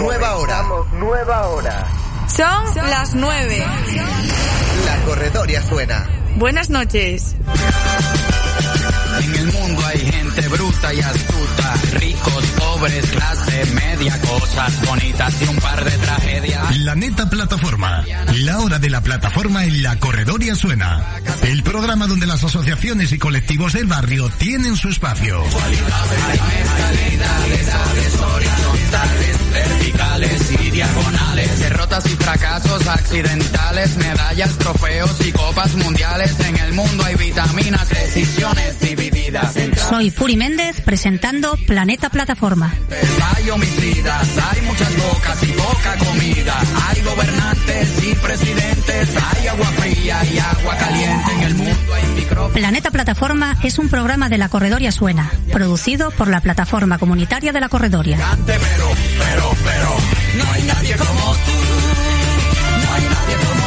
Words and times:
Nueva 0.00 0.36
hora. 0.36 0.62
nueva 0.92 1.48
hora. 1.48 1.86
Son 2.26 2.74
las 2.88 3.14
nueve. 3.14 3.62
La 4.86 4.96
corredoria 5.04 5.62
suena. 5.62 6.08
Buenas 6.36 6.70
noches. 6.70 7.36
En 9.22 9.34
el 9.34 9.46
mundo 9.52 9.59
hay 9.90 9.98
gente 9.98 10.48
bruta 10.48 10.94
y 10.94 11.00
astuta, 11.00 11.74
ricos, 11.98 12.44
pobres, 12.56 13.04
clase 13.06 13.66
media, 13.74 14.20
cosas 14.20 14.86
bonitas 14.86 15.34
y 15.42 15.48
un 15.48 15.56
par 15.56 15.84
de 15.84 15.90
tragedias. 15.90 16.78
La 16.78 16.94
neta 16.94 17.28
plataforma. 17.28 18.04
La 18.44 18.60
hora 18.60 18.78
de 18.78 18.88
la 18.88 19.00
plataforma 19.00 19.64
en 19.64 19.82
la 19.82 19.96
corredoria 19.98 20.54
suena. 20.54 21.04
El 21.42 21.62
programa 21.64 22.06
donde 22.06 22.26
las 22.26 22.44
asociaciones 22.44 23.12
y 23.12 23.18
colectivos 23.18 23.72
del 23.72 23.86
barrio 23.86 24.30
tienen 24.38 24.76
su 24.76 24.88
espacio. 24.88 25.42
verticales 29.52 30.52
y 30.52 30.69
diagonales, 30.80 31.58
derrotas 31.58 32.06
y 32.06 32.16
fracasos 32.16 32.88
accidentales, 32.88 33.98
medallas, 33.98 34.56
trofeos 34.56 35.14
y 35.26 35.30
copas 35.30 35.74
mundiales. 35.74 36.40
En 36.40 36.56
el 36.56 36.72
mundo 36.72 37.04
hay 37.04 37.16
vitaminas, 37.16 37.86
decisiones 37.90 38.80
divididas 38.80 39.10
Soy 39.88 40.10
Puri 40.10 40.36
Méndez 40.36 40.80
presentando 40.80 41.56
Planeta 41.66 42.08
Plataforma. 42.08 42.74
Hay 43.36 43.50
homicidas, 43.50 44.28
hay 44.38 44.60
muchas 44.62 44.96
bocas 44.96 45.42
y 45.42 45.52
poca 45.52 45.96
comida. 45.98 46.54
Hay 46.88 47.02
gobernantes 47.02 48.04
y 48.04 48.14
presidentes, 48.14 49.08
hay 49.34 49.46
agua 49.48 49.66
fría 49.66 50.24
y 50.24 50.38
agua 50.38 50.76
caliente. 50.76 51.32
En 51.32 51.42
el 51.42 51.54
mundo 51.54 51.94
hay 51.94 52.06
micrófonos. 52.16 52.52
Planeta 52.52 52.90
Plataforma 52.90 53.56
es 53.62 53.78
un 53.78 53.88
programa 53.88 54.28
de 54.28 54.38
la 54.38 54.48
Corredoria 54.48 54.90
Suena, 54.90 55.30
producido 55.52 56.10
por 56.10 56.28
la 56.28 56.40
Plataforma 56.40 56.98
Comunitaria 56.98 57.52
de 57.52 57.60
la 57.60 57.68
Corredoria. 57.68 58.18
Pero, 58.46 58.60
pero, 59.18 59.50
pero, 59.64 59.96
no 60.38 60.52
hay 60.52 60.69
nadie 60.74 60.96
como 60.96 61.34
tú. 61.46 61.56
No 62.82 62.94
hay 62.94 63.04
nadie 63.14 63.36
como 63.46 63.59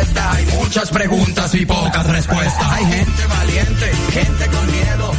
contesta, 0.00 0.32
hay 0.32 0.46
muchas 0.58 0.90
preguntas 0.90 1.54
y 1.54 1.66
pocas 1.66 2.06
respuestas, 2.06 2.72
hay 2.72 2.84
gente 2.84 3.26
valiente, 3.26 3.86
gente 4.10 4.46
con 4.46 4.66
miedo. 4.70 5.12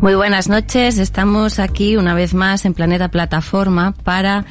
Muy 0.00 0.14
buenas 0.14 0.48
noches, 0.48 0.98
estamos 0.98 1.58
aquí 1.58 1.96
una 1.96 2.14
vez 2.14 2.34
más 2.34 2.64
en 2.64 2.74
Planeta 2.74 3.08
Plataforma 3.08 3.92
para 4.04 4.44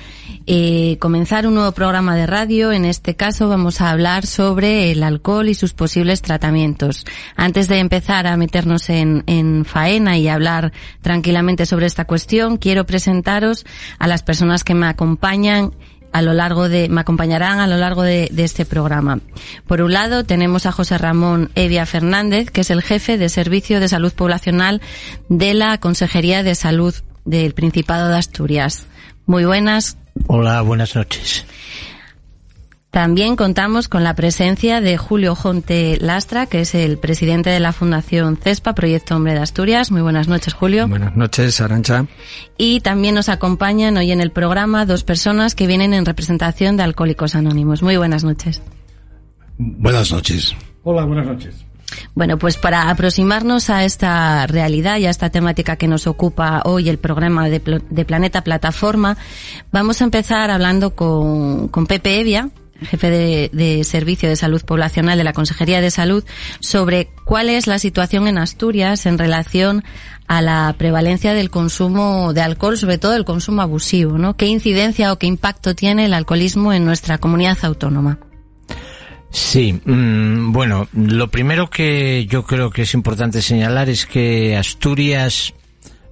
eh, 0.46 0.98
comenzar 1.00 1.48
un 1.48 1.56
nuevo 1.56 1.72
programa 1.72 2.16
de 2.16 2.26
radio. 2.26 2.72
En 2.72 2.86
este 2.86 3.16
caso 3.16 3.48
vamos 3.48 3.82
a 3.82 3.90
hablar 3.90 4.26
sobre 4.26 4.92
el 4.92 5.04
alcohol 5.04 5.50
y 5.50 5.54
sus 5.54 5.74
posibles 5.74 6.22
tratamientos. 6.22 7.06
Antes 7.36 7.68
de 7.68 7.80
empezar 7.80 8.28
a 8.28 8.38
meternos 8.38 8.90
en, 8.90 9.24
en 9.28 9.66
faena 9.66 10.18
y 10.18 10.28
hablar 10.28 10.74
tranquilamente 11.02 11.66
sobre 11.66 11.86
esta 11.86 12.06
cuestión, 12.06 12.58
quiero 12.58 12.86
presentaros 12.86 13.66
a 14.00 14.08
las 14.08 14.24
personas 14.24 14.64
que 14.64 14.74
me 14.74 14.88
acompañan 14.88 15.72
a 16.12 16.22
lo 16.22 16.34
largo 16.34 16.70
de, 16.70 16.90
me 16.90 17.02
acompañarán 17.02 17.60
a 17.60 17.68
lo 17.68 17.78
largo 17.78 18.04
de, 18.04 18.30
de, 18.32 18.44
este 18.44 18.66
programa. 18.66 19.20
Por 19.66 19.82
un 19.82 19.94
lado, 19.94 20.24
tenemos 20.24 20.68
a 20.68 20.72
José 20.72 21.00
Ramón 21.00 21.50
Evia 21.56 21.88
Fernández, 21.88 22.52
que 22.52 22.62
es 22.62 22.70
el 22.70 22.84
jefe 22.84 23.18
de 23.18 23.30
Servicio 23.30 23.80
de 23.80 23.88
Salud 23.88 24.14
Poblacional 24.14 24.80
de 25.30 25.56
la 25.56 25.80
Consejería 25.80 26.44
de 26.44 26.54
Salud 26.54 26.94
del 27.26 27.56
Principado 27.56 28.10
de 28.10 28.18
Asturias. 28.18 28.86
Muy 29.26 29.46
buenas. 29.46 29.98
Hola, 30.28 30.62
buenas 30.62 30.96
noches. 30.96 31.46
También 32.94 33.36
contamos 33.36 33.88
con 33.88 34.04
la 34.04 34.14
presencia 34.14 34.80
de 34.80 34.98
Julio 34.98 35.34
Jonte 35.34 35.98
Lastra, 36.00 36.46
que 36.46 36.62
es 36.62 36.76
el 36.76 37.00
presidente 37.00 37.50
de 37.50 37.60
la 37.60 37.74
Fundación 37.74 38.38
CESPA, 38.38 38.76
Proyecto 38.76 39.16
Hombre 39.16 39.34
de 39.34 39.40
Asturias. 39.40 39.90
Muy 39.90 40.02
buenas 40.02 40.28
noches, 40.28 40.54
Julio. 40.54 40.88
Buenas 40.88 41.16
noches, 41.16 41.60
Arancha. 41.60 42.06
Y 42.56 42.82
también 42.82 43.16
nos 43.16 43.30
acompañan 43.30 43.98
hoy 43.98 44.12
en 44.12 44.22
el 44.22 44.32
programa 44.32 44.86
dos 44.86 45.04
personas 45.04 45.56
que 45.56 45.66
vienen 45.66 45.96
en 45.96 46.06
representación 46.06 46.78
de 46.78 46.84
Alcohólicos 46.84 47.34
Anónimos. 47.34 47.82
Muy 47.82 47.98
buenas 47.98 48.24
noches. 48.24 48.62
Buenas 49.58 50.12
noches. 50.12 50.56
Hola, 50.84 51.06
buenas 51.06 51.26
noches. 51.26 51.66
Bueno, 52.16 52.38
pues 52.38 52.58
para 52.58 52.90
aproximarnos 52.90 53.70
a 53.70 53.84
esta 53.84 54.48
realidad 54.48 54.98
y 54.98 55.06
a 55.06 55.10
esta 55.10 55.30
temática 55.30 55.76
que 55.76 55.88
nos 55.88 56.08
ocupa 56.08 56.62
hoy 56.66 56.90
el 56.90 56.98
programa 56.98 57.50
de, 57.50 57.60
Planeta 57.60 58.44
Plataforma, 58.44 59.18
vamos 59.72 60.02
a 60.02 60.06
empezar 60.06 60.52
hablando 60.52 60.96
con, 60.96 61.68
con 61.70 61.88
Pepe 61.88 62.20
Evia, 62.20 62.50
jefe 62.82 63.10
de, 63.10 63.50
de, 63.54 63.84
Servicio 63.84 64.28
de 64.28 64.36
Salud 64.36 64.62
Poblacional 64.64 65.18
de 65.18 65.24
la 65.24 65.34
Consejería 65.34 65.82
de 65.82 65.92
Salud, 65.92 66.24
sobre 66.60 67.10
cuál 67.26 67.50
es 67.50 67.68
la 67.68 67.80
situación 67.80 68.28
en 68.28 68.38
Asturias 68.38 69.06
en 69.06 69.18
relación 69.18 69.84
a 70.28 70.42
la 70.42 70.76
prevalencia 70.78 71.34
del 71.34 71.50
consumo 71.50 72.34
de 72.34 72.42
alcohol, 72.42 72.78
sobre 72.78 72.98
todo 72.98 73.16
el 73.16 73.26
consumo 73.26 73.62
abusivo, 73.62 74.18
¿no? 74.18 74.36
¿Qué 74.36 74.48
incidencia 74.48 75.12
o 75.12 75.18
qué 75.18 75.28
impacto 75.28 75.76
tiene 75.76 76.06
el 76.06 76.14
alcoholismo 76.14 76.74
en 76.74 76.86
nuestra 76.86 77.18
comunidad 77.18 77.58
autónoma? 77.64 78.20
Sí, 79.34 79.82
mmm, 79.84 80.52
bueno, 80.52 80.88
lo 80.94 81.28
primero 81.30 81.68
que 81.68 82.28
yo 82.28 82.44
creo 82.44 82.70
que 82.70 82.84
es 82.84 82.94
importante 82.94 83.42
señalar 83.42 83.90
es 83.90 84.06
que 84.06 84.56
Asturias 84.56 85.56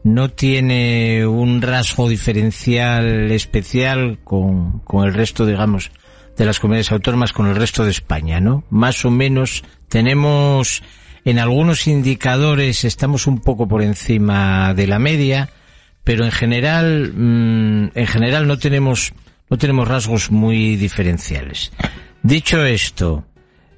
no 0.03 0.29
tiene 0.29 1.27
un 1.27 1.61
rasgo 1.61 2.09
diferencial 2.09 3.29
especial 3.31 4.17
con, 4.23 4.79
con 4.79 5.07
el 5.07 5.13
resto, 5.13 5.45
digamos, 5.45 5.91
de 6.35 6.45
las 6.45 6.59
comunidades 6.59 6.91
autónomas 6.91 7.31
con 7.31 7.45
el 7.45 7.55
resto 7.55 7.85
de 7.85 7.91
España, 7.91 8.39
¿no? 8.39 8.63
Más 8.71 9.05
o 9.05 9.11
menos 9.11 9.63
tenemos 9.87 10.81
En 11.23 11.37
algunos 11.37 11.85
indicadores 11.85 12.83
estamos 12.83 13.27
un 13.27 13.41
poco 13.41 13.67
por 13.67 13.83
encima 13.83 14.73
de 14.73 14.87
la 14.87 14.97
media, 14.97 15.51
pero 16.03 16.25
en 16.25 16.31
general, 16.31 17.13
mm, 17.15 17.91
en 17.93 18.07
general 18.07 18.47
no 18.47 18.57
tenemos, 18.57 19.13
no 19.47 19.59
tenemos 19.59 19.87
rasgos 19.87 20.31
muy 20.31 20.75
diferenciales. 20.77 21.71
Dicho 22.23 22.63
esto, 22.63 23.25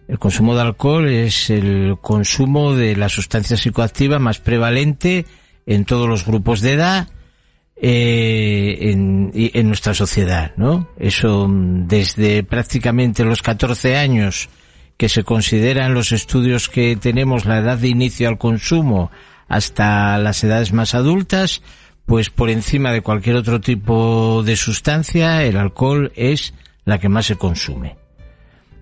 el 0.07 0.19
consumo 0.19 0.53
de 0.55 0.61
alcohol 0.61 1.07
es 1.07 1.49
el 1.49 1.97
consumo 2.01 2.73
de 2.73 2.95
la 2.95 3.07
sustancia 3.07 3.55
psicoactiva 3.55 4.19
más 4.19 4.39
prevalente 4.39 5.25
en 5.65 5.85
todos 5.85 6.09
los 6.09 6.25
grupos 6.25 6.59
de 6.59 6.73
edad 6.73 7.07
eh, 7.75 8.77
en, 8.91 9.31
en, 9.33 9.67
nuestra 9.67 9.93
sociedad, 9.93 10.53
¿no? 10.57 10.89
Eso 10.99 11.47
mm, 11.47 11.87
desde 11.87 12.43
prácticamente 12.43 13.23
los 13.23 13.41
14 13.41 13.95
años 13.97 14.49
que 14.97 15.09
se 15.09 15.23
consideran 15.23 15.93
los 15.93 16.11
estudios 16.11 16.69
que 16.69 16.95
tenemos 16.97 17.45
la 17.45 17.59
edad 17.59 17.77
de 17.77 17.87
inicio 17.87 18.27
al 18.27 18.37
consumo 18.37 19.09
hasta 19.47 20.17
las 20.17 20.43
edades 20.43 20.73
más 20.73 20.95
adultas, 20.95 21.61
pues 22.05 22.29
por 22.29 22.49
encima 22.49 22.91
de 22.91 23.01
cualquier 23.01 23.37
otro 23.37 23.61
tipo 23.61 24.43
de 24.43 24.55
sustancia, 24.55 25.43
el 25.43 25.57
alcohol 25.57 26.11
es 26.15 26.53
la 26.85 26.99
que 26.99 27.09
más 27.09 27.25
se 27.25 27.37
consume. 27.37 28.02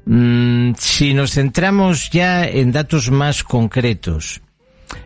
Mm, 0.06 0.74
si 0.78 1.14
nos 1.14 1.32
centramos 1.32 2.10
ya 2.10 2.46
en 2.46 2.72
datos 2.72 3.12
más 3.12 3.44
concretos, 3.44 4.42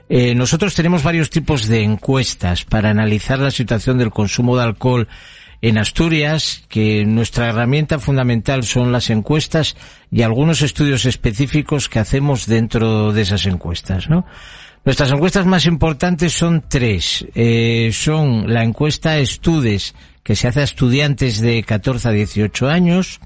eh, 0.09 0.35
nosotros 0.35 0.75
tenemos 0.75 1.03
varios 1.03 1.29
tipos 1.29 1.67
de 1.67 1.83
encuestas 1.83 2.63
para 2.63 2.89
analizar 2.89 3.39
la 3.39 3.51
situación 3.51 3.97
del 3.97 4.11
consumo 4.11 4.57
de 4.57 4.63
alcohol 4.63 5.07
en 5.61 5.77
Asturias, 5.77 6.63
que 6.69 7.05
nuestra 7.05 7.49
herramienta 7.49 7.99
fundamental 7.99 8.63
son 8.63 8.91
las 8.91 9.09
encuestas 9.09 9.75
y 10.11 10.21
algunos 10.21 10.61
estudios 10.61 11.05
específicos 11.05 11.89
que 11.89 11.99
hacemos 11.99 12.45
dentro 12.45 13.11
de 13.13 13.21
esas 13.21 13.45
encuestas, 13.45 14.09
¿no? 14.09 14.25
Nuestras 14.85 15.11
encuestas 15.11 15.47
más 15.47 15.65
importantes 15.65 16.33
son 16.33 16.63
tres. 16.69 17.25
Eh, 17.33 17.89
son 17.91 18.53
la 18.53 18.63
encuesta 18.63 19.17
Estudes, 19.17 19.95
que 20.21 20.35
se 20.35 20.47
hace 20.47 20.59
a 20.59 20.63
estudiantes 20.63 21.41
de 21.41 21.63
14 21.63 22.09
a 22.09 22.11
18 22.11 22.69
años, 22.69 23.19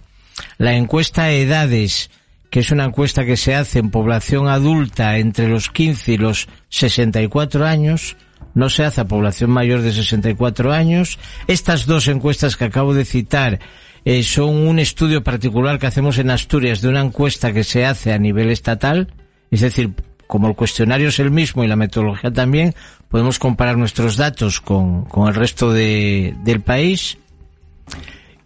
la 0.57 0.75
encuesta 0.75 1.31
Edades, 1.31 2.09
que 2.49 2.61
es 2.61 2.71
una 2.71 2.85
encuesta 2.85 3.25
que 3.25 3.37
se 3.37 3.55
hace 3.55 3.79
en 3.79 3.91
población 3.91 4.47
adulta 4.47 5.17
entre 5.17 5.47
los 5.47 5.69
15 5.69 6.13
y 6.13 6.17
los 6.17 6.47
64 6.69 7.65
años, 7.65 8.17
no 8.53 8.69
se 8.69 8.83
hace 8.83 9.01
a 9.01 9.07
población 9.07 9.51
mayor 9.51 9.81
de 9.81 9.91
64 9.91 10.73
años. 10.73 11.19
Estas 11.47 11.85
dos 11.85 12.07
encuestas 12.07 12.57
que 12.57 12.65
acabo 12.65 12.93
de 12.93 13.05
citar 13.05 13.59
eh, 14.05 14.23
son 14.23 14.67
un 14.67 14.79
estudio 14.79 15.23
particular 15.23 15.79
que 15.79 15.87
hacemos 15.87 16.17
en 16.17 16.31
Asturias 16.31 16.81
de 16.81 16.89
una 16.89 17.01
encuesta 17.01 17.53
que 17.53 17.63
se 17.63 17.85
hace 17.85 18.13
a 18.13 18.17
nivel 18.17 18.49
estatal, 18.49 19.13
es 19.51 19.61
decir, 19.61 19.93
como 20.27 20.47
el 20.47 20.55
cuestionario 20.55 21.09
es 21.09 21.19
el 21.19 21.31
mismo 21.31 21.63
y 21.63 21.67
la 21.67 21.75
metodología 21.75 22.31
también, 22.31 22.75
podemos 23.09 23.39
comparar 23.39 23.77
nuestros 23.77 24.15
datos 24.15 24.61
con, 24.61 25.05
con 25.05 25.27
el 25.27 25.35
resto 25.35 25.73
de, 25.73 26.35
del 26.43 26.61
país. 26.61 27.17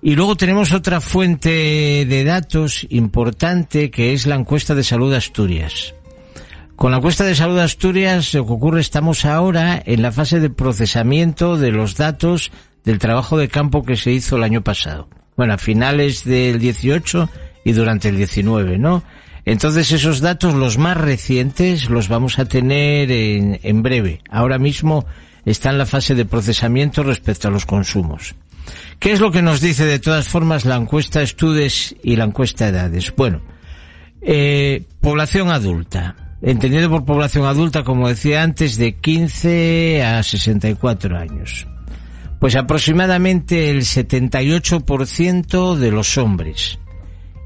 Y 0.05 0.15
luego 0.15 0.35
tenemos 0.35 0.73
otra 0.73 0.99
fuente 0.99 2.05
de 2.05 2.23
datos 2.25 2.85
importante 2.89 3.89
que 3.89 4.11
es 4.11 4.27
la 4.27 4.35
encuesta 4.35 4.75
de 4.75 4.83
salud 4.83 5.09
de 5.09 5.15
Asturias. 5.15 5.95
Con 6.75 6.91
la 6.91 6.97
encuesta 6.97 7.23
de 7.23 7.35
salud 7.35 7.55
de 7.55 7.61
Asturias, 7.61 8.33
lo 8.33 8.45
que 8.45 8.51
ocurre, 8.51 8.81
estamos 8.81 9.23
ahora 9.23 9.81
en 9.85 10.01
la 10.01 10.11
fase 10.11 10.41
de 10.41 10.49
procesamiento 10.49 11.55
de 11.55 11.71
los 11.71 11.95
datos 11.95 12.51
del 12.83 12.99
trabajo 12.99 13.37
de 13.37 13.47
campo 13.47 13.83
que 13.83 13.95
se 13.95 14.11
hizo 14.11 14.35
el 14.35 14.43
año 14.43 14.61
pasado. 14.61 15.07
Bueno, 15.37 15.53
a 15.53 15.57
finales 15.57 16.25
del 16.25 16.59
18 16.59 17.29
y 17.63 17.71
durante 17.71 18.09
el 18.09 18.17
19, 18.17 18.77
¿no? 18.77 19.03
Entonces 19.45 19.89
esos 19.93 20.19
datos, 20.19 20.53
los 20.53 20.77
más 20.77 20.97
recientes, 20.97 21.89
los 21.89 22.09
vamos 22.09 22.39
a 22.39 22.45
tener 22.45 23.09
en, 23.09 23.57
en 23.63 23.81
breve. 23.81 24.19
Ahora 24.29 24.59
mismo 24.59 25.05
está 25.45 25.69
en 25.69 25.77
la 25.77 25.85
fase 25.85 26.13
de 26.13 26.25
procesamiento 26.25 27.03
respecto 27.03 27.47
a 27.47 27.51
los 27.51 27.65
consumos. 27.65 28.35
¿Qué 28.99 29.11
es 29.11 29.19
lo 29.19 29.31
que 29.31 29.41
nos 29.41 29.61
dice 29.61 29.85
de 29.85 29.99
todas 29.99 30.27
formas 30.27 30.65
la 30.65 30.75
encuesta 30.75 31.21
Estudes 31.21 31.95
y 32.03 32.15
la 32.15 32.25
encuesta 32.25 32.67
Edades? 32.67 33.13
Bueno, 33.15 33.41
eh, 34.21 34.83
población 35.01 35.49
adulta. 35.49 36.15
Entendido 36.41 36.89
por 36.89 37.05
población 37.05 37.45
adulta, 37.45 37.83
como 37.83 38.09
decía 38.09 38.43
antes, 38.43 38.77
de 38.77 38.95
15 38.95 40.03
a 40.03 40.21
64 40.23 41.17
años. 41.17 41.67
Pues 42.39 42.57
aproximadamente 42.57 43.69
el 43.69 43.83
78% 43.83 45.75
de 45.75 45.91
los 45.91 46.17
hombres 46.17 46.79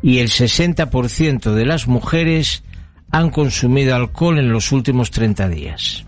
y 0.02 0.18
el 0.18 0.30
60% 0.30 1.54
de 1.54 1.66
las 1.66 1.88
mujeres 1.88 2.64
han 3.12 3.30
consumido 3.30 3.96
alcohol 3.96 4.40
en 4.40 4.52
los 4.52 4.72
últimos 4.72 5.12
30 5.12 5.50
días. 5.50 6.07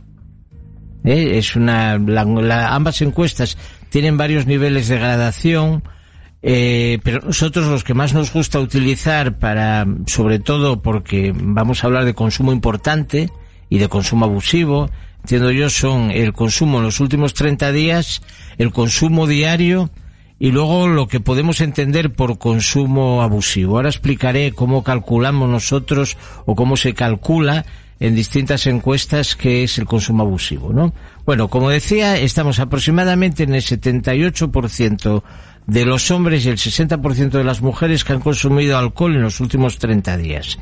¿Eh? 1.04 1.38
Es 1.38 1.56
una, 1.56 1.94
ambas 1.94 3.02
encuestas 3.02 3.58
tienen 3.90 4.18
varios 4.18 4.46
niveles 4.46 4.88
de 4.88 4.98
gradación, 4.98 5.84
eh, 6.42 7.00
pero 7.04 7.22
nosotros 7.22 7.68
los 7.68 7.84
que 7.84 7.94
más 7.94 8.14
nos 8.14 8.32
gusta 8.32 8.60
utilizar 8.60 9.40
para, 9.40 9.86
sobre 10.06 10.40
todo 10.40 10.82
porque 10.82 11.34
vamos 11.36 11.84
a 11.84 11.88
hablar 11.88 12.06
de 12.06 12.14
consumo 12.14 12.54
importante 12.54 13.30
y 13.70 13.80
de 13.80 13.90
consumo 13.90 14.26
abusivo, 14.26 14.90
entiendo 15.22 15.52
yo, 15.52 15.70
son 15.70 16.12
el 16.12 16.34
consumo 16.34 16.78
en 16.78 16.86
los 16.86 17.00
últimos 17.00 17.34
30 17.34 17.72
días, 17.72 18.22
el 18.58 18.72
consumo 18.72 19.28
diario 19.28 19.90
y 20.40 20.52
luego 20.52 20.88
lo 20.88 21.08
que 21.08 21.20
podemos 21.20 21.60
entender 21.60 22.14
por 22.14 22.38
consumo 22.38 23.22
abusivo. 23.22 23.76
Ahora 23.76 23.90
explicaré 23.90 24.54
cómo 24.54 24.84
calculamos 24.84 25.50
nosotros 25.50 26.18
o 26.46 26.56
cómo 26.56 26.78
se 26.78 26.94
calcula 26.94 27.66
en 28.00 28.16
distintas 28.16 28.66
encuestas 28.68 29.36
qué 29.36 29.64
es 29.64 29.78
el 29.78 29.86
consumo 29.86 30.24
abusivo, 30.24 30.72
¿no? 30.72 30.94
Bueno, 31.26 31.50
como 31.50 31.70
decía, 31.70 32.18
estamos 32.18 32.60
aproximadamente 32.60 33.44
en 33.44 33.54
el 33.54 33.62
78% 33.62 35.24
de 35.68 35.86
los 35.86 36.10
hombres 36.10 36.46
y 36.46 36.50
el 36.50 36.58
60% 36.58 37.32
de 37.32 37.44
las 37.44 37.62
mujeres 37.62 38.04
que 38.04 38.14
han 38.14 38.22
consumido 38.22 38.78
alcohol 38.78 39.16
en 39.16 39.22
los 39.22 39.40
últimos 39.40 39.78
30 39.78 40.18
días. 40.18 40.58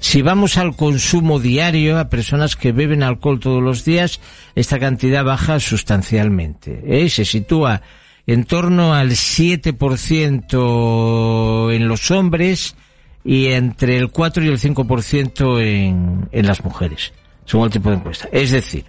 Si 0.00 0.20
vamos 0.22 0.56
al 0.58 0.76
consumo 0.76 1.40
diario, 1.40 1.98
a 1.98 2.10
personas 2.10 2.56
que 2.56 2.72
beben 2.72 3.02
alcohol 3.02 3.40
todos 3.40 3.62
los 3.62 3.84
días, 3.84 4.20
esta 4.54 4.78
cantidad 4.78 5.24
baja 5.24 5.58
sustancialmente. 5.60 6.82
¿eh? 6.86 7.08
Se 7.08 7.24
sitúa 7.24 7.80
en 8.26 8.44
torno 8.44 8.92
al 8.94 9.10
7% 9.10 11.74
en 11.74 11.88
los 11.88 12.10
hombres 12.10 12.76
y 13.24 13.48
entre 13.48 13.96
el 13.96 14.10
4 14.10 14.44
y 14.44 14.48
el 14.48 14.58
5% 14.58 15.60
en, 15.62 16.28
en 16.32 16.46
las 16.46 16.64
mujeres, 16.64 17.12
según 17.44 17.66
el 17.66 17.72
tipo 17.72 17.90
de 17.90 17.96
encuesta. 17.96 18.28
Es 18.32 18.50
decir, 18.50 18.84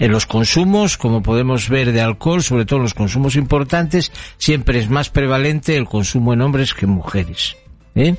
en 0.00 0.12
los 0.12 0.24
consumos, 0.24 0.96
como 0.96 1.22
podemos 1.22 1.68
ver 1.68 1.92
de 1.92 2.00
alcohol, 2.00 2.42
sobre 2.42 2.64
todo 2.64 2.78
los 2.78 2.94
consumos 2.94 3.36
importantes, 3.36 4.10
siempre 4.38 4.78
es 4.78 4.88
más 4.88 5.10
prevalente 5.10 5.76
el 5.76 5.84
consumo 5.84 6.32
en 6.32 6.40
hombres 6.40 6.72
que 6.72 6.86
en 6.86 6.92
mujeres. 6.92 7.56
¿eh? 7.94 8.16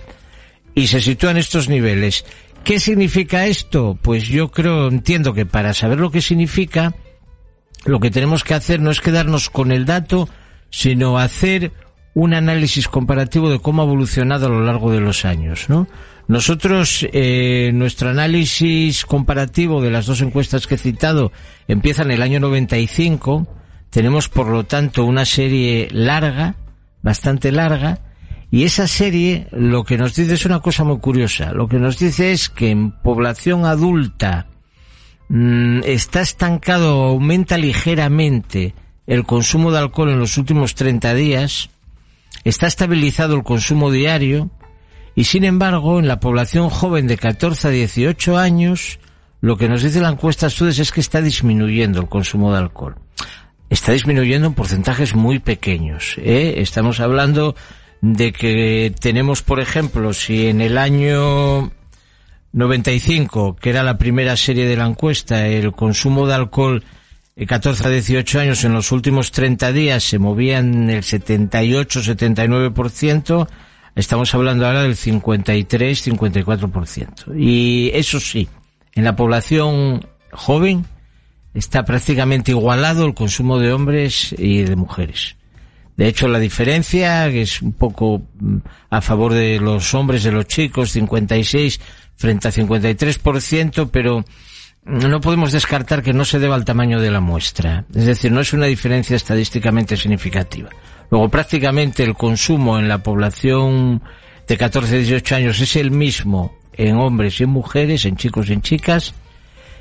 Y 0.76 0.88
se 0.88 1.02
sitúa 1.02 1.32
en 1.32 1.38
estos 1.38 1.70
niveles. 1.70 2.24
¿Qué 2.64 2.80
significa 2.80 3.48
esto? 3.48 3.98
Pues 4.00 4.28
yo 4.28 4.52
creo, 4.52 4.90
entiendo 4.90 5.34
que 5.34 5.48
para 5.48 5.74
saber 5.74 6.00
lo 6.00 6.12
que 6.12 6.22
significa, 6.22 6.94
lo 7.84 8.00
que 8.00 8.12
tenemos 8.12 8.44
que 8.44 8.54
hacer 8.54 8.80
no 8.80 8.92
es 8.92 9.02
quedarnos 9.02 9.50
con 9.50 9.72
el 9.72 9.88
dato, 9.88 10.30
sino 10.70 11.18
hacer 11.18 11.72
un 12.14 12.34
análisis 12.34 12.88
comparativo 12.88 13.50
de 13.50 13.60
cómo 13.60 13.82
ha 13.82 13.86
evolucionado 13.86 14.48
a 14.48 14.50
lo 14.50 14.64
largo 14.64 14.92
de 14.92 15.00
los 15.00 15.26
años, 15.26 15.70
¿no? 15.70 15.88
Nosotros, 16.28 17.06
eh, 17.12 17.72
nuestro 17.74 18.10
análisis 18.10 19.06
comparativo 19.06 19.82
de 19.82 19.92
las 19.92 20.06
dos 20.06 20.22
encuestas 20.22 20.68
que 20.68 20.76
he 20.76 20.78
citado 20.78 21.32
empieza 21.68 22.04
en 22.04 22.12
el 22.12 22.22
año 22.22 22.40
95. 22.40 23.48
Tenemos, 23.90 24.30
por 24.30 24.48
lo 24.48 24.64
tanto, 24.64 25.04
una 25.04 25.26
serie 25.26 25.90
larga, 25.92 26.56
bastante 27.02 27.52
larga, 27.52 28.00
y 28.50 28.64
esa 28.64 28.88
serie 28.88 29.48
lo 29.52 29.84
que 29.84 29.98
nos 29.98 30.14
dice 30.16 30.34
es 30.34 30.46
una 30.46 30.60
cosa 30.60 30.84
muy 30.84 31.00
curiosa. 31.00 31.54
Lo 31.54 31.68
que 31.68 31.80
nos 31.80 31.98
dice 31.98 32.32
es 32.32 32.50
que 32.50 32.70
en 32.70 32.92
población 32.92 33.66
adulta 33.66 34.48
mmm, 35.30 35.80
está 35.84 36.22
estancado, 36.22 37.04
aumenta 37.06 37.58
ligeramente 37.58 38.76
el 39.08 39.26
consumo 39.26 39.72
de 39.72 39.80
alcohol 39.80 40.10
en 40.10 40.20
los 40.20 40.38
últimos 40.38 40.76
30 40.76 41.14
días, 41.14 41.70
está 42.44 42.68
estabilizado 42.68 43.36
el 43.36 43.44
consumo 43.44 43.92
diario 43.92 44.50
y 45.16 45.26
sin 45.26 45.44
embargo 45.44 46.00
en 46.00 46.08
la 46.08 46.20
población 46.20 46.70
joven 46.70 47.08
de 47.08 47.18
14 47.18 47.68
a 47.68 47.72
18 47.72 48.38
años 48.38 49.00
lo 49.42 49.58
que 49.58 49.68
nos 49.68 49.82
dice 49.82 50.00
la 50.02 50.10
encuesta 50.10 50.48
Estudios 50.48 50.78
es 50.78 50.92
que 50.92 51.02
está 51.02 51.20
disminuyendo 51.20 52.00
el 52.00 52.08
consumo 52.08 52.52
de 52.52 52.60
alcohol. 52.60 52.96
Está 53.72 53.92
disminuyendo 53.92 54.48
en 54.48 54.54
porcentajes 54.54 55.16
muy 55.16 55.40
pequeños. 55.40 56.16
¿eh? 56.20 56.56
Estamos 56.58 57.00
hablando 57.00 57.56
de 58.02 58.34
que 58.34 58.94
tenemos, 59.00 59.42
por 59.42 59.60
ejemplo, 59.60 60.14
si 60.14 60.48
en 60.48 60.62
el 60.62 60.78
año 60.78 61.72
95, 62.54 63.56
que 63.56 63.72
era 63.72 63.82
la 63.82 63.98
primera 63.98 64.38
serie 64.38 64.68
de 64.68 64.78
la 64.78 64.86
encuesta, 64.86 65.48
el 65.48 65.72
consumo 65.72 66.28
de 66.28 66.36
alcohol 66.36 66.84
14 67.46 67.88
a 67.88 67.90
18 67.90 68.40
años 68.40 68.64
en 68.64 68.74
los 68.74 68.92
últimos 68.92 69.32
30 69.32 69.72
días 69.72 70.04
se 70.04 70.20
movían 70.20 70.88
el 70.90 71.04
78-79%, 71.04 73.48
estamos 73.96 74.36
hablando 74.36 74.68
ahora 74.68 74.84
del 74.84 74.96
53-54%. 74.96 77.36
Y 77.38 77.90
eso 77.94 78.20
sí, 78.20 78.48
En 78.94 79.04
la 79.04 79.16
población 79.16 80.08
joven 80.32 80.86
está 81.54 81.84
prácticamente 81.84 82.52
igualado 82.52 83.06
el 83.06 83.14
consumo 83.14 83.60
de 83.60 83.74
hombres 83.74 84.34
y 84.38 84.64
de 84.64 84.76
mujeres. 84.76 85.36
De 85.98 86.08
hecho, 86.08 86.28
la 86.28 86.40
diferencia 86.40 87.30
que 87.30 87.44
es 87.44 87.62
un 87.62 87.74
poco 87.74 88.24
mm, 88.40 88.58
a 88.90 89.02
favor 89.02 89.34
de 89.34 89.60
los 89.60 89.94
hombres, 89.94 90.24
de 90.24 90.32
los 90.32 90.48
chicos, 90.48 90.92
56 90.92 91.80
frente 92.16 92.48
a 92.48 92.52
53%, 92.52 93.90
pero 93.92 94.24
no 94.84 95.22
podemos 95.22 95.52
descartar 95.52 96.02
que 96.02 96.14
no 96.14 96.26
se 96.26 96.40
deba 96.40 96.56
al 96.56 96.66
tamaño 96.66 97.00
de 97.00 97.12
la 97.12 97.20
muestra. 97.20 97.86
Es 97.94 98.06
decir, 98.06 98.32
no 98.32 98.42
es 98.42 98.54
una 98.54 98.66
diferencia 98.66 99.16
estadísticamente 99.16 99.96
significativa. 99.96 100.70
Luego, 101.10 101.30
prácticamente 101.30 102.04
el 102.04 102.16
consumo 102.16 102.80
en 102.80 102.88
la 102.88 103.04
población 103.04 104.02
de 104.48 104.58
14 104.58 104.96
a 104.96 104.98
18 104.98 105.36
años 105.36 105.60
es 105.60 105.76
el 105.76 105.92
mismo 105.92 106.58
en 106.74 106.98
hombres 106.98 107.40
y 107.40 107.44
en 107.44 107.50
mujeres, 107.50 108.06
en 108.06 108.16
chicos 108.16 108.50
y 108.50 108.54
en 108.54 108.62
chicas, 108.62 109.14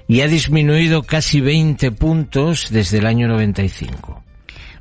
y 0.09 0.23
ha 0.23 0.28
disminuido 0.28 1.02
casi 1.02 1.40
20 1.40 1.92
puntos 1.92 2.69
desde 2.71 2.99
el 2.99 3.07
año 3.07 3.28
95 3.28 4.25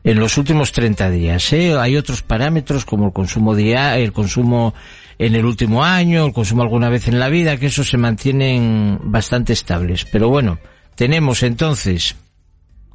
en 0.04 0.20
los 0.20 0.38
últimos 0.38 0.72
30 0.72 1.10
días. 1.12 1.54
¿eh? 1.54 1.78
Hay 1.78 1.98
otros 1.98 2.22
parámetros 2.22 2.86
como 2.86 3.08
el 3.08 3.14
consumo 3.14 3.56
día, 3.56 3.98
el 3.98 4.12
consumo 4.12 4.74
en 5.20 5.36
el 5.36 5.46
último 5.46 5.84
año, 5.84 6.26
el 6.26 6.34
consumo 6.34 6.64
alguna 6.64 6.88
vez 6.88 7.10
en 7.10 7.20
la 7.20 7.28
vida, 7.28 7.58
que 7.58 7.66
eso 7.66 7.84
se 7.84 7.98
mantienen 7.98 9.00
bastante 9.04 9.52
estables. 9.52 10.06
Pero 10.06 10.30
bueno, 10.30 10.60
tenemos 10.96 11.44
entonces 11.44 12.16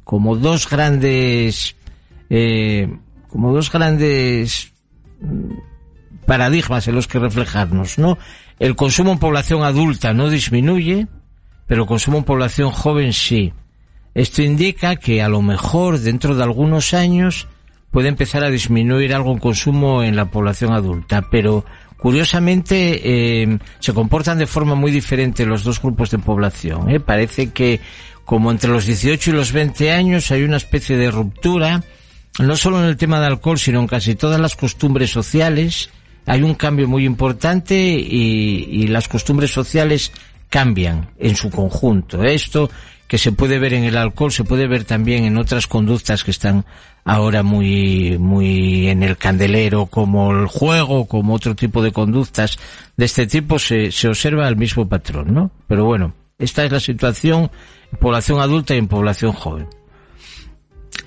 como 0.03 0.35
dos 0.35 0.67
grandes, 0.67 1.75
eh, 2.31 2.89
como 3.29 3.53
dos 3.53 3.71
grandes 3.71 4.73
mm, 5.21 6.25
paradigmas 6.25 6.87
en 6.87 6.95
los 6.95 7.07
que 7.07 7.19
reflejarnos, 7.19 7.99
¿no? 7.99 8.17
El 8.57 8.75
consumo 8.75 9.11
en 9.11 9.19
población 9.19 9.63
adulta 9.63 10.13
no 10.13 10.29
disminuye, 10.29 11.07
pero 11.67 11.83
el 11.83 11.87
consumo 11.87 12.17
en 12.17 12.23
población 12.23 12.71
joven 12.71 13.13
sí. 13.13 13.53
Esto 14.15 14.41
indica 14.41 14.95
que 14.95 15.21
a 15.21 15.29
lo 15.29 15.43
mejor 15.43 15.99
dentro 15.99 16.35
de 16.35 16.43
algunos 16.43 16.95
años 16.95 17.47
puede 17.91 18.09
empezar 18.09 18.43
a 18.43 18.49
disminuir 18.49 19.13
algo 19.13 19.33
el 19.33 19.39
consumo 19.39 20.03
en 20.03 20.15
la 20.15 20.25
población 20.25 20.73
adulta, 20.73 21.27
pero 21.29 21.65
curiosamente 22.05 23.01
eh, 23.03 23.57
se 23.79 23.91
comportan 23.91 24.37
de 24.37 24.45
forma 24.45 24.75
muy 24.75 24.91
diferente 24.91 25.43
los 25.43 25.63
dos 25.63 25.81
grupos 25.81 26.11
de 26.11 26.19
población. 26.19 26.87
¿eh? 26.91 26.99
Parece 26.99 27.49
que 27.49 27.79
como 28.25 28.51
entre 28.51 28.69
los 28.69 28.85
18 28.85 29.31
y 29.31 29.33
los 29.33 29.51
20 29.51 29.91
años 29.91 30.29
hay 30.29 30.43
una 30.43 30.57
especie 30.57 30.97
de 30.97 31.09
ruptura, 31.09 31.83
no 32.37 32.55
solo 32.57 32.77
en 32.79 32.89
el 32.89 32.95
tema 32.95 33.19
del 33.19 33.31
alcohol, 33.31 33.57
sino 33.57 33.79
en 33.79 33.87
casi 33.87 34.13
todas 34.13 34.39
las 34.39 34.55
costumbres 34.55 35.09
sociales. 35.09 35.89
Hay 36.27 36.43
un 36.43 36.53
cambio 36.53 36.87
muy 36.87 37.05
importante 37.05 37.75
y, 37.75 38.67
y 38.69 38.85
las 38.85 39.07
costumbres 39.07 39.49
sociales 39.49 40.11
cambian 40.47 41.09
en 41.17 41.35
su 41.35 41.49
conjunto. 41.49 42.23
Esto 42.23 42.69
que 43.07 43.17
se 43.17 43.31
puede 43.31 43.59
ver 43.59 43.73
en 43.73 43.83
el 43.83 43.97
alcohol, 43.97 44.31
se 44.31 44.43
puede 44.43 44.67
ver 44.67 44.83
también 44.83 45.25
en 45.25 45.37
otras 45.37 45.67
conductas 45.67 46.23
que 46.23 46.31
están 46.31 46.65
ahora 47.03 47.43
muy, 47.43 48.17
muy 48.17 48.87
en 48.87 49.03
el 49.03 49.17
candelero, 49.17 49.85
como 49.85 50.31
el 50.31 50.47
juego, 50.47 51.05
como 51.05 51.35
otro 51.35 51.55
tipo 51.55 51.83
de 51.83 51.91
conductas 51.91 52.57
de 52.97 53.05
este 53.05 53.27
tipo, 53.27 53.59
se, 53.59 53.91
se 53.91 54.07
observa 54.07 54.47
el 54.47 54.55
mismo 54.55 54.87
patrón, 54.89 55.33
¿no? 55.33 55.51
Pero 55.67 55.85
bueno, 55.85 56.13
esta 56.39 56.65
es 56.65 56.71
la 56.71 56.79
situación 56.79 57.51
en 57.91 57.99
población 57.99 58.39
adulta 58.39 58.73
y 58.73 58.79
en 58.79 58.87
población 58.87 59.33
joven. 59.33 59.67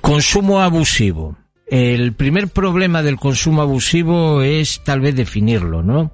Consumo 0.01 0.61
abusivo. 0.61 1.37
El 1.67 2.15
primer 2.15 2.49
problema 2.49 3.03
del 3.03 3.17
consumo 3.17 3.61
abusivo 3.61 4.43
es 4.43 4.83
tal 4.85 5.01
vez 5.01 5.15
definirlo, 5.17 5.83
¿no? 5.83 6.13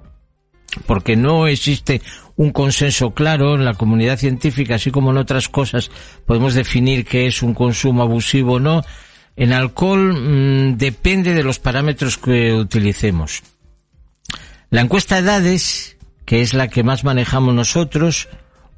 Porque 0.87 1.15
no 1.15 1.47
existe 1.47 2.03
un 2.37 2.51
consenso 2.51 3.13
claro 3.13 3.55
en 3.55 3.65
la 3.65 3.75
comunidad 3.75 4.19
científica, 4.19 4.77
así 4.77 4.91
como 4.91 5.11
en 5.11 5.19
otras 5.19 5.49
cosas 5.49 5.91
podemos 6.27 6.55
definir 6.55 7.05
qué 7.05 7.27
es 7.27 7.43
un 7.43 7.55
consumo 7.55 8.03
abusivo 8.03 8.55
o 8.55 8.61
no. 8.61 8.83
En 9.37 9.53
alcohol 9.53 10.15
mmm, 10.15 10.77
depende 10.77 11.35
de 11.35 11.43
los 11.43 11.59
parámetros 11.59 12.19
que 12.19 12.53
utilicemos. 12.53 13.43
La 14.71 14.81
encuesta 14.81 15.17
de 15.17 15.23
edades, 15.23 15.97
que 16.25 16.41
es 16.41 16.55
la 16.55 16.69
que 16.69 16.83
más 16.83 17.05
manejamos 17.05 17.55
nosotros, 17.55 18.29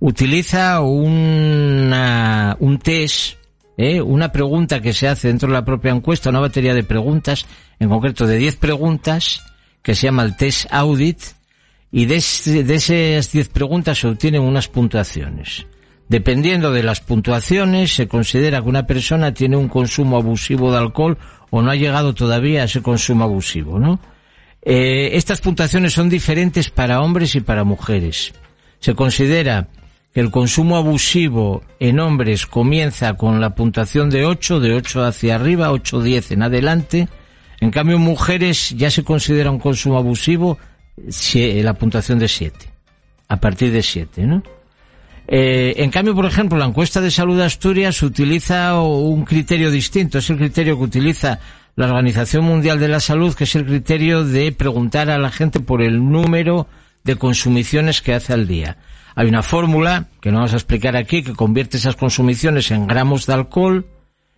utiliza 0.01 0.81
una, 0.81 2.57
un 2.61 2.79
test, 2.79 3.39
¿eh? 3.77 4.01
una 4.01 4.33
pregunta 4.33 4.81
que 4.81 4.93
se 4.93 5.09
hace 5.09 5.29
dentro 5.29 5.49
de 5.49 5.55
la 5.55 5.65
propia 5.65 5.93
encuesta, 5.93 6.31
una 6.31 6.41
batería 6.41 6.75
de 6.75 6.83
preguntas, 6.83 7.47
en 7.79 7.89
concreto 7.89 8.27
de 8.27 8.37
10 8.39 8.57
preguntas, 8.57 9.43
que 9.83 9.95
se 9.95 10.07
llama 10.07 10.25
el 10.25 10.37
test 10.37 10.67
audit, 10.71 11.21
y 11.97 12.05
de, 12.05 12.23
de 12.63 12.75
esas 12.75 13.33
10 13.33 13.49
preguntas 13.49 13.97
se 13.97 14.07
obtienen 14.07 14.43
unas 14.43 14.69
puntuaciones. 14.69 15.67
Dependiendo 16.11 16.71
de 16.71 16.83
las 16.83 17.01
puntuaciones, 17.01 17.95
se 17.95 18.07
considera 18.07 18.61
que 18.61 18.69
una 18.69 18.87
persona 18.87 19.33
tiene 19.33 19.57
un 19.57 19.71
consumo 19.71 20.19
abusivo 20.19 20.71
de 20.71 20.77
alcohol 20.77 21.17
o 21.49 21.63
no 21.63 21.71
ha 21.71 21.75
llegado 21.75 22.13
todavía 22.13 22.61
a 22.61 22.65
ese 22.67 22.83
consumo 22.83 23.25
abusivo, 23.25 23.79
¿no? 23.79 23.99
Eh, 24.61 25.13
estas 25.15 25.41
puntuaciones 25.41 25.95
son 25.95 26.11
diferentes 26.11 26.69
para 26.69 27.01
hombres 27.01 27.35
y 27.35 27.41
para 27.41 27.65
mujeres. 27.65 28.35
Se 28.79 28.95
considera 28.95 29.69
que 30.13 30.21
el 30.21 30.31
consumo 30.31 30.77
abusivo 30.77 31.63
en 31.81 31.99
hombres 31.99 32.45
comienza 32.45 33.15
con 33.15 33.41
la 33.41 33.55
puntuación 33.55 34.11
de 34.11 34.27
8, 34.27 34.61
de 34.61 34.75
8 34.75 35.03
hacia 35.03 35.37
arriba, 35.37 35.73
8, 35.73 36.03
10 36.03 36.33
en 36.33 36.43
adelante. 36.43 37.09
En 37.59 37.71
cambio, 37.71 37.97
en 37.97 38.03
mujeres 38.03 38.75
ya 38.77 38.91
se 38.91 39.03
considera 39.03 39.51
un 39.51 39.61
consumo 39.61 39.97
abusivo 39.97 40.59
la 40.97 41.75
puntuación 41.75 42.19
de 42.19 42.29
7. 42.29 42.73
A 43.29 43.37
partir 43.39 43.73
de 43.73 43.83
7, 43.83 44.27
¿no? 44.27 44.43
Eh, 45.29 45.75
en 45.79 45.91
cambio, 45.91 46.15
por 46.15 46.27
ejemplo, 46.27 46.57
la 46.57 46.67
encuesta 46.67 47.01
de 47.01 47.11
salud 47.11 47.37
de 47.37 47.45
Asturias 47.45 48.03
utiliza 48.03 48.81
un 48.81 49.25
criterio 49.25 49.71
distinto. 49.71 50.19
Es 50.19 50.31
el 50.31 50.37
criterio 50.37 50.77
que 50.77 50.85
utiliza 50.85 51.41
la 51.75 51.87
Organización 51.87 52.45
Mundial 52.45 52.79
de 52.79 52.89
la 52.89 53.01
Salud, 53.01 53.35
que 53.35 53.45
es 53.45 53.55
el 53.57 53.67
criterio 53.67 54.25
de 54.25 54.53
preguntar 54.53 55.11
a 55.11 55.19
la 55.19 55.31
gente 55.31 55.61
por 55.61 55.83
el 55.83 56.09
número 56.09 56.69
de 57.05 57.17
consumiciones 57.17 58.03
que 58.03 58.15
hace 58.15 58.33
al 58.33 58.47
día. 58.47 58.79
Hay 59.15 59.29
una 59.29 59.43
fórmula, 59.43 60.09
que 60.21 60.31
no 60.31 60.39
vamos 60.39 60.53
a 60.53 60.57
explicar 60.57 60.97
aquí, 60.97 61.23
que 61.23 61.33
convierte 61.33 61.79
esas 61.79 61.97
consumiciones 61.97 62.71
en 62.71 62.87
gramos 62.87 63.27
de 63.27 63.35
alcohol 63.35 63.87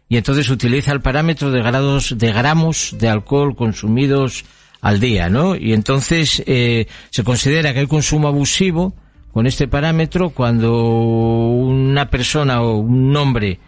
y 0.08 0.16
entonces 0.16 0.48
utiliza 0.50 0.92
el 0.92 1.00
parámetro 1.00 1.50
de 1.50 1.62
grados 1.62 2.16
de 2.16 2.32
gramos 2.32 2.94
de 2.98 3.08
alcohol 3.08 3.56
consumidos 3.56 4.44
al 4.80 5.00
día, 5.00 5.28
¿no? 5.28 5.56
Y 5.56 5.72
entonces 5.72 6.42
eh, 6.46 6.86
se 7.10 7.24
considera 7.24 7.72
que 7.72 7.80
hay 7.80 7.86
consumo 7.86 8.28
abusivo 8.28 8.94
con 9.32 9.46
este 9.46 9.68
parámetro 9.68 10.30
cuando 10.30 10.84
una 10.84 12.10
persona 12.10 12.62
o 12.62 12.78
un 12.78 13.16
hombre 13.16 13.60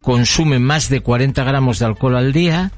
consume 0.00 0.58
más 0.58 0.88
de 0.88 1.00
40 1.00 1.42
gramos 1.44 1.78
de 1.78 1.86
alcohol 1.86 2.16
al 2.16 2.32
día 2.32 2.72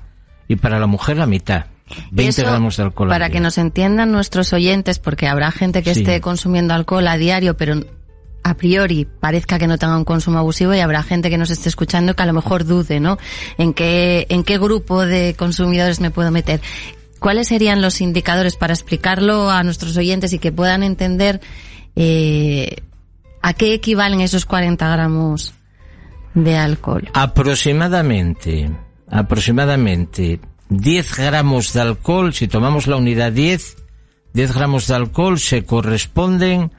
y 0.49 0.57
para 0.57 0.79
la 0.79 0.87
mujer 0.87 1.17
la 1.19 1.27
mitad. 1.27 1.67
20 2.11 2.43
Eso, 2.43 2.51
gramos 2.51 2.77
de 2.77 2.83
alcohol. 2.85 3.09
Para 3.09 3.27
al 3.27 3.31
que 3.31 3.39
día. 3.39 3.43
nos 3.43 3.59
entiendan 3.59 4.11
nuestros 4.11 4.53
oyentes, 4.53 4.99
porque 4.99 5.29
habrá 5.29 5.51
gente 5.53 5.83
que 5.83 5.95
Sí. 5.95 6.01
esté 6.01 6.21
consumiendo 6.21 6.75
alcohol 6.75 7.07
a 7.07 7.17
diario, 7.17 7.57
pero 7.57 7.75
a 8.43 8.55
priori 8.55 9.07
parezca 9.21 9.59
que 9.59 9.67
no 9.67 9.77
tenga 9.79 9.97
un 9.97 10.05
consumo 10.05 10.39
abusivo 10.39 10.75
y 10.75 10.81
habrá 10.81 11.03
gente 11.03 11.31
que 11.31 11.39
nos 11.39 11.51
esté 11.51 11.69
escuchando 11.69 12.15
que 12.15 12.23
a 12.23 12.27
lo 12.27 12.33
mejor 12.33 12.65
dude, 12.65 13.01
¿no? 13.01 13.19
En 13.59 13.73
qué, 13.73 14.27
en 14.31 14.43
qué 14.45 14.59
grupo 14.59 15.05
de 15.05 15.35
consumidores 15.37 16.01
me 16.01 16.11
puedo 16.11 16.31
meter. 16.31 16.61
¿Cuáles 17.27 17.49
serían 17.49 17.83
los 17.83 18.01
indicadores 18.01 18.55
para 18.55 18.73
explicarlo 18.73 19.51
a 19.51 19.65
nuestros 19.65 19.97
oyentes 19.97 20.33
y 20.33 20.39
que 20.39 20.53
puedan 20.53 20.85
entender 20.85 21.41
eh, 21.97 22.85
a 23.43 23.53
qué 23.53 23.75
equivalen 23.75 24.21
esos 24.21 24.47
40 24.47 24.89
gramos 24.89 25.53
de 26.35 26.57
alcohol? 26.57 27.11
Aproximadamente, 27.15 28.71
aproximadamente 29.11 30.39
10 30.69 31.17
gramos 31.17 31.73
de 31.73 31.81
alcohol, 31.81 32.33
si 32.33 32.47
tomamos 32.47 32.87
la 32.87 32.95
unidad 32.95 33.33
10, 33.33 33.77
10 34.33 34.55
gramos 34.55 34.87
de 34.87 34.95
alcohol 34.95 35.41
se 35.41 35.65
corresponden 35.65 36.71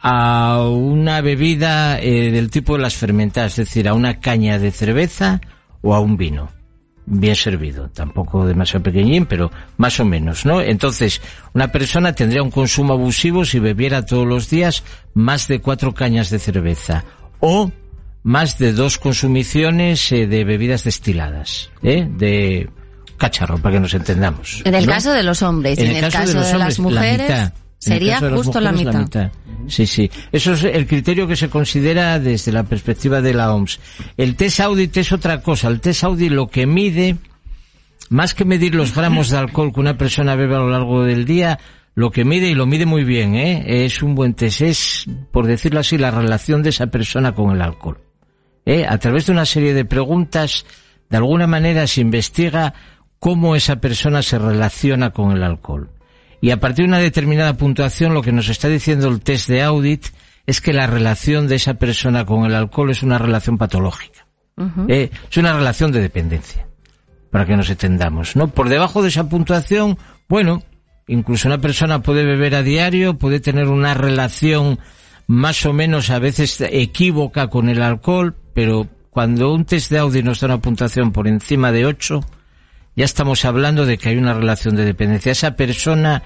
a 0.00 0.62
una 0.70 1.20
bebida 1.20 2.00
eh, 2.00 2.30
del 2.30 2.50
tipo 2.50 2.76
de 2.78 2.82
las 2.82 2.94
fermentadas, 2.94 3.58
es 3.58 3.68
decir, 3.68 3.88
a 3.88 3.92
una 3.92 4.20
caña 4.20 4.58
de 4.58 4.70
cerveza 4.70 5.42
o 5.82 5.94
a 5.94 6.00
un 6.00 6.16
vino 6.16 6.55
bien 7.06 7.36
servido, 7.36 7.88
tampoco 7.88 8.44
demasiado 8.46 8.82
pequeñín, 8.82 9.26
pero 9.26 9.50
más 9.78 9.98
o 10.00 10.04
menos, 10.04 10.44
¿no? 10.44 10.60
Entonces, 10.60 11.22
una 11.54 11.70
persona 11.70 12.12
tendría 12.12 12.42
un 12.42 12.50
consumo 12.50 12.92
abusivo 12.92 13.44
si 13.44 13.58
bebiera 13.60 14.04
todos 14.04 14.26
los 14.26 14.50
días 14.50 14.82
más 15.14 15.48
de 15.48 15.60
cuatro 15.60 15.94
cañas 15.94 16.30
de 16.30 16.38
cerveza 16.38 17.04
o 17.40 17.70
más 18.24 18.58
de 18.58 18.72
dos 18.72 18.98
consumiciones 18.98 20.10
eh, 20.10 20.26
de 20.26 20.44
bebidas 20.44 20.82
destiladas, 20.82 21.70
¿eh? 21.82 22.08
De 22.10 22.68
cacharro, 23.16 23.58
para 23.58 23.76
que 23.76 23.80
nos 23.80 23.94
entendamos. 23.94 24.62
En 24.64 24.74
el 24.74 24.84
¿no? 24.84 24.92
caso 24.92 25.12
de 25.12 25.22
los 25.22 25.42
hombres, 25.42 25.78
en, 25.78 25.94
el 25.94 26.10
caso 26.10 26.38
de, 26.38 26.58
las 26.58 26.78
la 26.78 26.82
mujeres, 26.82 27.28
mitad. 27.28 27.52
Sería 27.78 28.18
justo 28.18 28.60
la 28.60 28.72
mitad. 28.72 29.30
Sí, 29.68 29.86
sí. 29.86 30.10
Eso 30.32 30.52
es 30.52 30.64
el 30.64 30.86
criterio 30.86 31.26
que 31.26 31.36
se 31.36 31.48
considera 31.48 32.18
desde 32.18 32.52
la 32.52 32.64
perspectiva 32.64 33.20
de 33.20 33.34
la 33.34 33.52
OMS. 33.52 33.80
El 34.16 34.36
test 34.36 34.60
audit 34.60 34.96
es 34.96 35.12
otra 35.12 35.42
cosa. 35.42 35.68
El 35.68 35.80
test 35.80 36.04
audit 36.04 36.30
lo 36.30 36.48
que 36.48 36.66
mide, 36.66 37.16
más 38.10 38.34
que 38.34 38.44
medir 38.44 38.74
los 38.74 38.94
gramos 38.94 39.30
de 39.30 39.38
alcohol 39.38 39.72
que 39.72 39.80
una 39.80 39.96
persona 39.96 40.36
bebe 40.36 40.56
a 40.56 40.60
lo 40.60 40.70
largo 40.70 41.04
del 41.04 41.24
día, 41.24 41.58
lo 41.94 42.10
que 42.10 42.24
mide 42.24 42.48
y 42.48 42.54
lo 42.54 42.66
mide 42.66 42.84
muy 42.84 43.04
bien, 43.04 43.34
¿eh? 43.34 43.84
es 43.86 44.02
un 44.02 44.14
buen 44.14 44.34
test, 44.34 44.60
es, 44.60 45.06
por 45.32 45.46
decirlo 45.46 45.80
así, 45.80 45.96
la 45.96 46.10
relación 46.10 46.62
de 46.62 46.68
esa 46.68 46.88
persona 46.88 47.34
con 47.34 47.52
el 47.52 47.62
alcohol. 47.62 47.98
¿eh? 48.66 48.84
A 48.86 48.98
través 48.98 49.26
de 49.26 49.32
una 49.32 49.46
serie 49.46 49.72
de 49.72 49.86
preguntas, 49.86 50.66
de 51.08 51.16
alguna 51.16 51.46
manera 51.46 51.86
se 51.86 52.02
investiga 52.02 52.74
cómo 53.18 53.56
esa 53.56 53.76
persona 53.76 54.22
se 54.22 54.38
relaciona 54.38 55.10
con 55.10 55.32
el 55.32 55.42
alcohol. 55.42 55.90
Y 56.40 56.50
a 56.50 56.60
partir 56.60 56.84
de 56.84 56.88
una 56.88 56.98
determinada 56.98 57.56
puntuación, 57.56 58.14
lo 58.14 58.22
que 58.22 58.32
nos 58.32 58.48
está 58.48 58.68
diciendo 58.68 59.08
el 59.08 59.20
test 59.20 59.48
de 59.48 59.62
audit 59.62 60.06
es 60.46 60.60
que 60.60 60.72
la 60.72 60.86
relación 60.86 61.48
de 61.48 61.56
esa 61.56 61.74
persona 61.74 62.24
con 62.24 62.44
el 62.44 62.54
alcohol 62.54 62.90
es 62.90 63.02
una 63.02 63.18
relación 63.18 63.58
patológica. 63.58 64.26
¿eh? 64.88 65.10
Es 65.30 65.36
una 65.36 65.52
relación 65.52 65.92
de 65.92 66.00
dependencia, 66.00 66.66
para 67.30 67.46
que 67.46 67.56
nos 67.56 67.68
entendamos, 67.68 68.36
¿no? 68.36 68.48
Por 68.48 68.68
debajo 68.68 69.02
de 69.02 69.08
esa 69.08 69.28
puntuación, 69.28 69.98
bueno, 70.28 70.62
incluso 71.08 71.48
una 71.48 71.60
persona 71.60 72.00
puede 72.00 72.24
beber 72.24 72.54
a 72.54 72.62
diario, 72.62 73.18
puede 73.18 73.40
tener 73.40 73.68
una 73.68 73.94
relación 73.94 74.78
más 75.26 75.66
o 75.66 75.72
menos 75.72 76.10
a 76.10 76.18
veces 76.18 76.60
equívoca 76.60 77.48
con 77.48 77.68
el 77.68 77.82
alcohol, 77.82 78.36
pero 78.54 78.88
cuando 79.10 79.52
un 79.52 79.64
test 79.64 79.90
de 79.90 79.98
audit 79.98 80.24
nos 80.24 80.40
da 80.40 80.46
una 80.46 80.60
puntuación 80.60 81.12
por 81.12 81.26
encima 81.26 81.72
de 81.72 81.86
8, 81.86 82.20
ya 82.96 83.04
estamos 83.04 83.44
hablando 83.44 83.84
de 83.84 83.98
que 83.98 84.08
hay 84.08 84.16
una 84.16 84.32
relación 84.32 84.74
de 84.74 84.86
dependencia. 84.86 85.30
Esa 85.30 85.54
persona 85.54 86.22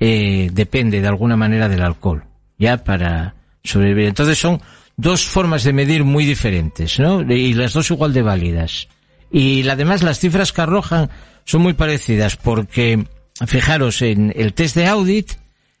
eh, 0.00 0.48
depende 0.52 1.02
de 1.02 1.08
alguna 1.08 1.36
manera 1.36 1.68
del 1.68 1.82
alcohol, 1.82 2.24
ya 2.58 2.82
para 2.82 3.34
sobrevivir. 3.62 4.06
Entonces 4.06 4.38
son 4.38 4.60
dos 4.96 5.26
formas 5.26 5.64
de 5.64 5.74
medir 5.74 6.02
muy 6.02 6.24
diferentes, 6.24 6.98
¿no? 6.98 7.20
Y 7.20 7.52
las 7.52 7.74
dos 7.74 7.90
igual 7.90 8.14
de 8.14 8.22
válidas. 8.22 8.88
Y 9.30 9.68
además 9.68 10.02
las 10.02 10.18
cifras 10.18 10.52
que 10.52 10.62
arrojan 10.62 11.10
son 11.44 11.60
muy 11.60 11.74
parecidas 11.74 12.36
porque, 12.36 13.04
fijaros, 13.46 14.00
en 14.00 14.32
el 14.34 14.54
test 14.54 14.76
de 14.76 14.86
audit, 14.86 15.32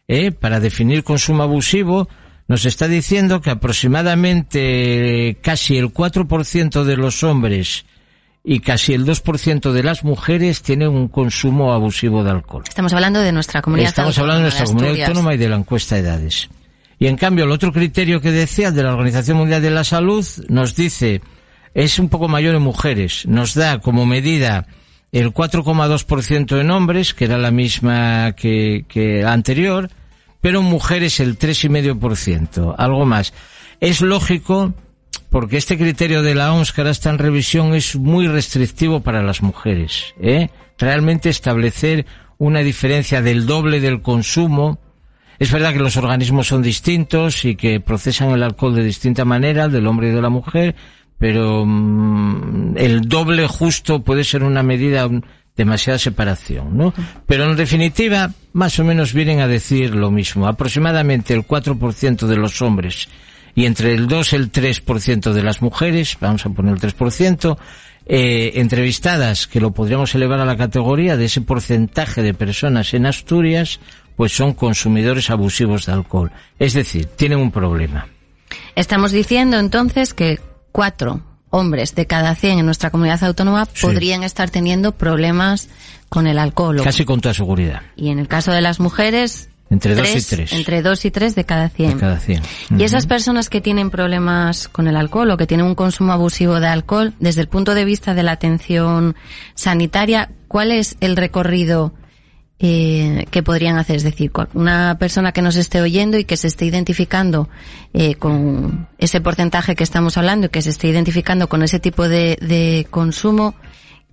eh, 0.08 0.30
para 0.30 0.60
definir 0.60 1.04
consumo 1.04 1.42
abusivo, 1.42 2.06
nos 2.48 2.66
está 2.66 2.86
diciendo 2.86 3.40
que 3.40 3.48
aproximadamente 3.48 5.38
casi 5.40 5.78
el 5.78 5.86
4% 5.86 6.84
de 6.84 6.96
los 6.98 7.22
hombres 7.22 7.86
y 8.46 8.60
casi 8.60 8.92
el 8.92 9.06
2% 9.06 9.72
de 9.72 9.82
las 9.82 10.04
mujeres 10.04 10.60
tienen 10.60 10.88
un 10.88 11.08
consumo 11.08 11.72
abusivo 11.72 12.22
de 12.22 12.30
alcohol. 12.30 12.64
Estamos 12.68 12.92
hablando 12.92 13.20
de 13.20 13.32
nuestra 13.32 13.62
comunidad 13.62 13.88
Estamos 13.88 14.18
hablando 14.18 14.40
de 14.40 14.50
nuestra 14.50 14.66
comunidad 14.66 15.08
autónoma 15.08 15.34
y 15.34 15.38
de 15.38 15.48
la 15.48 15.56
encuesta 15.56 15.94
de 15.94 16.02
edades. 16.02 16.50
Y 16.98 17.06
en 17.06 17.16
cambio, 17.16 17.46
el 17.46 17.50
otro 17.50 17.72
criterio 17.72 18.20
que 18.20 18.30
decía 18.30 18.70
de 18.70 18.82
la 18.82 18.92
Organización 18.92 19.38
Mundial 19.38 19.62
de 19.62 19.70
la 19.70 19.82
Salud 19.82 20.26
nos 20.48 20.76
dice 20.76 21.22
es 21.72 21.98
un 21.98 22.10
poco 22.10 22.28
mayor 22.28 22.54
en 22.54 22.62
mujeres. 22.62 23.26
Nos 23.26 23.54
da 23.54 23.80
como 23.80 24.04
medida 24.04 24.66
el 25.10 25.32
4,2% 25.32 26.60
en 26.60 26.70
hombres, 26.70 27.14
que 27.14 27.24
era 27.24 27.38
la 27.38 27.50
misma 27.50 28.32
que, 28.32 28.84
que 28.86 29.24
anterior, 29.24 29.90
pero 30.40 30.60
en 30.60 30.66
mujeres 30.66 31.18
el 31.18 31.38
3,5%, 31.38 32.74
algo 32.76 33.06
más. 33.06 33.32
Es 33.80 34.02
lógico 34.02 34.74
porque 35.18 35.56
este 35.56 35.76
criterio 35.76 36.22
de 36.22 36.34
la 36.34 36.52
OMS 36.52 36.72
que 36.72 36.80
ahora 36.80 36.90
está 36.90 37.10
en 37.10 37.18
revisión 37.18 37.74
es 37.74 37.96
muy 37.96 38.28
restrictivo 38.28 39.00
para 39.00 39.22
las 39.22 39.42
mujeres. 39.42 40.14
¿eh? 40.20 40.48
Realmente 40.78 41.28
establecer 41.28 42.06
una 42.38 42.60
diferencia 42.60 43.22
del 43.22 43.46
doble 43.46 43.80
del 43.80 44.02
consumo. 44.02 44.78
Es 45.38 45.50
verdad 45.50 45.72
que 45.72 45.78
los 45.78 45.96
organismos 45.96 46.46
son 46.46 46.62
distintos 46.62 47.44
y 47.44 47.56
que 47.56 47.80
procesan 47.80 48.30
el 48.30 48.42
alcohol 48.42 48.74
de 48.74 48.84
distinta 48.84 49.24
manera, 49.24 49.68
del 49.68 49.86
hombre 49.86 50.08
y 50.10 50.12
de 50.12 50.22
la 50.22 50.28
mujer, 50.30 50.74
pero 51.18 51.64
mm, 51.66 52.76
el 52.76 53.02
doble 53.02 53.46
justo 53.46 54.02
puede 54.02 54.24
ser 54.24 54.42
una 54.42 54.62
medida 54.62 55.08
demasiada 55.56 55.98
separación, 55.98 56.76
¿no? 56.76 56.92
Pero 57.26 57.50
en 57.50 57.56
definitiva, 57.56 58.30
más 58.52 58.78
o 58.78 58.84
menos 58.84 59.12
vienen 59.12 59.40
a 59.40 59.48
decir 59.48 59.94
lo 59.94 60.10
mismo. 60.10 60.46
Aproximadamente 60.46 61.34
el 61.34 61.46
4% 61.46 62.26
de 62.26 62.36
los 62.36 62.60
hombres 62.62 63.08
y 63.54 63.66
entre 63.66 63.94
el 63.94 64.08
2 64.08 64.32
y 64.32 64.36
el 64.36 64.52
3% 64.52 65.32
de 65.32 65.42
las 65.42 65.62
mujeres, 65.62 66.16
vamos 66.20 66.44
a 66.46 66.50
poner 66.50 66.74
el 66.74 66.80
3%, 66.80 67.56
eh, 68.06 68.52
entrevistadas, 68.56 69.46
que 69.46 69.60
lo 69.60 69.72
podríamos 69.72 70.14
elevar 70.14 70.40
a 70.40 70.44
la 70.44 70.56
categoría 70.56 71.16
de 71.16 71.26
ese 71.26 71.40
porcentaje 71.40 72.22
de 72.22 72.34
personas 72.34 72.92
en 72.94 73.06
Asturias, 73.06 73.80
pues 74.16 74.32
son 74.32 74.52
consumidores 74.52 75.30
abusivos 75.30 75.86
de 75.86 75.92
alcohol. 75.92 76.30
Es 76.58 76.74
decir, 76.74 77.06
tienen 77.06 77.38
un 77.38 77.50
problema. 77.50 78.08
Estamos 78.76 79.12
diciendo 79.12 79.58
entonces 79.58 80.14
que 80.14 80.40
cuatro 80.72 81.22
hombres 81.50 81.94
de 81.94 82.06
cada 82.06 82.34
100 82.34 82.58
en 82.58 82.66
nuestra 82.66 82.90
comunidad 82.90 83.22
autónoma 83.22 83.66
podrían 83.80 84.22
estar 84.24 84.50
teniendo 84.50 84.92
problemas 84.92 85.68
con 86.08 86.26
el 86.26 86.38
alcohol. 86.38 86.80
Casi 86.82 87.04
con 87.04 87.20
toda 87.20 87.34
seguridad. 87.34 87.82
Y 87.96 88.10
en 88.10 88.18
el 88.18 88.28
caso 88.28 88.52
de 88.52 88.60
las 88.60 88.80
mujeres, 88.80 89.48
entre 89.74 89.94
dos 89.94 90.08
y 90.14 90.22
tres. 90.22 90.52
Entre 90.52 90.82
dos 90.82 91.04
y 91.04 91.10
tres 91.10 91.34
de 91.34 91.44
cada 91.44 91.68
cien. 91.68 91.94
De 91.94 92.00
cada 92.00 92.20
cien. 92.20 92.42
Y 92.78 92.84
esas 92.84 93.06
personas 93.06 93.50
que 93.50 93.60
tienen 93.60 93.90
problemas 93.90 94.68
con 94.68 94.86
el 94.86 94.96
alcohol 94.96 95.30
o 95.30 95.36
que 95.36 95.46
tienen 95.46 95.66
un 95.66 95.74
consumo 95.74 96.12
abusivo 96.12 96.60
de 96.60 96.68
alcohol, 96.68 97.12
desde 97.18 97.40
el 97.40 97.48
punto 97.48 97.74
de 97.74 97.84
vista 97.84 98.14
de 98.14 98.22
la 98.22 98.32
atención 98.32 99.16
sanitaria, 99.54 100.30
¿cuál 100.48 100.70
es 100.70 100.96
el 101.00 101.16
recorrido 101.16 101.92
eh, 102.60 103.26
que 103.32 103.42
podrían 103.42 103.76
hacer? 103.76 103.96
Es 103.96 104.04
decir, 104.04 104.30
una 104.54 104.96
persona 104.98 105.32
que 105.32 105.42
nos 105.42 105.56
esté 105.56 105.80
oyendo 105.80 106.16
y 106.18 106.24
que 106.24 106.36
se 106.36 106.46
esté 106.46 106.66
identificando 106.66 107.48
eh, 107.92 108.14
con 108.14 108.88
ese 108.98 109.20
porcentaje 109.20 109.74
que 109.74 109.84
estamos 109.84 110.16
hablando 110.16 110.46
y 110.46 110.50
que 110.50 110.62
se 110.62 110.70
esté 110.70 110.88
identificando 110.88 111.48
con 111.48 111.62
ese 111.64 111.80
tipo 111.80 112.08
de, 112.08 112.38
de 112.40 112.86
consumo, 112.90 113.56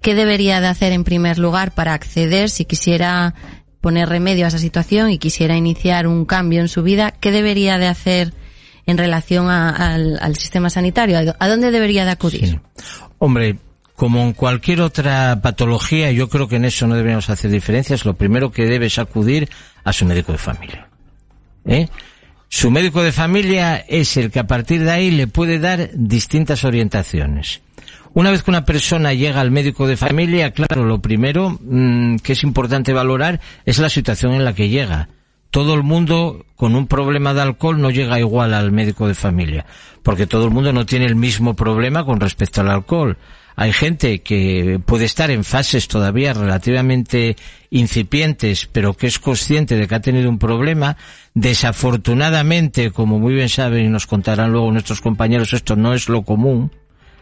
¿qué 0.02 0.16
debería 0.16 0.60
de 0.60 0.68
hacer 0.68 0.92
en 0.92 1.04
primer 1.04 1.38
lugar 1.38 1.72
para 1.72 1.94
acceder 1.94 2.50
si 2.50 2.66
quisiera 2.66 3.36
poner 3.82 4.08
remedio 4.08 4.46
a 4.46 4.48
esa 4.48 4.60
situación 4.60 5.10
y 5.10 5.18
quisiera 5.18 5.58
iniciar 5.58 6.08
un 6.08 6.26
cambio 6.26 6.62
en 6.62 6.68
su 6.68 6.84
vida, 6.84 7.12
¿qué 7.12 7.32
debería 7.32 7.78
de 7.78 7.88
hacer 7.88 8.34
en 8.86 8.98
relación 8.98 9.50
al, 9.50 10.36
sistema 10.36 10.70
sanitario? 10.70 11.36
¿A 11.38 11.48
dónde 11.50 11.72
debería 11.72 12.06
de 12.06 12.12
acudir? 12.12 12.62
Hombre, 13.18 13.58
como 13.96 14.22
en 14.22 14.34
cualquier 14.34 14.82
otra 14.82 15.42
patología, 15.42 16.12
yo 16.12 16.30
creo 16.30 16.48
que 16.48 16.56
en 16.56 16.66
eso 16.66 16.88
no 16.88 16.96
deberíamos 16.96 17.30
hacer 17.30 17.52
diferencias. 17.52 18.06
Lo 18.06 18.16
primero 18.16 18.52
que 18.52 18.66
debe 18.66 18.86
es 18.86 18.98
acudir 19.00 19.50
a 19.84 19.94
su 19.94 20.06
médico 20.06 20.32
de 20.32 20.38
familia. 20.38 20.88
¿eh? 21.66 21.88
Su 22.50 22.72
médico 22.72 23.02
de 23.04 23.12
familia 23.12 23.78
es 23.78 24.18
el 24.18 24.32
que 24.32 24.40
a 24.40 24.48
partir 24.48 24.84
de 24.84 24.92
ahí 24.92 25.12
le 25.12 25.28
puede 25.28 25.60
dar 25.60 25.90
distintas 25.94 26.64
orientaciones. 26.64 27.62
Una 28.14 28.32
vez 28.32 28.44
que 28.44 28.52
una 28.52 28.66
persona 28.66 29.14
llega 29.14 29.40
al 29.40 29.52
médico 29.52 29.88
de 29.88 29.96
familia, 29.96 30.52
claro, 30.52 30.84
lo 30.84 31.02
primero 31.02 31.58
mm, 31.62 32.18
que 32.18 32.34
es 32.34 32.44
importante 32.44 32.92
valorar 32.92 33.40
es 33.66 33.80
la 33.80 33.90
situación 33.90 34.34
en 34.34 34.44
la 34.44 34.54
que 34.54 34.68
llega. 34.68 35.08
Todo 35.50 35.74
el 35.74 35.84
mundo 35.84 36.46
con 36.56 36.76
un 36.76 36.88
problema 36.88 37.34
de 37.34 37.42
alcohol 37.42 37.80
no 37.80 37.90
llega 37.90 38.20
igual 38.20 38.54
al 38.54 38.72
médico 38.72 39.08
de 39.08 39.16
familia, 39.16 39.66
porque 40.04 40.28
todo 40.28 40.46
el 40.46 40.52
mundo 40.52 40.74
no 40.74 40.86
tiene 40.86 41.06
el 41.06 41.16
mismo 41.16 41.56
problema 41.56 42.06
con 42.06 42.20
respecto 42.20 42.62
al 42.62 42.70
alcohol. 42.70 43.18
Hay 43.56 43.74
gente 43.74 44.22
que 44.22 44.80
puede 44.86 45.06
estar 45.06 45.30
en 45.32 45.44
fases 45.44 45.88
todavía 45.88 46.34
relativamente 46.34 47.36
incipientes, 47.70 48.68
pero 48.72 48.94
que 48.94 49.08
es 49.08 49.20
consciente 49.20 49.76
de 49.76 49.88
que 49.88 49.96
ha 49.96 50.02
tenido 50.02 50.30
un 50.30 50.40
problema. 50.40 50.98
Desafortunadamente, 51.34 52.92
como 52.92 53.20
muy 53.20 53.34
bien 53.34 53.50
saben 53.50 53.86
y 53.86 53.90
nos 53.90 54.08
contarán 54.08 54.52
luego 54.52 54.72
nuestros 54.72 55.02
compañeros, 55.02 55.54
esto 55.54 55.76
no 55.76 55.94
es 55.94 56.10
lo 56.10 56.24
común. 56.24 56.72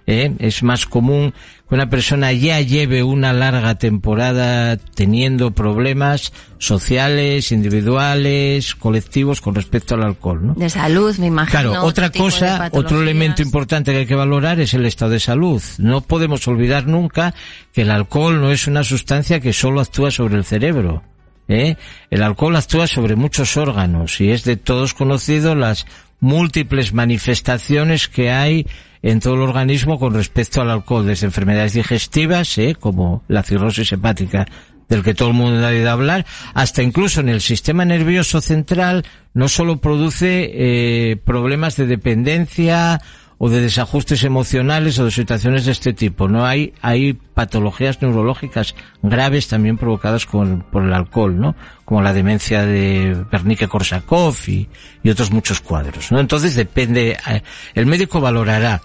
¿Eh? 0.10 0.36
es 0.40 0.64
más 0.64 0.86
común 0.86 1.34
que 1.68 1.76
una 1.76 1.90
persona 1.90 2.32
ya 2.32 2.60
lleve 2.62 3.04
una 3.04 3.32
larga 3.32 3.76
temporada 3.76 4.76
teniendo 4.78 5.52
problemas 5.52 6.34
sociales, 6.58 7.52
individuales, 7.52 8.74
colectivos 8.74 9.40
con 9.40 9.54
respecto 9.54 9.94
al 9.94 10.04
alcohol, 10.04 10.48
¿no? 10.48 10.54
De 10.56 10.70
salud, 10.70 11.16
me 11.18 11.28
imagino. 11.28 11.72
Claro, 11.72 11.84
otra 11.86 12.12
cosa, 12.12 12.70
otro 12.72 13.02
elemento 13.02 13.44
importante 13.44 13.92
que 13.92 14.00
hay 14.00 14.06
que 14.08 14.16
valorar 14.16 14.60
es 14.60 14.74
el 14.74 14.86
estado 14.88 15.12
de 15.12 15.20
salud. 15.20 15.62
No 15.78 16.02
podemos 16.02 16.48
olvidar 16.48 16.88
nunca 16.88 17.36
que 17.72 17.84
el 17.84 17.92
alcohol 17.92 18.42
no 18.42 18.52
es 18.52 18.66
una 18.66 18.84
sustancia 18.84 19.40
que 19.40 19.54
solo 19.54 19.80
actúa 19.80 20.10
sobre 20.10 20.38
el 20.38 20.44
cerebro. 20.44 21.04
¿eh? 21.48 21.76
El 22.10 22.24
alcohol 22.24 22.56
actúa 22.56 22.88
sobre 22.88 23.16
muchos 23.16 23.58
órganos 23.58 24.20
y 24.22 24.32
es 24.32 24.44
de 24.44 24.58
todos 24.58 24.96
conocido 24.96 25.54
las 25.54 25.86
múltiples 26.20 26.94
manifestaciones 26.94 28.08
que 28.08 28.32
hay 28.32 28.66
en 29.02 29.20
todo 29.20 29.36
el 29.36 29.42
organismo 29.42 30.00
con 30.00 30.14
respecto 30.14 30.62
al 30.62 30.70
alcohol, 30.70 31.06
desde 31.06 31.26
enfermedades 31.28 31.74
digestivas, 31.74 32.58
¿eh? 32.58 32.76
como 32.80 33.24
la 33.28 33.44
cirrosis 33.44 33.92
hepática, 33.92 34.46
del 34.90 35.04
que 35.04 35.14
todo 35.14 35.30
el 35.30 35.36
mundo 35.36 35.66
ha 35.66 35.70
oído 35.70 35.92
hablar, 35.92 36.26
hasta 36.54 36.82
incluso 36.82 37.22
en 37.22 37.30
el 37.30 37.42
sistema 37.42 37.86
nervioso 37.86 38.42
central 38.42 39.06
no 39.34 39.48
solo 39.48 39.78
produce 39.78 40.50
eh, 40.52 41.18
problemas 41.18 41.78
de 41.78 41.86
dependencia 41.86 43.00
o 43.42 43.50
de 43.50 43.62
desajustes 43.62 44.24
emocionales 44.26 45.00
o 45.00 45.06
de 45.06 45.12
situaciones 45.12 45.66
de 45.66 45.72
este 45.72 45.94
tipo. 45.94 46.28
No 46.28 46.46
hay, 46.46 46.74
hay 46.82 47.14
patologías 47.14 48.02
neurológicas 48.02 48.76
graves 49.02 49.48
también 49.48 49.78
provocadas 49.78 50.26
con, 50.26 50.62
por 50.70 50.84
el 50.84 50.94
alcohol, 50.94 51.40
¿no? 51.40 51.56
Como 51.86 52.02
la 52.02 52.12
demencia 52.12 52.66
de 52.66 53.16
Wernicke-Korsakoff 53.32 54.50
y, 54.50 54.68
y, 55.04 55.10
otros 55.10 55.32
muchos 55.32 55.62
cuadros, 55.62 56.12
¿no? 56.12 56.20
Entonces 56.20 56.54
depende, 56.54 57.18
eh, 57.28 57.42
el 57.76 57.86
médico 57.86 58.20
valorará. 58.20 58.82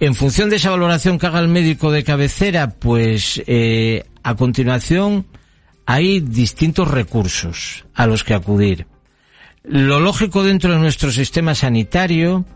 En 0.00 0.14
función 0.14 0.48
de 0.48 0.56
esa 0.56 0.70
valoración 0.70 1.18
que 1.18 1.26
haga 1.26 1.40
el 1.40 1.48
médico 1.48 1.92
de 1.92 2.04
cabecera, 2.04 2.70
pues, 2.70 3.42
eh, 3.46 4.04
a 4.22 4.34
continuación, 4.34 5.26
hay 5.84 6.20
distintos 6.20 6.88
recursos 6.88 7.84
a 7.94 8.06
los 8.06 8.24
que 8.24 8.32
acudir. 8.32 8.86
Lo 9.62 10.00
lógico 10.00 10.42
dentro 10.42 10.72
de 10.72 10.78
nuestro 10.78 11.12
sistema 11.12 11.54
sanitario 11.54 12.46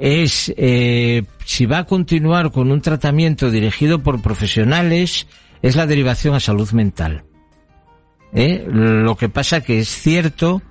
es 0.00 0.52
eh, 0.56 1.24
si 1.44 1.66
va 1.66 1.78
a 1.78 1.84
continuar 1.84 2.50
con 2.50 2.72
un 2.72 2.80
tratamiento 2.80 3.50
dirigido 3.50 4.02
por 4.02 4.22
profesionales, 4.22 5.26
es 5.60 5.76
la 5.76 5.86
derivación 5.86 6.34
a 6.34 6.40
salud 6.40 6.70
mental. 6.72 7.24
¿Eh? 8.32 8.64
Lo 8.66 9.16
que 9.16 9.28
pasa 9.28 9.60
que 9.60 9.78
es 9.80 9.88
cierto 9.88 10.62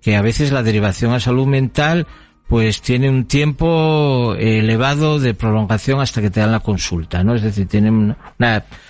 que 0.00 0.16
a 0.16 0.22
veces 0.22 0.52
la 0.52 0.62
derivación 0.62 1.12
a 1.12 1.20
salud 1.20 1.46
mental 1.46 2.06
pues 2.46 2.80
tiene 2.80 3.10
un 3.10 3.26
tiempo 3.26 4.36
elevado 4.38 5.18
de 5.18 5.34
prolongación 5.34 6.00
hasta 6.00 6.22
que 6.22 6.30
te 6.30 6.38
dan 6.38 6.52
la 6.52 6.60
consulta, 6.60 7.24
¿no? 7.24 7.34
Es 7.34 7.42
decir, 7.42 7.66
tiene 7.66 7.90
una, 7.90 8.16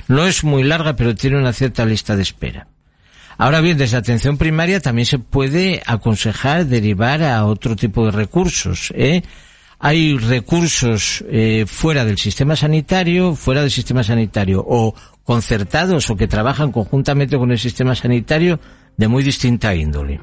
no 0.08 0.26
es 0.26 0.44
muy 0.44 0.62
larga, 0.62 0.94
pero 0.94 1.14
tiene 1.14 1.38
una 1.38 1.54
cierta 1.54 1.86
lista 1.86 2.16
de 2.16 2.22
espera. 2.22 2.68
Ahora 3.38 3.62
bien, 3.62 3.78
desde 3.78 3.96
atención 3.96 4.36
primaria 4.36 4.80
también 4.80 5.06
se 5.06 5.18
puede 5.18 5.82
aconsejar 5.86 6.66
derivar 6.66 7.22
a 7.22 7.46
otro 7.46 7.76
tipo 7.76 8.04
de 8.04 8.10
recursos, 8.10 8.92
¿eh? 8.94 9.22
Hay 9.78 10.16
recursos 10.16 11.22
eh, 11.28 11.64
fuera 11.66 12.04
del 12.04 12.16
sistema 12.18 12.56
sanitario, 12.56 13.34
fuera 13.34 13.60
del 13.60 13.70
sistema 13.70 14.02
sanitario, 14.02 14.64
o 14.66 14.94
concertados 15.22 16.08
o 16.08 16.16
que 16.16 16.28
trabajan 16.28 16.72
conjuntamente 16.72 17.36
con 17.36 17.50
el 17.50 17.58
sistema 17.58 17.94
sanitario 17.94 18.58
de 18.96 19.08
muy 19.08 19.22
distinta 19.22 19.74
índole. 19.74 20.20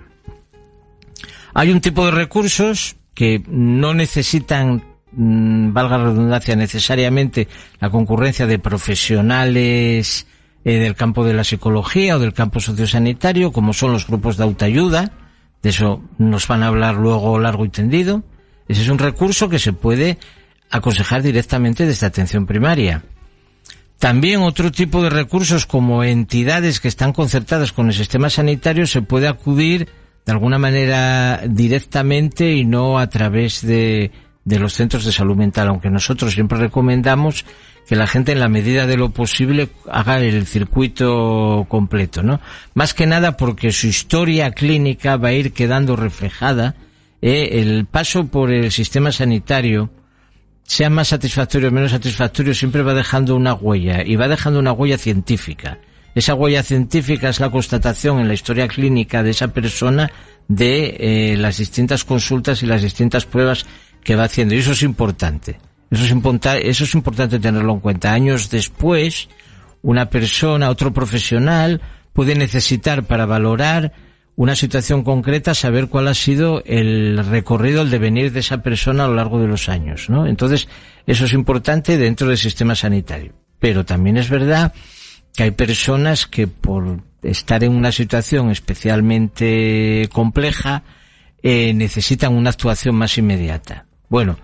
Hay 1.53 1.69
un 1.69 1.81
tipo 1.81 2.05
de 2.05 2.11
recursos 2.11 2.95
que 3.13 3.43
no 3.47 3.93
necesitan, 3.93 4.83
mm, 5.11 5.71
valga 5.71 5.99
la 5.99 6.05
redundancia, 6.05 6.55
necesariamente 6.55 7.47
la 7.79 7.91
concurrencia 7.91 8.47
de 8.47 8.57
profesionales 8.57 10.25
eh, 10.65 10.79
del 10.79 10.95
campo 10.95 11.23
de 11.23 11.33
la 11.33 11.43
psicología 11.43 12.15
o 12.15 12.19
del 12.19 12.33
campo 12.33 12.59
sociosanitario, 12.59 13.51
como 13.51 13.73
son 13.73 13.91
los 13.91 14.07
grupos 14.07 14.37
de 14.37 14.45
autoayuda. 14.45 15.11
De 15.61 15.69
eso 15.69 16.01
nos 16.17 16.47
van 16.47 16.63
a 16.63 16.67
hablar 16.67 16.95
luego 16.95 17.37
largo 17.37 17.65
y 17.65 17.69
tendido. 17.69 18.23
Ese 18.67 18.81
es 18.81 18.89
un 18.89 18.99
recurso 18.99 19.49
que 19.49 19.59
se 19.59 19.73
puede 19.73 20.17
aconsejar 20.69 21.21
directamente 21.21 21.85
desde 21.85 22.07
atención 22.07 22.45
primaria. 22.45 23.03
También 23.99 24.41
otro 24.41 24.71
tipo 24.71 25.01
de 25.01 25.09
recursos 25.09 25.65
como 25.65 26.03
entidades 26.03 26.79
que 26.79 26.87
están 26.87 27.13
concertadas 27.13 27.71
con 27.71 27.87
el 27.87 27.93
sistema 27.93 28.29
sanitario 28.29 28.85
se 28.85 29.01
puede 29.01 29.27
acudir 29.27 29.87
de 30.25 30.31
alguna 30.31 30.57
manera 30.57 31.41
directamente 31.47 32.51
y 32.53 32.65
no 32.65 32.99
a 32.99 33.07
través 33.07 33.65
de, 33.65 34.11
de 34.45 34.59
los 34.59 34.73
centros 34.73 35.05
de 35.05 35.11
salud 35.11 35.35
mental, 35.35 35.69
aunque 35.69 35.89
nosotros 35.89 36.33
siempre 36.33 36.57
recomendamos 36.57 37.45
que 37.87 37.95
la 37.95 38.07
gente 38.07 38.31
en 38.31 38.39
la 38.39 38.49
medida 38.49 38.87
de 38.87 38.97
lo 38.97 39.09
posible 39.09 39.69
haga 39.89 40.19
el 40.19 40.45
circuito 40.47 41.65
completo, 41.67 42.23
¿no? 42.23 42.39
Más 42.73 42.93
que 42.93 43.05
nada 43.05 43.35
porque 43.37 43.71
su 43.71 43.87
historia 43.87 44.51
clínica 44.51 45.17
va 45.17 45.29
a 45.29 45.33
ir 45.33 45.53
quedando 45.53 45.95
reflejada, 45.95 46.75
¿eh? 47.23 47.61
el 47.61 47.85
paso 47.85 48.27
por 48.27 48.51
el 48.51 48.71
sistema 48.71 49.11
sanitario, 49.11 49.89
sea 50.63 50.89
más 50.89 51.07
satisfactorio 51.07 51.69
o 51.69 51.71
menos 51.71 51.91
satisfactorio, 51.91 52.53
siempre 52.53 52.83
va 52.83 52.93
dejando 52.93 53.35
una 53.35 53.53
huella, 53.53 54.03
y 54.05 54.15
va 54.17 54.27
dejando 54.27 54.59
una 54.59 54.73
huella 54.73 54.97
científica. 54.97 55.79
Esa 56.13 56.35
huella 56.35 56.61
científica 56.61 57.29
es 57.29 57.39
la 57.39 57.49
constatación 57.49 58.19
en 58.19 58.27
la 58.27 58.33
historia 58.33 58.67
clínica 58.67 59.23
de 59.23 59.31
esa 59.31 59.47
persona 59.47 60.11
de 60.47 60.97
eh, 60.99 61.37
las 61.37 61.57
distintas 61.57 62.03
consultas 62.03 62.61
y 62.61 62.67
las 62.67 62.83
distintas 62.83 63.25
pruebas 63.25 63.65
que 64.03 64.15
va 64.15 64.25
haciendo. 64.25 64.53
Y 64.53 64.59
eso 64.59 64.73
es 64.73 64.83
importante. 64.83 65.59
Eso 65.89 66.03
es, 66.03 66.13
eso 66.63 66.83
es 66.83 66.93
importante 66.93 67.39
tenerlo 67.39 67.73
en 67.73 67.79
cuenta. 67.79 68.13
Años 68.13 68.49
después, 68.49 69.29
una 69.81 70.09
persona, 70.09 70.69
otro 70.69 70.93
profesional, 70.93 71.81
puede 72.11 72.35
necesitar 72.35 73.03
para 73.05 73.25
valorar 73.25 73.93
una 74.35 74.55
situación 74.55 75.03
concreta, 75.03 75.53
saber 75.53 75.87
cuál 75.87 76.07
ha 76.07 76.13
sido 76.13 76.63
el 76.65 77.23
recorrido, 77.25 77.83
el 77.83 77.91
devenir 77.91 78.31
de 78.31 78.39
esa 78.39 78.63
persona 78.63 79.05
a 79.05 79.07
lo 79.07 79.15
largo 79.15 79.39
de 79.39 79.47
los 79.47 79.69
años, 79.69 80.09
¿no? 80.09 80.25
Entonces, 80.25 80.67
eso 81.05 81.25
es 81.25 81.33
importante 81.33 81.97
dentro 81.97 82.27
del 82.27 82.37
sistema 82.37 82.75
sanitario. 82.75 83.33
Pero 83.59 83.85
también 83.85 84.17
es 84.17 84.29
verdad 84.29 84.73
que 85.35 85.43
hay 85.43 85.51
personas 85.51 86.25
que 86.25 86.47
por 86.47 87.01
estar 87.21 87.63
en 87.63 87.75
una 87.75 87.91
situación 87.91 88.49
especialmente 88.49 90.09
compleja 90.11 90.83
eh, 91.41 91.73
necesitan 91.73 92.33
una 92.33 92.49
actuación 92.49 92.95
más 92.95 93.17
inmediata. 93.17 93.85
Bueno, 94.09 94.37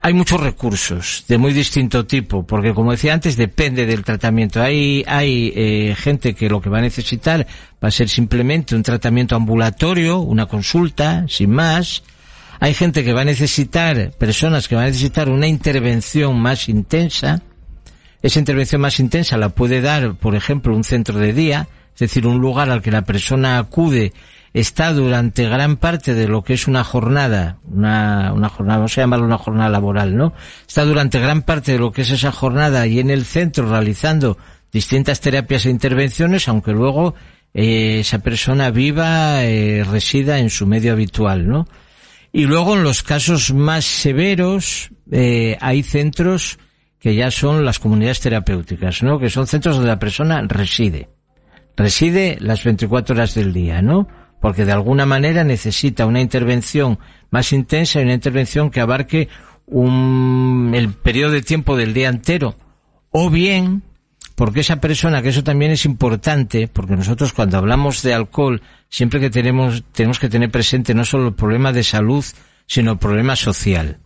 hay 0.00 0.12
muchos 0.12 0.40
recursos 0.40 1.24
de 1.26 1.38
muy 1.38 1.52
distinto 1.52 2.06
tipo, 2.06 2.46
porque 2.46 2.72
como 2.74 2.92
decía 2.92 3.14
antes, 3.14 3.36
depende 3.36 3.86
del 3.86 4.04
tratamiento. 4.04 4.62
Hay, 4.62 5.04
hay 5.06 5.52
eh, 5.56 5.96
gente 5.98 6.34
que 6.34 6.48
lo 6.48 6.60
que 6.60 6.68
va 6.68 6.78
a 6.78 6.82
necesitar 6.82 7.46
va 7.82 7.88
a 7.88 7.90
ser 7.90 8.08
simplemente 8.08 8.76
un 8.76 8.82
tratamiento 8.82 9.34
ambulatorio, 9.34 10.20
una 10.20 10.46
consulta, 10.46 11.24
sin 11.28 11.50
más. 11.50 12.04
Hay 12.60 12.74
gente 12.74 13.04
que 13.04 13.12
va 13.12 13.22
a 13.22 13.24
necesitar, 13.24 14.12
personas 14.12 14.68
que 14.68 14.76
van 14.76 14.84
a 14.84 14.88
necesitar 14.88 15.28
una 15.28 15.46
intervención 15.46 16.38
más 16.38 16.68
intensa, 16.68 17.42
esa 18.22 18.38
intervención 18.38 18.80
más 18.80 18.98
intensa 18.98 19.36
la 19.36 19.50
puede 19.50 19.80
dar, 19.80 20.14
por 20.14 20.34
ejemplo, 20.34 20.74
un 20.74 20.84
centro 20.84 21.18
de 21.18 21.32
día, 21.32 21.68
es 21.94 22.00
decir, 22.00 22.26
un 22.26 22.38
lugar 22.38 22.70
al 22.70 22.82
que 22.82 22.90
la 22.90 23.02
persona 23.02 23.58
acude 23.58 24.12
está 24.60 24.94
durante 24.94 25.46
gran 25.46 25.76
parte 25.76 26.14
de 26.14 26.28
lo 26.28 26.42
que 26.42 26.54
es 26.54 26.66
una 26.66 26.82
jornada, 26.82 27.58
una, 27.70 28.32
una 28.32 28.48
jornada, 28.48 28.78
vamos 28.78 28.96
a 28.96 29.02
llamarlo 29.02 29.26
una 29.26 29.36
jornada 29.36 29.68
laboral, 29.68 30.16
¿no? 30.16 30.32
Está 30.66 30.86
durante 30.86 31.20
gran 31.20 31.42
parte 31.42 31.72
de 31.72 31.78
lo 31.78 31.92
que 31.92 32.02
es 32.02 32.10
esa 32.10 32.32
jornada 32.32 32.86
y 32.86 32.98
en 32.98 33.10
el 33.10 33.26
centro 33.26 33.68
realizando 33.68 34.38
distintas 34.72 35.20
terapias 35.20 35.66
e 35.66 35.70
intervenciones, 35.70 36.48
aunque 36.48 36.72
luego 36.72 37.14
eh, 37.52 37.98
esa 38.00 38.20
persona 38.20 38.70
viva, 38.70 39.44
eh, 39.44 39.84
resida 39.84 40.38
en 40.38 40.48
su 40.48 40.66
medio 40.66 40.92
habitual, 40.92 41.46
¿no? 41.46 41.68
Y 42.32 42.46
luego 42.46 42.76
en 42.76 42.82
los 42.82 43.02
casos 43.02 43.52
más 43.52 43.84
severos 43.84 44.88
eh, 45.12 45.58
hay 45.60 45.82
centros 45.82 46.58
que 46.98 47.14
ya 47.14 47.30
son 47.30 47.62
las 47.62 47.78
comunidades 47.78 48.20
terapéuticas, 48.20 49.02
¿no? 49.02 49.18
Que 49.18 49.28
son 49.28 49.46
centros 49.46 49.76
donde 49.76 49.90
la 49.90 49.98
persona 49.98 50.40
reside. 50.48 51.10
Reside 51.76 52.38
las 52.40 52.64
24 52.64 53.14
horas 53.14 53.34
del 53.34 53.52
día, 53.52 53.82
¿no? 53.82 54.08
Porque 54.40 54.64
de 54.64 54.72
alguna 54.72 55.06
manera 55.06 55.44
necesita 55.44 56.06
una 56.06 56.20
intervención 56.20 56.98
más 57.30 57.52
intensa 57.52 58.00
y 58.00 58.04
una 58.04 58.14
intervención 58.14 58.70
que 58.70 58.80
abarque 58.80 59.28
un, 59.66 60.72
el 60.74 60.92
periodo 60.92 61.32
de 61.32 61.42
tiempo 61.42 61.76
del 61.76 61.94
día 61.94 62.08
entero. 62.08 62.56
O 63.10 63.30
bien, 63.30 63.82
porque 64.34 64.60
esa 64.60 64.80
persona, 64.80 65.22
que 65.22 65.30
eso 65.30 65.42
también 65.42 65.72
es 65.72 65.84
importante, 65.84 66.68
porque 66.68 66.96
nosotros 66.96 67.32
cuando 67.32 67.56
hablamos 67.58 68.02
de 68.02 68.14
alcohol, 68.14 68.62
siempre 68.88 69.20
que 69.20 69.30
tenemos, 69.30 69.82
tenemos 69.92 70.18
que 70.18 70.28
tener 70.28 70.50
presente 70.50 70.94
no 70.94 71.04
solo 71.04 71.28
el 71.28 71.34
problema 71.34 71.72
de 71.72 71.82
salud, 71.82 72.24
sino 72.66 72.92
el 72.92 72.98
problema 72.98 73.34
social. 73.36 73.98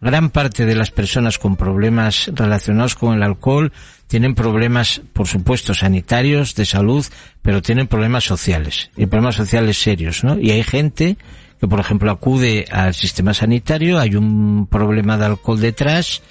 Gran 0.00 0.30
parte 0.30 0.64
de 0.64 0.76
las 0.76 0.92
personas 0.92 1.38
con 1.38 1.56
problemas 1.56 2.30
relacionados 2.32 2.94
con 2.94 3.14
el 3.14 3.22
alcohol 3.22 3.72
tienen 4.06 4.36
problemas, 4.36 5.02
por 5.12 5.26
supuesto, 5.26 5.74
sanitarios, 5.74 6.54
de 6.54 6.64
salud, 6.64 7.04
pero 7.42 7.62
tienen 7.62 7.88
problemas 7.88 8.24
sociales, 8.24 8.90
y 8.96 9.06
problemas 9.06 9.34
sociales 9.34 9.76
serios, 9.78 10.22
¿no? 10.22 10.38
Y 10.38 10.52
hay 10.52 10.62
gente 10.62 11.16
que, 11.60 11.66
por 11.66 11.80
ejemplo, 11.80 12.10
acude 12.12 12.66
al 12.70 12.94
sistema 12.94 13.34
sanitario, 13.34 13.98
hay 13.98 14.14
un 14.14 14.68
problema 14.68 15.18
de 15.18 15.26
alcohol 15.26 15.60
detrás, 15.60 16.22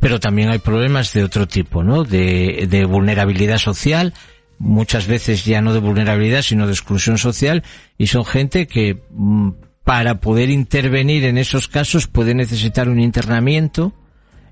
pero 0.00 0.18
también 0.18 0.50
hay 0.50 0.58
problemas 0.58 1.12
de 1.12 1.22
otro 1.22 1.46
tipo, 1.46 1.84
¿no? 1.84 2.04
De, 2.04 2.86
vulnerabilidad 2.88 3.58
social, 3.58 4.14
muchas 4.58 5.06
veces 5.06 5.44
ya 5.44 5.60
no 5.60 5.74
de 5.74 5.80
vulnerabilidad, 5.80 6.42
sino 6.42 6.66
de 6.66 6.72
exclusión 6.72 7.18
social, 7.18 7.62
y 7.98 8.06
son 8.06 8.24
gente 8.24 8.66
que 8.66 9.02
mm, 9.10 9.50
para 9.84 10.20
poder 10.20 10.50
intervenir 10.50 11.24
en 11.24 11.38
esos 11.38 11.68
casos 11.68 12.06
puede 12.06 12.34
necesitar 12.34 12.88
un 12.88 13.00
internamiento, 13.00 13.92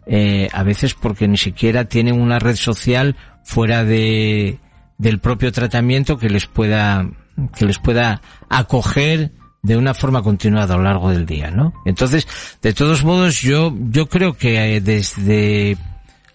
eh, 0.07 0.49
a 0.53 0.63
veces 0.63 0.95
porque 0.95 1.29
ni 1.29 1.39
siquiera 1.39 1.85
tienen 1.85 2.21
una 2.21 2.39
red 2.39 2.57
social 2.57 3.17
fuera 3.45 3.85
de, 3.85 4.59
del 4.99 5.19
propio 5.19 5.53
tratamiento 5.53 6.19
que 6.19 6.29
les 6.29 6.47
pueda, 6.47 7.09
que 7.57 7.65
les 7.65 7.79
pueda 7.79 8.21
acoger 8.49 9.33
de 9.63 9.77
una 9.77 9.95
forma 9.95 10.23
continuada 10.23 10.75
a 10.75 10.79
lo 10.79 10.85
largo 10.85 11.11
del 11.11 11.27
día, 11.27 11.51
¿no? 11.51 11.75
Entonces, 11.85 12.27
de 12.63 12.73
todos 12.73 13.05
modos, 13.05 13.41
yo, 13.41 13.75
yo 13.91 14.09
creo 14.09 14.35
que 14.35 14.77
eh, 14.77 14.81
desde 14.81 15.77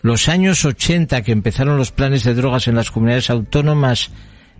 los 0.02 0.30
años 0.30 0.64
80 0.64 1.24
que 1.24 1.32
empezaron 1.32 1.78
los 1.78 1.92
planes 1.92 2.24
de 2.24 2.36
drogas 2.36 2.68
en 2.68 2.76
las 2.76 2.92
comunidades 2.92 3.30
autónomas, 3.32 4.12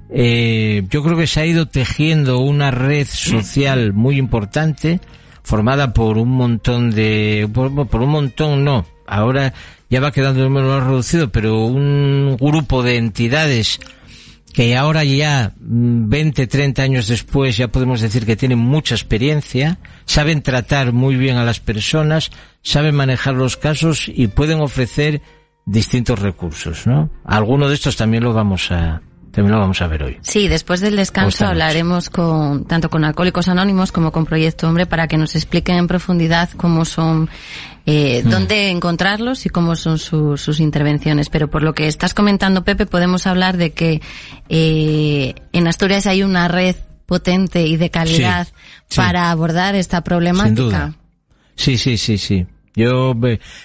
eh, 0.10 0.84
yo 0.90 1.04
creo 1.04 1.18
que 1.18 1.28
se 1.28 1.42
ha 1.42 1.46
ido 1.46 1.68
tejiendo 1.68 2.40
una 2.40 2.72
red 2.72 3.08
social 3.08 3.94
muy 3.94 4.18
importante 4.18 5.00
formada 5.44 5.94
por 5.94 6.18
un 6.18 6.30
montón 6.30 6.92
de 6.92 7.50
por, 7.54 7.72
un 7.72 8.10
montón 8.10 8.64
no 8.64 8.86
ahora 9.08 9.54
ya 9.90 10.00
va 10.00 10.12
quedando 10.12 10.42
el 10.42 10.50
número 10.50 10.68
más 10.68 10.88
reducido 10.88 11.32
pero 11.32 11.66
un 11.66 12.38
grupo 12.40 12.84
de 12.84 12.98
entidades 12.98 13.80
que 14.56 14.78
ahora 14.78 15.04
ya 15.04 15.52
20, 15.60 16.46
mm, 16.46 16.48
30 16.48 16.82
años 16.82 17.08
después 17.08 17.58
ya 17.58 17.68
podemos 17.68 18.00
decir 18.00 18.26
que 18.26 18.38
tienen 18.38 18.58
mucha 18.58 18.96
experiencia, 18.96 19.80
saben 20.06 20.44
tratar 20.44 20.94
muy 20.94 21.18
bien 21.18 21.36
a 21.36 21.44
las 21.44 21.60
personas, 21.60 22.32
saben 22.62 22.96
manejar 22.96 23.34
los 23.34 23.58
casos 23.58 24.08
y 24.08 24.28
pueden 24.28 24.62
ofrecer 24.62 25.22
distintos 25.66 26.20
recursos, 26.20 26.88
¿no? 26.88 27.10
Alguno 27.26 27.68
de 27.68 27.76
estos 27.76 27.98
también 27.98 28.24
lo 28.24 28.32
vamos 28.32 28.72
a, 28.72 29.02
También 29.36 29.52
lo 29.52 29.60
vamos 29.60 29.82
a 29.82 29.88
ver 29.88 30.02
hoy. 30.02 30.18
Sí, 30.22 30.48
después 30.48 30.80
del 30.80 30.96
descanso 30.96 31.46
hablaremos 31.46 32.10
con 32.10 32.64
tanto 32.64 32.90
con 32.90 33.04
Alcohólicos 33.04 33.50
Anónimos 33.50 33.92
como 33.92 34.14
con 34.14 34.26
Proyecto 34.26 34.66
Hombre 34.70 34.86
para 34.86 35.10
que 35.10 35.18
nos 35.18 35.36
expliquen 35.36 35.76
en 35.76 35.88
profundidad 35.88 36.50
cómo 36.52 36.86
son, 36.86 37.30
eh, 37.86 38.24
mm. 38.24 38.30
dónde 38.30 38.70
encontrarlos 38.70 39.46
y 39.46 39.50
cómo 39.50 39.76
son 39.76 40.00
sus 40.00 40.60
intervenciones. 40.62 41.28
Pero 41.28 41.50
por 41.50 41.64
lo 41.64 41.74
que 41.74 41.88
estás 41.88 42.14
comentando, 42.14 42.64
Pepe, 42.64 42.86
podemos 42.86 43.28
hablar 43.28 43.58
de 43.58 43.74
que 43.74 44.02
eh, 44.48 45.36
en 45.52 45.68
Asturias 45.68 46.08
hay 46.08 46.24
una 46.24 46.48
red 46.48 46.78
potente 47.06 47.68
y 47.68 47.76
de 47.76 47.90
calidad 47.90 48.48
para 48.96 49.32
abordar 49.32 49.76
esta 49.76 50.02
problemática. 50.02 50.94
Sí, 51.56 51.78
sí, 51.78 51.98
sí, 51.98 52.18
sí. 52.18 52.48
Yo, 52.74 53.14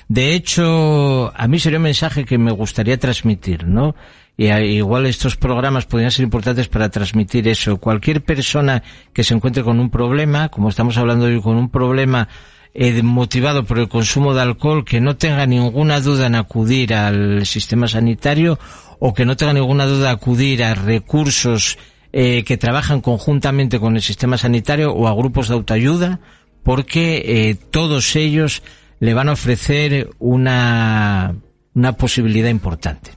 de 0.08 0.34
hecho, 0.34 1.32
a 1.36 1.46
mí 1.46 1.60
sería 1.60 1.78
un 1.78 1.84
mensaje 1.84 2.24
que 2.24 2.38
me 2.38 2.50
gustaría 2.50 2.98
transmitir, 2.98 3.66
¿no? 3.66 3.94
Y 4.36 4.48
igual 4.48 5.06
estos 5.06 5.36
programas 5.36 5.84
podrían 5.84 6.10
ser 6.10 6.24
importantes 6.24 6.68
para 6.68 6.88
transmitir 6.88 7.46
eso. 7.46 7.76
Cualquier 7.76 8.22
persona 8.22 8.82
que 9.12 9.22
se 9.22 9.34
encuentre 9.34 9.62
con 9.62 9.78
un 9.80 9.90
problema, 9.90 10.48
como 10.48 10.70
estamos 10.70 10.96
hablando 10.96 11.26
hoy, 11.26 11.42
con 11.42 11.56
un 11.56 11.68
problema 11.68 12.28
eh, 12.72 13.02
motivado 13.02 13.64
por 13.64 13.78
el 13.78 13.88
consumo 13.88 14.32
de 14.32 14.42
alcohol, 14.42 14.84
que 14.84 15.00
no 15.00 15.16
tenga 15.16 15.44
ninguna 15.44 16.00
duda 16.00 16.26
en 16.26 16.36
acudir 16.36 16.94
al 16.94 17.44
sistema 17.44 17.88
sanitario 17.88 18.58
o 18.98 19.12
que 19.12 19.26
no 19.26 19.36
tenga 19.36 19.52
ninguna 19.52 19.86
duda 19.86 20.10
en 20.10 20.16
acudir 20.16 20.62
a 20.62 20.74
recursos 20.74 21.78
eh, 22.12 22.44
que 22.44 22.56
trabajan 22.56 23.00
conjuntamente 23.00 23.78
con 23.78 23.96
el 23.96 24.02
sistema 24.02 24.38
sanitario 24.38 24.92
o 24.92 25.06
a 25.08 25.14
grupos 25.14 25.48
de 25.48 25.54
autoayuda, 25.54 26.20
porque 26.62 27.22
eh, 27.24 27.56
todos 27.70 28.16
ellos 28.16 28.62
le 29.00 29.14
van 29.14 29.28
a 29.28 29.32
ofrecer 29.32 30.10
una, 30.18 31.34
una 31.74 31.92
posibilidad 31.94 32.50
importante. 32.50 33.12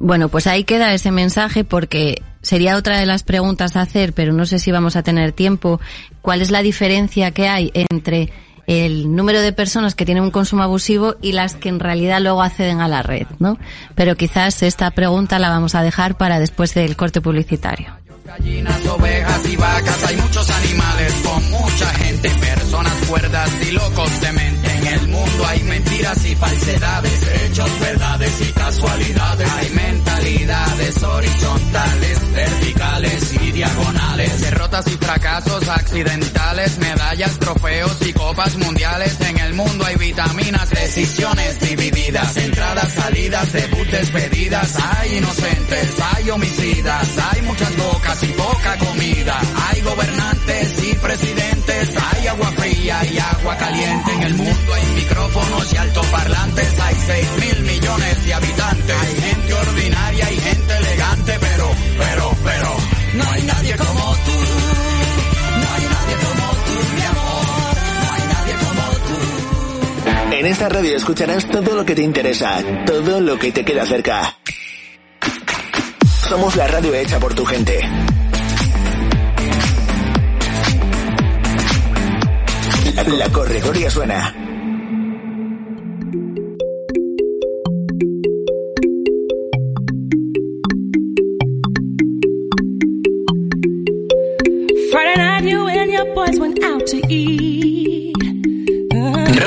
Bueno, 0.00 0.28
pues 0.28 0.46
ahí 0.46 0.62
queda 0.62 0.94
ese 0.94 1.10
mensaje 1.10 1.64
porque 1.64 2.22
sería 2.40 2.76
otra 2.76 2.98
de 2.98 3.06
las 3.06 3.24
preguntas 3.24 3.74
a 3.74 3.80
hacer, 3.80 4.12
pero 4.12 4.32
no 4.32 4.46
sé 4.46 4.60
si 4.60 4.70
vamos 4.70 4.94
a 4.94 5.02
tener 5.02 5.32
tiempo. 5.32 5.80
¿Cuál 6.22 6.40
es 6.40 6.52
la 6.52 6.62
diferencia 6.62 7.32
que 7.32 7.48
hay 7.48 7.72
entre 7.74 8.30
el 8.68 9.14
número 9.16 9.40
de 9.40 9.52
personas 9.52 9.96
que 9.96 10.04
tienen 10.04 10.22
un 10.22 10.30
consumo 10.30 10.62
abusivo 10.62 11.16
y 11.20 11.32
las 11.32 11.56
que 11.56 11.68
en 11.68 11.80
realidad 11.80 12.20
luego 12.20 12.42
acceden 12.42 12.80
a 12.80 12.86
la 12.86 13.02
red, 13.02 13.26
¿no? 13.40 13.58
Pero 13.96 14.14
quizás 14.14 14.62
esta 14.62 14.90
pregunta 14.92 15.40
la 15.40 15.48
vamos 15.48 15.74
a 15.74 15.82
dejar 15.82 16.16
para 16.16 16.38
después 16.38 16.74
del 16.74 16.94
corte 16.94 17.20
publicitario. 17.20 17.97
Gallinas, 18.28 18.86
ovejas 18.86 19.48
y 19.48 19.56
vacas, 19.56 20.04
hay 20.04 20.16
muchos 20.18 20.50
animales 20.50 21.14
con 21.24 21.50
mucha 21.50 21.86
gente, 21.94 22.28
personas 22.28 22.92
cuerdas 23.08 23.50
y 23.66 23.70
locos 23.70 24.20
de 24.20 24.32
mente. 24.32 24.70
En 24.70 24.86
el 24.86 25.08
mundo 25.08 25.46
hay 25.46 25.62
mentiras 25.62 26.26
y 26.26 26.36
falsedades, 26.36 27.22
hechos, 27.42 27.80
verdades 27.80 28.40
y 28.42 28.52
casualidades. 28.52 29.50
Hay 29.50 29.70
mentalidades 29.70 31.02
horizontales, 31.02 32.32
verticales 32.34 33.32
y 33.32 33.52
diagonales. 33.52 34.40
Derrotas 34.42 34.86
y 34.88 34.96
fracasos 34.98 35.66
accidentales, 35.66 36.78
medallas, 36.80 37.38
trofeos 37.38 37.96
y 38.02 38.12
copas 38.12 38.58
mundiales. 38.58 39.18
En 39.22 39.38
el 39.38 39.54
mundo 39.54 39.86
hay 39.86 39.96
vitaminas, 39.96 40.68
decisiones 40.68 41.60
divididas, 41.60 42.36
entradas, 42.36 42.92
salidas, 42.92 43.37
hay 45.70 46.30
homicidas, 46.30 47.18
hay 47.30 47.42
muchas 47.42 47.76
bocas 47.76 48.22
y 48.22 48.26
poca 48.28 48.78
comida. 48.78 49.40
Hay 49.68 49.80
gobernantes 49.82 50.84
y 50.84 50.94
presidentes, 50.94 51.94
hay 51.96 52.26
agua 52.26 52.50
fría 52.52 53.04
y 53.04 53.18
agua 53.18 53.56
caliente. 53.56 54.12
En 54.12 54.22
el 54.22 54.34
mundo 54.34 54.74
hay 54.74 54.86
micrófonos 54.94 55.72
y 55.72 55.76
altoparlantes, 55.76 56.80
hay 56.80 56.94
6 56.94 57.28
mil 57.40 57.62
millones 57.64 58.24
de 58.24 58.34
habitantes. 58.34 58.96
Hay 58.96 59.20
gente 59.20 59.54
ordinaria 59.54 60.32
y 60.32 60.36
gente 60.36 60.76
elegante, 60.76 61.36
pero, 61.38 61.70
pero, 61.98 62.34
pero, 62.44 62.76
no 63.14 63.30
hay 63.30 63.42
nadie 63.42 63.76
como 63.76 64.16
tú. 64.24 64.38
No 65.60 65.74
hay 65.74 65.84
nadie 65.84 66.16
como 66.24 66.52
tú, 66.64 66.94
mi 66.96 67.02
amor. 67.02 67.76
No 68.02 68.12
hay 68.14 68.22
nadie 68.34 68.54
como 68.64 68.88
tú. 70.30 70.34
En 70.34 70.46
esta 70.46 70.68
radio 70.68 70.96
escucharás 70.96 71.46
todo 71.46 71.74
lo 71.74 71.84
que 71.84 71.94
te 71.94 72.02
interesa, 72.02 72.62
todo 72.86 73.20
lo 73.20 73.38
que 73.38 73.52
te 73.52 73.64
queda 73.64 73.84
cerca. 73.84 74.38
Somos 76.28 76.56
la 76.56 76.66
radio 76.66 76.94
hecha 76.94 77.18
por 77.18 77.34
tu 77.34 77.44
gente. 77.44 77.80
La 83.06 83.28
corredoria 83.30 83.90
suena. 83.90 84.34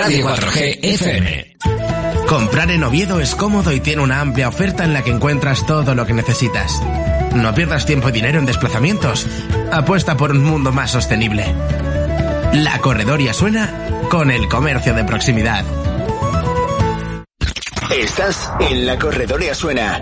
Radio 0.02 0.28
4G 0.28 0.80
FM. 0.82 1.50
Comprar 2.32 2.72
en 2.72 2.82
Oviedo 2.86 3.20
es 3.20 3.36
cómodo 3.36 3.74
y 3.74 3.82
tiene 3.82 4.02
una 4.02 4.22
amplia 4.22 4.48
oferta 4.48 4.86
en 4.86 4.94
la 4.94 5.04
que 5.04 5.12
encuentras 5.12 5.65
todo 5.65 5.96
lo 5.96 6.06
que 6.06 6.13
necesitas. 6.13 6.82
No 7.36 7.54
pierdas 7.54 7.86
tiempo 7.86 8.08
y 8.08 8.13
dinero 8.13 8.39
en 8.39 8.46
desplazamientos. 8.46 9.28
Apuesta 9.70 10.15
por 10.15 10.32
un 10.32 10.41
mundo 10.41 10.72
más 10.72 10.91
sostenible. 10.91 11.54
La 12.54 12.80
corredoria 12.80 13.34
suena 13.34 13.70
con 14.10 14.32
el 14.32 14.48
comercio 14.48 14.94
de 14.94 15.04
proximidad. 15.04 15.65
Estás 17.89 18.50
en 18.62 18.86
la 18.86 18.98
corredoria 18.98 19.54
suena. 19.54 20.00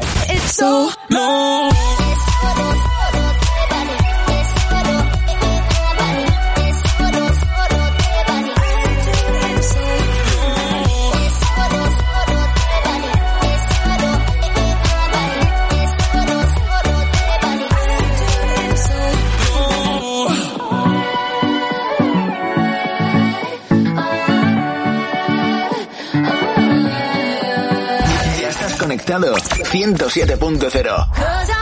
107.0. 29.85 31.58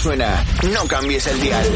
suena. 0.00 0.44
No 0.72 0.86
cambies 0.86 1.26
el 1.26 1.40
dial. 1.40 1.66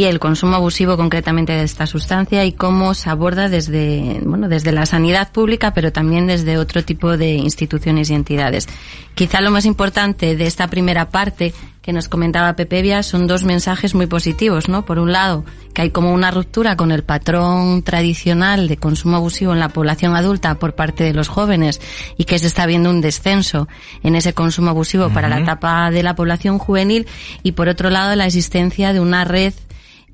Y 0.00 0.04
el 0.04 0.18
consumo 0.18 0.56
abusivo 0.56 0.96
concretamente 0.96 1.52
de 1.52 1.62
esta 1.62 1.86
sustancia 1.86 2.46
y 2.46 2.52
cómo 2.52 2.94
se 2.94 3.10
aborda 3.10 3.50
desde, 3.50 4.18
bueno, 4.24 4.48
desde 4.48 4.72
la 4.72 4.86
sanidad 4.86 5.30
pública, 5.30 5.74
pero 5.74 5.92
también 5.92 6.26
desde 6.26 6.56
otro 6.56 6.82
tipo 6.82 7.18
de 7.18 7.34
instituciones 7.34 8.08
y 8.08 8.14
entidades. 8.14 8.66
Quizá 9.14 9.42
lo 9.42 9.50
más 9.50 9.66
importante 9.66 10.36
de 10.36 10.46
esta 10.46 10.68
primera 10.68 11.10
parte 11.10 11.52
que 11.82 11.92
nos 11.92 12.08
comentaba 12.08 12.56
Pepevia 12.56 13.02
son 13.02 13.26
dos 13.26 13.44
mensajes 13.44 13.94
muy 13.94 14.06
positivos, 14.06 14.70
¿no? 14.70 14.86
Por 14.86 14.98
un 14.98 15.12
lado, 15.12 15.44
que 15.74 15.82
hay 15.82 15.90
como 15.90 16.14
una 16.14 16.30
ruptura 16.30 16.76
con 16.76 16.92
el 16.92 17.04
patrón 17.04 17.82
tradicional 17.82 18.66
de 18.66 18.78
consumo 18.78 19.16
abusivo 19.16 19.52
en 19.52 19.60
la 19.60 19.68
población 19.68 20.16
adulta 20.16 20.54
por 20.54 20.74
parte 20.74 21.04
de 21.04 21.12
los 21.12 21.28
jóvenes 21.28 21.78
y 22.16 22.24
que 22.24 22.38
se 22.38 22.46
está 22.46 22.64
viendo 22.64 22.88
un 22.88 23.02
descenso 23.02 23.68
en 24.02 24.16
ese 24.16 24.32
consumo 24.32 24.70
abusivo 24.70 25.10
para 25.10 25.28
la 25.28 25.40
etapa 25.40 25.90
de 25.90 26.02
la 26.02 26.14
población 26.14 26.58
juvenil 26.58 27.06
y 27.42 27.52
por 27.52 27.68
otro 27.68 27.90
lado 27.90 28.16
la 28.16 28.24
existencia 28.24 28.94
de 28.94 29.00
una 29.00 29.24
red 29.24 29.52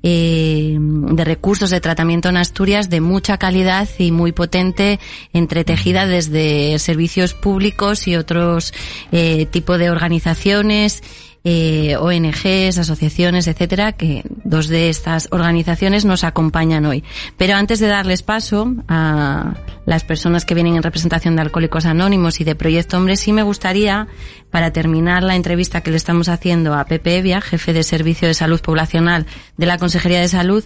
eh, 0.03 0.77
de 0.79 1.23
recursos 1.23 1.69
de 1.69 1.81
tratamiento 1.81 2.29
en 2.29 2.37
Asturias 2.37 2.89
de 2.89 3.01
mucha 3.01 3.37
calidad 3.37 3.87
y 3.97 4.11
muy 4.11 4.31
potente, 4.31 4.99
entretejida 5.33 6.05
desde 6.05 6.77
servicios 6.79 7.33
públicos 7.33 8.07
y 8.07 8.15
otros 8.15 8.73
eh, 9.11 9.45
tipos 9.47 9.79
de 9.79 9.89
organizaciones 9.89 11.03
eh, 11.49 11.95
ONGs, 11.95 12.77
asociaciones, 12.77 13.47
etcétera, 13.47 13.93
que 13.93 14.21
dos 14.43 14.67
de 14.67 14.89
estas 14.89 15.29
organizaciones 15.31 16.03
nos 16.03 16.25
acompañan 16.25 16.85
hoy. 16.85 17.05
Pero 17.37 17.55
antes 17.55 17.79
de 17.79 17.87
darles 17.87 18.21
paso 18.21 18.75
a 18.89 19.55
las 19.85 20.03
personas 20.03 20.43
que 20.43 20.55
vienen 20.55 20.75
en 20.75 20.83
representación 20.83 21.37
de 21.37 21.43
Alcohólicos 21.43 21.85
Anónimos 21.85 22.41
y 22.41 22.43
de 22.43 22.55
Proyecto 22.55 22.97
Hombre, 22.97 23.15
sí 23.15 23.31
me 23.31 23.43
gustaría, 23.43 24.09
para 24.51 24.73
terminar 24.73 25.23
la 25.23 25.37
entrevista 25.37 25.79
que 25.79 25.91
le 25.91 25.95
estamos 25.95 26.27
haciendo 26.27 26.73
a 26.73 26.83
Pepe 26.83 27.15
Evia, 27.15 27.39
jefe 27.39 27.71
de 27.71 27.83
Servicio 27.83 28.27
de 28.27 28.33
Salud 28.33 28.59
Poblacional 28.59 29.25
de 29.55 29.65
la 29.67 29.77
Consejería 29.77 30.19
de 30.19 30.27
Salud, 30.27 30.65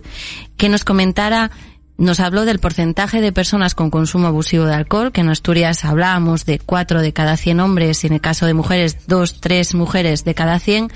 que 0.58 0.68
nos 0.68 0.84
comentara 0.84 1.52
nos 1.98 2.20
habló 2.20 2.46
del 2.46 2.60
porcentaje 2.60 3.22
de 3.22 3.32
personas 3.32 3.76
con 3.76 3.90
consumo 3.90 4.28
abusivo 4.28 4.66
de 4.66 4.74
alcohol, 4.74 5.12
que 5.12 5.22
en 5.22 5.30
Asturias 5.30 5.86
hablábamos 5.86 6.46
de 6.46 6.60
4 6.60 7.02
de 7.02 7.14
cada 7.14 7.38
100 7.38 7.60
hombres 7.60 8.04
y 8.04 8.08
en 8.08 8.14
el 8.14 8.22
caso 8.22 8.46
de 8.46 8.54
mujeres 8.54 9.08
2, 9.08 9.40
3 9.40 9.76
mujeres 9.76 10.24
de 10.24 10.34
cada 10.34 10.60
100. 10.60 10.90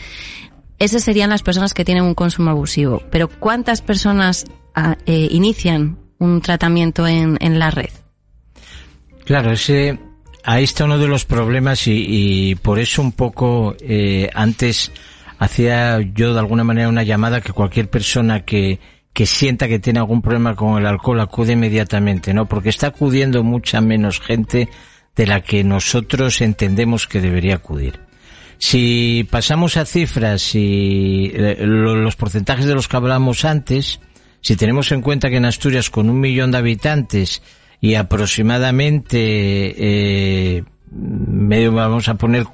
Esas 0.79 1.03
serían 1.03 1.29
las 1.29 1.43
personas 1.43 1.73
que 1.73 1.85
tienen 1.85 2.03
un 2.03 2.15
consumo 2.15 2.49
abusivo. 2.49 3.03
Pero 3.11 3.29
¿cuántas 3.29 3.81
personas 3.81 4.45
ah, 4.73 4.97
eh, 5.05 5.27
inician 5.31 5.97
un 6.17 6.41
tratamiento 6.41 7.07
en, 7.07 7.37
en, 7.39 7.59
la 7.59 7.71
red? 7.71 7.89
Claro, 9.25 9.51
ese, 9.51 9.99
ahí 10.43 10.63
está 10.63 10.85
uno 10.85 10.97
de 10.97 11.07
los 11.07 11.25
problemas 11.25 11.83
y, 11.87 12.55
por 12.61 12.79
eso 12.79 13.01
un 13.01 13.11
poco 13.11 13.75
eh, 13.79 14.29
antes 14.33 14.91
hacía 15.37 15.99
yo 16.13 16.33
de 16.33 16.39
alguna 16.39 16.63
manera 16.63 16.89
una 16.89 17.03
llamada 17.03 17.41
que 17.41 17.51
cualquier 17.51 17.89
persona 17.89 18.45
que, 18.45 18.79
que 19.15 19.25
sienta 19.25 19.67
que 19.69 19.79
tiene 19.79 19.99
algún 19.99 20.21
problema 20.21 20.55
con 20.55 20.77
el 20.77 20.85
alcohol 20.85 21.21
acude 21.21 21.53
inmediatamente, 21.53 22.33
¿no? 22.33 22.49
Porque 22.49 22.67
está 22.67 22.87
acudiendo 22.87 23.45
mucha 23.45 23.79
menos 23.79 24.19
gente 24.19 24.67
de 25.15 25.25
la 25.25 25.39
que 25.39 25.63
nosotros 25.63 26.41
entendemos 26.41 27.07
que 27.07 27.21
debería 27.21 27.55
acudir. 27.55 28.01
Si 28.57 29.25
pasamos 29.31 29.77
a 29.77 29.85
cifras 29.85 30.53
y 30.53 31.31
eh, 31.33 31.65
los 31.65 32.17
porcentajes 32.17 32.65
de 32.65 32.75
los 32.75 32.89
que 32.89 32.97
hablamos 32.97 33.45
antes, 33.45 34.01
si 34.41 34.57
tenemos 34.57 34.91
en 34.91 35.01
cuenta 35.01 35.29
que 35.29 35.37
en 35.37 35.45
Asturias 35.45 35.89
con 35.89 36.09
un 36.09 36.19
millón 36.19 36.51
de 36.51 36.57
habitantes 36.57 37.41
y 37.79 37.95
aproximadamente 37.95 40.57
eh, 40.57 40.65
medio 40.91 41.71
vamos 41.71 42.09
a 42.09 42.15
poner 42.15 42.47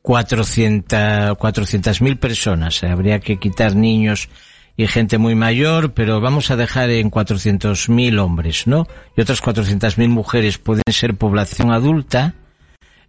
400 0.00 2.00
mil 2.00 2.16
personas, 2.16 2.82
habría 2.82 3.20
que 3.20 3.38
quitar 3.38 3.76
niños 3.76 4.30
y 4.78 4.86
gente 4.86 5.18
muy 5.18 5.34
mayor, 5.34 5.92
pero 5.92 6.20
vamos 6.20 6.52
a 6.52 6.56
dejar 6.56 6.88
en 6.90 7.10
400.000 7.10 8.16
hombres, 8.20 8.68
¿no? 8.68 8.86
Y 9.16 9.20
otras 9.20 9.42
400.000 9.42 10.08
mujeres 10.08 10.58
pueden 10.58 10.84
ser 10.92 11.16
población 11.16 11.72
adulta. 11.72 12.36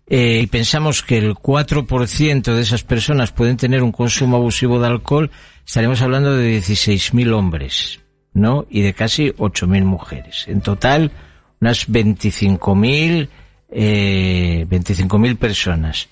Eh, 0.08 0.40
y 0.42 0.48
pensamos 0.48 1.04
que 1.04 1.20
el 1.20 1.36
4% 1.36 2.56
de 2.56 2.62
esas 2.62 2.84
personas 2.84 3.32
pueden 3.32 3.58
tener 3.58 3.84
un 3.84 3.92
consumo 3.92 4.38
abusivo 4.38 4.80
de 4.80 4.88
alcohol, 4.88 5.30
estaremos 5.64 6.02
hablando 6.02 6.36
de 6.36 6.58
16.000 6.58 7.32
hombres, 7.34 8.00
¿no? 8.34 8.66
Y 8.68 8.82
de 8.82 8.94
casi 8.94 9.30
8.000 9.30 9.84
mujeres. 9.84 10.46
En 10.48 10.62
total, 10.62 11.12
unas 11.62 11.88
25.000, 11.88 13.30
eh, 13.70 14.66
25.000 14.68 15.38
personas. 15.38 16.10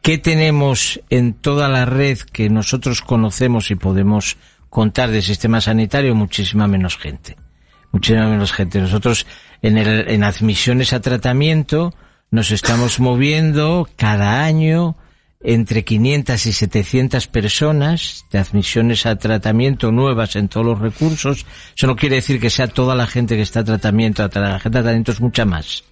¿Qué 0.00 0.16
tenemos 0.16 1.00
en 1.10 1.34
toda 1.34 1.68
la 1.68 1.84
red 1.84 2.18
que 2.18 2.48
nosotros 2.48 3.02
conocemos 3.02 3.70
y 3.70 3.74
podemos 3.74 4.38
contar 4.74 5.12
del 5.12 5.22
sistema 5.22 5.60
sanitario 5.60 6.16
muchísima 6.16 6.66
menos 6.66 6.98
gente. 6.98 7.36
Muchísima 7.92 8.26
menos 8.26 8.50
gente. 8.50 8.80
Nosotros 8.80 9.24
en, 9.62 9.78
el, 9.78 10.08
en 10.08 10.24
admisiones 10.24 10.92
a 10.92 11.00
tratamiento 11.00 11.94
nos 12.32 12.50
estamos 12.50 12.98
moviendo 12.98 13.88
cada 13.94 14.42
año 14.42 14.96
entre 15.38 15.84
500 15.84 16.44
y 16.46 16.52
700 16.52 17.28
personas 17.28 18.24
de 18.32 18.40
admisiones 18.40 19.06
a 19.06 19.14
tratamiento 19.14 19.92
nuevas 19.92 20.34
en 20.34 20.48
todos 20.48 20.66
los 20.66 20.80
recursos. 20.80 21.46
Eso 21.76 21.86
no 21.86 21.94
quiere 21.94 22.16
decir 22.16 22.40
que 22.40 22.50
sea 22.50 22.66
toda 22.66 22.96
la 22.96 23.06
gente 23.06 23.36
que 23.36 23.42
está 23.42 23.60
a 23.60 23.64
tratamiento, 23.64 24.28
la 24.34 24.58
gente 24.58 24.78
a 24.78 24.82
tratamiento 24.82 25.12
es 25.12 25.20
mucha 25.20 25.44
más 25.44 25.84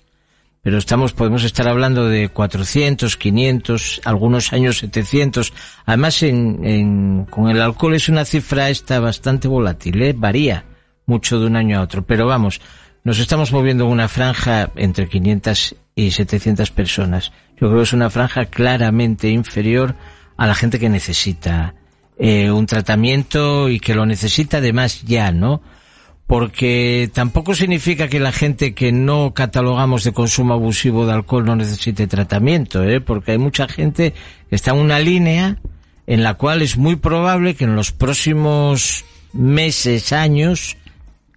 pero 0.62 0.78
estamos, 0.78 1.12
podemos 1.12 1.42
estar 1.42 1.66
hablando 1.66 2.08
de 2.08 2.28
400, 2.28 3.16
500, 3.16 4.00
algunos 4.04 4.52
años 4.52 4.78
700. 4.78 5.52
Además, 5.86 6.22
en, 6.22 6.64
en, 6.64 7.24
con 7.24 7.50
el 7.50 7.60
alcohol 7.60 7.94
es 7.94 8.08
una 8.08 8.24
cifra 8.24 8.70
esta 8.70 9.00
bastante 9.00 9.48
volátil, 9.48 10.00
¿eh? 10.00 10.14
varía 10.16 10.64
mucho 11.04 11.40
de 11.40 11.46
un 11.46 11.56
año 11.56 11.78
a 11.78 11.82
otro. 11.82 12.06
Pero 12.06 12.28
vamos, 12.28 12.60
nos 13.02 13.18
estamos 13.18 13.50
moviendo 13.50 13.86
en 13.86 13.90
una 13.90 14.06
franja 14.06 14.70
entre 14.76 15.08
500 15.08 15.74
y 15.96 16.12
700 16.12 16.70
personas. 16.70 17.32
Yo 17.60 17.66
creo 17.66 17.78
que 17.78 17.82
es 17.82 17.92
una 17.92 18.08
franja 18.08 18.46
claramente 18.46 19.30
inferior 19.30 19.96
a 20.36 20.46
la 20.46 20.54
gente 20.54 20.78
que 20.78 20.88
necesita 20.88 21.74
eh, 22.18 22.52
un 22.52 22.66
tratamiento 22.66 23.68
y 23.68 23.80
que 23.80 23.96
lo 23.96 24.06
necesita 24.06 24.58
además 24.58 25.02
ya, 25.02 25.32
¿no? 25.32 25.60
Porque 26.32 27.10
tampoco 27.12 27.54
significa 27.54 28.08
que 28.08 28.18
la 28.18 28.32
gente 28.32 28.72
que 28.72 28.90
no 28.90 29.34
catalogamos 29.34 30.02
de 30.02 30.14
consumo 30.14 30.54
abusivo 30.54 31.04
de 31.04 31.12
alcohol 31.12 31.44
no 31.44 31.56
necesite 31.56 32.06
tratamiento, 32.06 32.82
¿eh? 32.82 33.02
porque 33.02 33.32
hay 33.32 33.38
mucha 33.38 33.68
gente 33.68 34.14
que 34.48 34.56
está 34.56 34.70
en 34.70 34.78
una 34.78 34.98
línea 34.98 35.58
en 36.06 36.22
la 36.22 36.32
cual 36.32 36.62
es 36.62 36.78
muy 36.78 36.96
probable 36.96 37.54
que 37.54 37.64
en 37.64 37.76
los 37.76 37.92
próximos 37.92 39.04
meses, 39.34 40.14
años, 40.14 40.78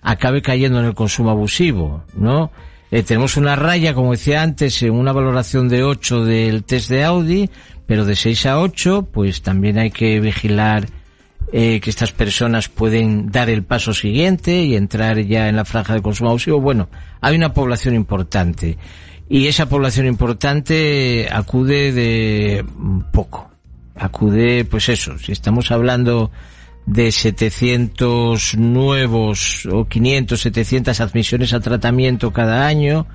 acabe 0.02 0.42
cayendo 0.42 0.80
en 0.80 0.86
el 0.86 0.94
consumo 0.94 1.30
abusivo, 1.30 2.06
¿no? 2.16 2.54
Eh, 2.90 3.04
tenemos 3.04 3.36
una 3.36 3.58
raya, 3.58 3.94
como 3.94 4.14
decía 4.14 4.44
antes, 4.44 4.82
en 4.82 4.92
una 4.92 5.12
valoración 5.12 5.68
de 5.68 5.84
8 5.84 6.24
del 6.24 6.64
test 6.64 6.90
de 6.90 7.04
Audi, 7.04 7.50
pero 7.86 8.06
de 8.06 8.16
6 8.16 8.46
a 8.46 8.62
8, 8.62 9.10
pues 9.12 9.42
también 9.42 9.78
hay 9.78 9.92
que 9.92 10.22
vigilar 10.22 10.88
eh, 11.58 11.80
que 11.80 11.90
estas 11.90 12.12
personas 12.12 12.68
pueden 12.68 13.32
dar 13.32 13.50
el 13.50 13.64
paso 13.64 13.94
siguiente 13.94 14.64
y 14.64 14.76
entrar 14.76 15.22
ya 15.22 15.48
en 15.48 15.56
la 15.56 15.64
franja 15.64 15.94
de 15.94 16.02
consumo 16.02 16.32
abusivo. 16.32 16.60
Bueno, 16.60 16.90
hay 17.22 17.34
una 17.34 17.54
población 17.54 17.96
importante 17.96 18.78
y 19.30 19.48
esa 19.48 19.70
población 19.70 20.06
importante 20.06 21.30
acude 21.32 21.94
de 21.94 22.66
poco. 23.14 23.50
Acude, 23.96 24.66
pues 24.66 24.90
eso, 24.90 25.18
si 25.18 25.32
estamos 25.32 25.72
hablando 25.72 26.30
de 26.86 27.14
700 27.14 28.58
nuevos 28.58 29.66
o 29.72 29.86
500, 29.86 30.38
700 30.38 31.00
admisiones 31.00 31.54
a 31.54 31.62
tratamiento 31.62 32.34
cada 32.34 32.68
año, 32.68 33.08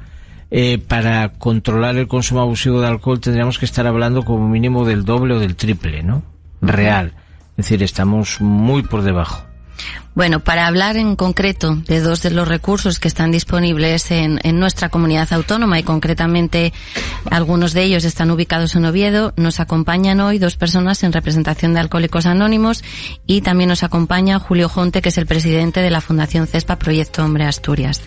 eh, 0.50 0.78
para 0.78 1.34
controlar 1.34 1.96
el 1.96 2.08
consumo 2.08 2.40
abusivo 2.40 2.80
de 2.80 2.86
alcohol 2.86 3.20
tendríamos 3.20 3.58
que 3.58 3.66
estar 3.66 3.86
hablando 3.86 4.24
como 4.24 4.48
mínimo 4.48 4.86
del 4.86 5.04
doble 5.04 5.34
o 5.34 5.40
del 5.40 5.56
triple, 5.56 6.02
¿no? 6.02 6.22
Real. 6.62 7.12
Es 7.60 7.66
decir, 7.66 7.82
estamos 7.82 8.40
muy 8.40 8.82
por 8.82 9.02
debajo. 9.02 9.49
Bueno, 10.12 10.40
para 10.40 10.66
hablar 10.66 10.96
en 10.96 11.14
concreto 11.14 11.76
de 11.76 12.00
dos 12.00 12.20
de 12.22 12.32
los 12.32 12.48
recursos 12.48 12.98
que 12.98 13.06
están 13.06 13.30
disponibles 13.30 14.10
en, 14.10 14.40
en, 14.42 14.58
nuestra 14.58 14.88
comunidad 14.88 15.32
autónoma 15.32 15.78
y 15.78 15.84
concretamente 15.84 16.72
algunos 17.30 17.74
de 17.74 17.84
ellos 17.84 18.04
están 18.04 18.32
ubicados 18.32 18.74
en 18.74 18.86
Oviedo, 18.86 19.32
nos 19.36 19.60
acompañan 19.60 20.20
hoy 20.20 20.38
dos 20.38 20.56
personas 20.56 21.04
en 21.04 21.12
representación 21.12 21.74
de 21.74 21.80
Alcohólicos 21.80 22.26
Anónimos 22.26 22.82
y 23.24 23.42
también 23.42 23.68
nos 23.68 23.84
acompaña 23.84 24.40
Julio 24.40 24.68
Jonte, 24.68 25.00
que 25.00 25.10
es 25.10 25.16
el 25.16 25.26
presidente 25.26 25.80
de 25.80 25.90
la 25.90 26.00
Fundación 26.00 26.48
CESPA 26.48 26.76
Proyecto 26.76 27.24
Hombre 27.24 27.44
Asturias. 27.44 28.02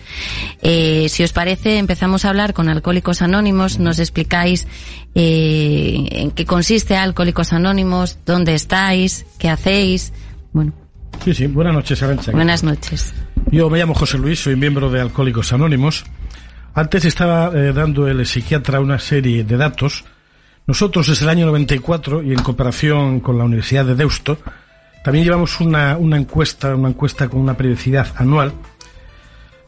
Eh, 0.60 1.06
si 1.08 1.24
os 1.24 1.32
parece, 1.32 1.78
empezamos 1.78 2.26
a 2.26 2.28
hablar 2.28 2.52
con 2.52 2.68
Alcohólicos 2.68 3.22
Anónimos, 3.22 3.78
nos 3.78 3.98
explicáis 3.98 4.68
eh, 5.14 6.06
en 6.10 6.30
qué 6.32 6.44
consiste 6.44 6.96
Alcohólicos 6.96 7.54
Anónimos, 7.54 8.18
dónde 8.26 8.54
estáis, 8.54 9.24
qué 9.38 9.48
hacéis. 9.48 10.12
Bueno, 10.52 10.72
Sí, 11.22 11.34
sí, 11.34 11.46
buenas 11.46 11.74
noches, 11.74 12.02
Arancha. 12.02 12.32
Buenas 12.32 12.62
noches. 12.62 13.14
Yo 13.50 13.70
me 13.70 13.78
llamo 13.78 13.94
José 13.94 14.18
Luis, 14.18 14.40
soy 14.40 14.56
miembro 14.56 14.90
de 14.90 15.00
Alcohólicos 15.00 15.52
Anónimos. 15.52 16.04
Antes 16.74 17.04
estaba 17.04 17.52
eh, 17.54 17.72
dando 17.72 18.08
el 18.08 18.26
psiquiatra 18.26 18.80
una 18.80 18.98
serie 18.98 19.44
de 19.44 19.56
datos. 19.56 20.04
Nosotros 20.66 21.06
desde 21.06 21.24
el 21.24 21.30
año 21.30 21.46
94 21.46 22.22
y 22.22 22.32
en 22.32 22.42
cooperación 22.42 23.20
con 23.20 23.38
la 23.38 23.44
Universidad 23.44 23.84
de 23.84 23.94
Deusto 23.94 24.38
también 25.04 25.26
llevamos 25.26 25.60
una, 25.60 25.98
una 25.98 26.16
encuesta, 26.16 26.74
una 26.74 26.88
encuesta 26.88 27.28
con 27.28 27.40
una 27.40 27.54
periodicidad 27.54 28.08
anual. 28.16 28.54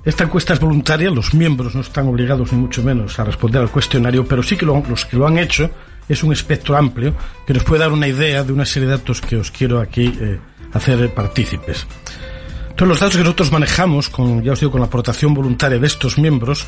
Esta 0.05 0.25
encuesta 0.25 0.55
es 0.55 0.61
voluntaria, 0.61 1.11
los 1.11 1.35
miembros 1.35 1.75
no 1.75 1.83
están 1.83 2.07
obligados 2.07 2.53
ni 2.53 2.59
mucho 2.59 2.83
menos 2.83 3.19
a 3.19 3.25
responder 3.25 3.61
al 3.61 3.71
cuestionario, 3.71 4.27
pero 4.27 4.43
sí 4.43 4.57
que 4.57 4.65
los 4.65 5.05
que 5.05 5.17
lo 5.17 5.27
han 5.27 5.37
hecho 5.37 5.71
es 6.09 6.23
un 6.23 6.33
espectro 6.33 6.77
amplio 6.77 7.15
que 7.47 7.53
nos 7.53 7.65
puede 7.65 7.81
dar 7.81 7.93
una 7.93 8.09
idea 8.09 8.45
de 8.45 8.53
una 8.53 8.65
serie 8.65 8.89
de 8.89 8.97
datos 8.97 9.21
que 9.21 9.37
os 9.37 9.51
quiero 9.51 9.81
aquí 9.81 10.07
eh, 10.21 10.39
hacer 10.77 11.13
partícipes. 11.13 11.87
Todos 12.77 12.89
los 12.89 13.01
datos 13.01 13.17
que 13.17 13.23
nosotros 13.23 13.53
manejamos, 13.53 14.09
con, 14.09 14.43
ya 14.43 14.53
os 14.53 14.61
digo, 14.61 14.73
con 14.73 14.81
la 14.81 14.87
aportación 14.87 15.33
voluntaria 15.33 15.79
de 15.79 15.87
estos 15.87 16.19
miembros, 16.19 16.67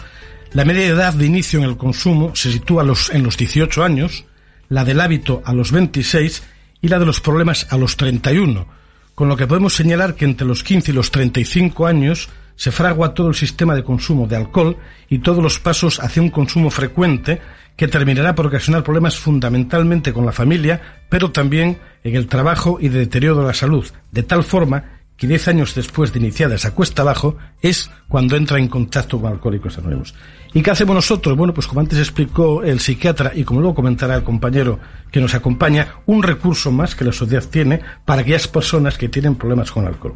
la 0.52 0.64
media 0.64 0.82
de 0.82 0.88
edad 0.88 1.12
de 1.12 1.26
inicio 1.26 1.58
en 1.58 1.66
el 1.66 1.76
consumo 1.76 2.34
se 2.34 2.50
sitúa 2.50 2.82
los, 2.82 3.10
en 3.10 3.22
los 3.22 3.36
18 3.36 3.84
años, 3.84 4.24
la 4.70 4.84
del 4.84 5.00
hábito 5.00 5.42
a 5.44 5.52
los 5.52 5.70
26 5.70 6.42
y 6.80 6.88
la 6.88 6.98
de 6.98 7.06
los 7.06 7.20
problemas 7.20 7.66
a 7.70 7.76
los 7.76 7.96
31, 7.96 8.66
con 9.14 9.28
lo 9.28 9.36
que 9.36 9.46
podemos 9.46 9.74
señalar 9.74 10.14
que 10.14 10.24
entre 10.24 10.46
los 10.46 10.62
15 10.62 10.92
y 10.92 10.94
los 10.94 11.10
35 11.10 11.86
años 11.86 12.30
se 12.56 12.72
fragua 12.72 13.14
todo 13.14 13.28
el 13.28 13.34
sistema 13.34 13.74
de 13.74 13.84
consumo 13.84 14.26
de 14.26 14.36
alcohol 14.36 14.76
y 15.08 15.18
todos 15.18 15.42
los 15.42 15.60
pasos 15.60 16.00
hacia 16.00 16.22
un 16.22 16.30
consumo 16.30 16.70
frecuente 16.70 17.40
que 17.78 17.86
terminará 17.86 18.34
por 18.34 18.48
ocasionar 18.48 18.82
problemas 18.82 19.16
fundamentalmente 19.16 20.12
con 20.12 20.26
la 20.26 20.32
familia, 20.32 21.04
pero 21.08 21.30
también 21.30 21.78
en 22.02 22.16
el 22.16 22.26
trabajo 22.26 22.78
y 22.80 22.88
de 22.88 22.98
deterioro 22.98 23.40
de 23.40 23.46
la 23.46 23.54
salud, 23.54 23.86
de 24.10 24.24
tal 24.24 24.42
forma 24.42 24.98
que 25.16 25.28
diez 25.28 25.46
años 25.46 25.76
después 25.76 26.12
de 26.12 26.18
iniciada 26.18 26.56
esa 26.56 26.74
cuesta 26.74 27.02
abajo 27.02 27.36
es 27.62 27.88
cuando 28.08 28.34
entra 28.34 28.58
en 28.58 28.66
contacto 28.66 29.20
con 29.20 29.32
alcohólicos 29.32 29.78
anónimos. 29.78 30.12
¿Y 30.54 30.62
qué 30.62 30.72
hacemos 30.72 30.96
nosotros? 30.96 31.36
Bueno, 31.36 31.54
pues 31.54 31.68
como 31.68 31.80
antes 31.80 31.98
explicó 32.00 32.64
el 32.64 32.80
psiquiatra 32.80 33.30
y 33.32 33.44
como 33.44 33.60
luego 33.60 33.76
comentará 33.76 34.16
el 34.16 34.24
compañero 34.24 34.80
que 35.12 35.20
nos 35.20 35.34
acompaña, 35.34 35.94
un 36.06 36.24
recurso 36.24 36.72
más 36.72 36.96
que 36.96 37.04
la 37.04 37.12
sociedad 37.12 37.44
tiene 37.48 37.80
para 38.04 38.22
aquellas 38.22 38.48
personas 38.48 38.98
que 38.98 39.08
tienen 39.08 39.36
problemas 39.36 39.70
con 39.70 39.86
alcohol. 39.86 40.14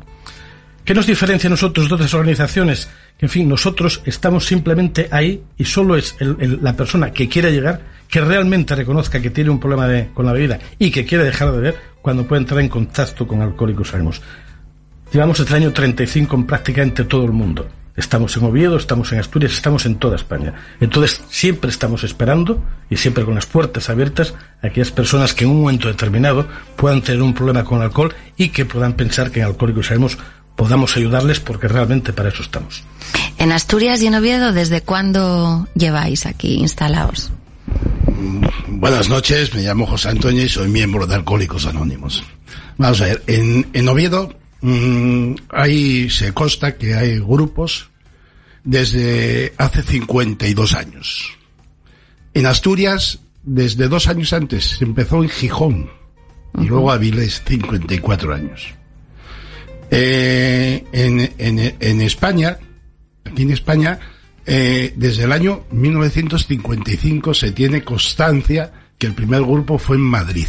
¿Qué 0.85 0.95
nos 0.95 1.07
diferencia 1.07 1.47
a 1.47 1.51
nosotros 1.51 1.89
de 1.89 1.95
otras 1.95 2.12
organizaciones? 2.12 2.89
Que, 3.16 3.26
en 3.26 3.30
fin, 3.30 3.49
nosotros 3.49 4.03
estamos 4.05 4.47
simplemente 4.47 5.09
ahí 5.12 5.41
y 5.57 5.64
solo 5.64 5.97
es 5.97 6.16
la 6.18 6.76
persona 6.76 7.12
que 7.12 7.28
quiere 7.28 7.53
llegar, 7.53 7.80
que 8.09 8.20
realmente 8.20 8.74
reconozca 8.74 9.22
que 9.22 9.30
tiene 9.30 9.51
un 9.51 9.61
problema 9.61 9.89
con 10.12 10.26
la 10.26 10.33
bebida 10.33 10.59
y 10.80 10.91
que 10.91 11.07
quiere 11.07 11.22
dejar 11.22 11.53
de 11.53 11.57
beber 11.57 11.76
cuando 12.03 12.26
puede 12.26 12.43
entrar 12.43 12.61
en 12.61 12.68
contacto 12.68 13.28
con 13.28 13.41
alcohólicos 13.43 13.95
anónimos. 13.95 14.22
Llevamos 15.12 15.39
el 15.39 15.55
año 15.55 15.72
35 15.72 16.35
en 16.35 16.47
prácticamente 16.47 17.05
todo 17.05 17.26
el 17.26 17.33
mundo. 17.33 17.68
Estamos 17.95 18.37
en 18.37 18.45
Oviedo, 18.45 18.76
estamos 18.76 19.12
en 19.12 19.20
Asturias, 19.20 19.53
estamos 19.53 19.87
en 19.87 19.97
toda 19.97 20.16
España. 20.16 20.55
Entonces, 20.80 21.22
siempre 21.28 21.70
estamos 21.70 22.03
esperando 22.05 22.64
y 22.89 22.97
siempre 22.97 23.24
con 23.24 23.35
las 23.35 23.47
puertas 23.47 23.91
abiertas 23.91 24.35
a 24.62 24.68
aquellas 24.68 24.91
personas 24.91 25.35
que 25.35 25.45
en 25.45 25.51
un 25.51 25.61
momento 25.61 25.89
determinado 25.89 26.49
puedan 26.74 27.03
tener 27.03 27.22
un 27.22 27.35
problema 27.35 27.62
con 27.62 27.83
alcohol 27.83 28.14
y 28.37 28.49
que 28.49 28.64
puedan 28.64 28.95
pensar 28.95 29.30
que 29.30 29.41
en 29.41 29.47
Alcohólicos 29.47 29.91
Anónimos 29.91 30.18
podamos 30.57 30.96
ayudarles 30.96 31.40
porque 31.40 31.68
realmente 31.68 32.12
para 32.12 32.28
eso 32.28 32.42
estamos. 32.42 32.82
En 33.38 33.53
Asturias 33.53 34.00
y 34.03 34.07
en 34.07 34.14
Oviedo, 34.14 34.53
¿desde 34.53 34.82
cuándo 34.82 35.66
lleváis 35.74 36.26
aquí 36.26 36.55
instalados? 36.55 37.30
Mm, 38.07 38.80
buenas 38.80 39.09
noches, 39.09 39.55
me 39.55 39.62
llamo 39.62 39.86
José 39.86 40.11
Antonio 40.11 40.44
y 40.44 40.48
soy 40.48 40.68
miembro 40.68 41.07
de 41.07 41.14
Alcohólicos 41.14 41.66
Anónimos. 41.66 42.22
Vamos 42.78 43.00
a 43.00 43.07
ver, 43.07 43.22
en, 43.26 43.68
en 43.72 43.88
Oviedo 43.88 44.34
mmm, 44.61 45.34
ahí 45.50 46.09
se 46.09 46.32
consta 46.32 46.76
que 46.76 46.94
hay 46.94 47.18
grupos 47.18 47.90
desde 48.64 49.53
hace 49.59 49.82
52 49.82 50.74
años. 50.74 51.36
En 52.34 52.46
Asturias, 52.46 53.18
desde 53.42 53.88
dos 53.88 54.09
años 54.09 54.32
antes, 54.32 54.78
se 54.78 54.84
empezó 54.84 55.22
en 55.22 55.28
Gijón 55.28 55.90
y 56.59 56.64
luego 56.66 56.92
Avilés, 56.92 57.42
54 57.44 58.34
años. 58.34 58.74
Eh, 59.95 60.84
en, 60.90 61.20
en, 61.36 61.76
en, 61.78 62.01
España, 62.01 62.57
aquí 63.26 63.43
en 63.43 63.51
España, 63.51 64.01
eh, 64.47 64.95
desde 64.97 65.24
el 65.24 65.32
año 65.32 65.64
1955 65.70 67.34
se 67.34 67.53
tiene 67.53 67.84
constancia 67.84 68.72
que 68.97 69.07
el 69.07 69.12
primer 69.12 69.43
grupo 69.43 69.76
fue 69.76 69.97
en 69.97 70.03
Madrid. 70.03 70.47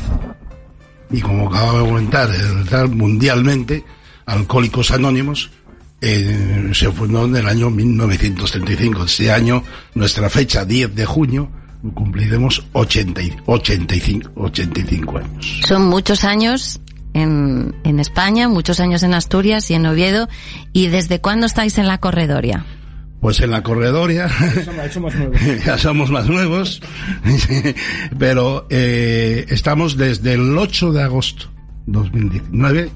Y 1.12 1.20
como 1.20 1.50
acaba 1.50 1.80
de 1.80 1.86
comentar, 1.86 2.88
mundialmente, 2.88 3.84
Alcohólicos 4.26 4.92
Anónimos 4.92 5.52
eh, 6.00 6.72
se 6.74 6.90
fundó 6.94 7.26
en 7.26 7.36
el 7.36 7.46
año 7.46 7.70
1935. 7.70 9.04
Este 9.04 9.30
año, 9.30 9.62
nuestra 9.94 10.30
fecha, 10.30 10.64
10 10.64 10.96
de 10.96 11.06
junio, 11.06 11.52
cumpliremos 11.94 12.66
80, 12.72 13.22
85, 13.46 14.32
85 14.36 15.18
años. 15.18 15.62
Son 15.66 15.84
muchos 15.84 16.24
años 16.24 16.80
en, 17.14 17.76
en 17.84 18.00
España, 18.00 18.50
muchos 18.50 18.80
años 18.80 19.04
en 19.04 19.14
Asturias 19.14 19.70
y 19.72 19.76
en 19.76 19.86
Oviedo. 19.86 20.28
¿Y 20.74 20.88
desde 20.88 21.22
cuándo 21.22 21.46
estáis 21.46 21.78
en 21.78 21.88
la 21.88 22.00
corredoria? 22.00 22.66
Pues 23.24 23.40
en 23.40 23.52
la 23.52 23.64
corredoria 23.64 24.30
ya 25.66 25.78
somos 25.78 26.12
más 26.12 26.28
nuevos, 26.28 26.82
pero 28.20 28.68
eh, 28.70 29.46
estamos 29.48 29.96
desde 29.96 30.34
el 30.34 30.58
8 30.58 30.92
de 30.92 31.04
agosto 31.04 31.46
2019. 31.86 32.92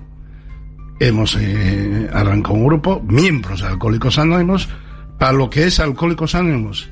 Hemos 1.00 1.38
eh, 1.40 2.10
arrancado 2.12 2.56
un 2.56 2.66
grupo, 2.66 3.02
miembros 3.08 3.62
de 3.62 3.68
Alcohólicos 3.68 4.20
Anónimos, 4.20 4.68
para 5.18 5.32
lo 5.32 5.50
que 5.50 5.66
es 5.66 5.80
Alcohólicos 5.80 6.36
Anónimos. 6.36 6.90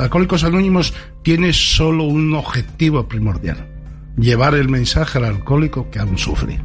Alcohólicos 0.00 0.44
Anónimos 0.44 0.94
tiene 1.24 1.52
solo 1.52 2.04
un 2.04 2.32
objetivo 2.32 3.08
primordial 3.08 3.75
llevar 4.16 4.54
el 4.54 4.68
mensaje 4.68 5.18
al 5.18 5.24
alcohólico 5.24 5.90
que 5.90 5.98
aún 5.98 6.18
sufre. 6.18 6.60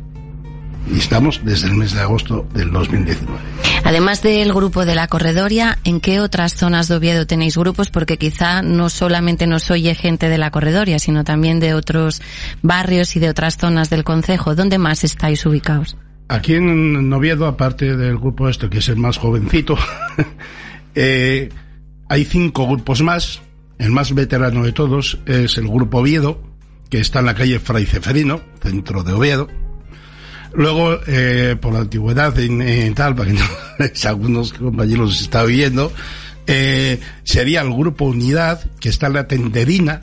Y 0.92 0.98
estamos 0.98 1.42
desde 1.46 1.68
el 1.68 1.76
mes 1.76 1.94
de 1.94 2.02
agosto 2.02 2.48
del 2.54 2.72
2019. 2.72 3.40
Además 3.84 4.22
del 4.24 4.52
grupo 4.52 4.86
de 4.86 4.96
la 4.96 5.08
Corredoria, 5.08 5.78
¿en 5.84 6.00
qué 6.00 6.20
otras 6.20 6.56
zonas 6.56 6.88
de 6.88 6.96
Oviedo 6.96 7.28
tenéis 7.28 7.58
grupos? 7.58 7.90
Porque 7.92 8.18
quizá 8.18 8.62
no 8.62 8.90
solamente 8.90 9.48
nos 9.48 9.70
oye 9.70 9.94
gente 9.96 10.28
de 10.28 10.38
la 10.38 10.52
Corredoria, 10.52 10.98
sino 11.00 11.24
también 11.24 11.60
de 11.60 11.74
otros 11.74 12.22
barrios 12.62 13.16
y 13.16 13.20
de 13.20 13.30
otras 13.30 13.58
zonas 13.58 13.90
del 13.90 14.04
concejo. 14.04 14.56
¿Dónde 14.56 14.80
más 14.80 15.04
estáis 15.04 15.46
ubicados? 15.46 15.98
Aquí 16.28 16.56
en 16.56 17.12
Oviedo, 17.12 17.46
aparte 17.46 17.96
del 17.96 18.18
grupo 18.18 18.50
este, 18.50 18.70
que 18.70 18.80
es 18.80 18.90
el 18.90 18.98
más 18.98 19.18
jovencito, 19.18 19.78
eh, 20.96 21.50
hay 22.10 22.26
cinco 22.26 22.68
grupos 22.68 23.02
más. 23.02 23.42
El 23.78 23.92
más 23.92 24.14
veterano 24.14 24.64
de 24.64 24.72
todos 24.72 25.20
es 25.26 25.58
el 25.58 25.68
grupo 25.68 26.00
Oviedo, 26.00 26.51
que 26.92 27.00
está 27.00 27.20
en 27.20 27.26
la 27.26 27.34
calle 27.34 27.60
Fray 27.60 27.86
Ceferino, 27.86 28.42
centro 28.62 29.02
de 29.04 29.14
Oviedo. 29.14 29.48
Luego, 30.54 31.00
eh, 31.08 31.56
por 31.60 31.72
la 31.74 31.80
antigüedad 31.80 32.38
en, 32.38 32.94
tal, 32.94 33.16
para 33.16 33.32
que 33.32 33.40
no, 33.40 33.46
algunos 34.10 34.52
compañeros 34.52 35.22
está 35.22 35.46
viendo, 35.46 35.94
eh, 36.46 37.00
sería 37.24 37.62
el 37.62 37.72
grupo 37.74 38.06
Unidad, 38.06 38.70
que 38.82 38.90
está 38.90 39.08
en 39.08 39.14
la 39.14 39.28
Tenderina, 39.28 40.02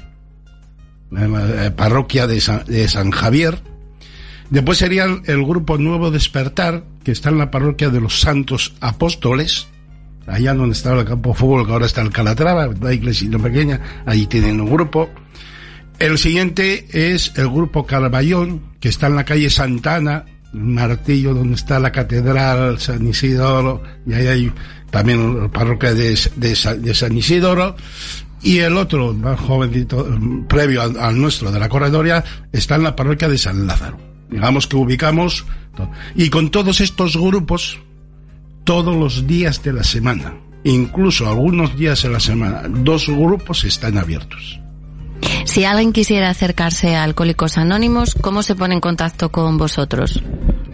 en 1.13 1.33
la 1.33 1.67
eh, 1.67 1.71
parroquia 1.71 2.27
de 2.27 2.41
San, 2.41 3.11
Javier. 3.11 3.61
Después 4.49 4.79
sería 4.79 5.05
el, 5.05 5.21
el, 5.27 5.45
grupo 5.45 5.77
Nuevo 5.77 6.11
Despertar, 6.11 6.85
que 7.05 7.13
está 7.13 7.29
en 7.29 7.37
la 7.37 7.51
parroquia 7.51 7.91
de 7.91 8.01
los 8.01 8.19
Santos 8.19 8.75
Apóstoles, 8.81 9.69
allá 10.27 10.55
donde 10.55 10.73
estaba 10.73 11.01
el 11.01 11.07
campo 11.07 11.33
de 11.33 11.37
fútbol, 11.37 11.67
que 11.67 11.73
ahora 11.73 11.85
está 11.85 12.01
el 12.01 12.11
Calatrava, 12.11 12.71
la 12.81 12.95
iglesia 12.95 13.29
pequeña, 13.39 13.79
ahí 14.07 14.27
tienen 14.27 14.59
un 14.63 14.71
grupo. 14.71 15.11
El 15.99 16.17
siguiente 16.17 16.87
es 16.93 17.33
el 17.37 17.49
grupo 17.49 17.85
Carballón, 17.85 18.63
que 18.79 18.89
está 18.89 19.09
en 19.09 19.17
la 19.17 19.25
calle 19.25 19.51
Santana, 19.51 20.25
Martillo, 20.53 21.35
donde 21.35 21.57
está 21.57 21.81
la 21.81 21.91
catedral 21.91 22.79
San 22.79 23.07
Isidoro, 23.07 23.83
y 24.07 24.15
ahí 24.15 24.27
hay 24.29 24.53
también 24.91 25.43
la 25.43 25.49
parroquia 25.49 25.95
de, 25.95 26.17
San 26.55 27.17
Isidoro. 27.17 27.75
Y 28.41 28.59
el 28.59 28.77
otro, 28.77 29.13
más 29.13 29.41
jovencito, 29.41 30.07
previo 30.49 30.83
al, 30.83 30.97
al, 30.97 31.21
nuestro, 31.21 31.51
de 31.51 31.59
la 31.59 31.69
corredoria, 31.69 32.25
está 32.53 32.77
en 32.77 32.85
la 32.85 32.95
parroquia 32.95 33.29
de 33.29 33.37
San 33.37 33.67
Lázaro. 33.67 33.99
Digamos 34.31 34.69
que 34.69 34.77
ubicamos, 34.77 35.45
y 36.15 36.31
con 36.31 36.51
todos 36.51 36.81
estos 36.81 37.17
grupos, 37.17 37.81
todos 38.63 38.97
los 38.97 39.27
días 39.27 39.65
de 39.65 39.73
la 39.73 39.83
semana, 39.83 40.37
incluso 40.63 41.29
algunos 41.29 41.77
días 41.77 42.05
de 42.05 42.11
la 42.11 42.21
semana, 42.21 42.63
dos 42.69 43.09
grupos 43.09 43.65
están 43.65 43.99
abiertos. 43.99 44.61
Si 45.49 45.65
alguien 45.65 45.95
quisiera 45.95 46.29
acercarse 46.29 46.95
a 46.95 47.05
Alcohólicos 47.05 47.57
Anónimos, 47.57 48.15
¿cómo 48.21 48.43
se 48.43 48.55
pone 48.55 48.75
en 48.75 48.81
contacto 48.83 49.33
con 49.33 49.57
vosotros? 49.57 50.23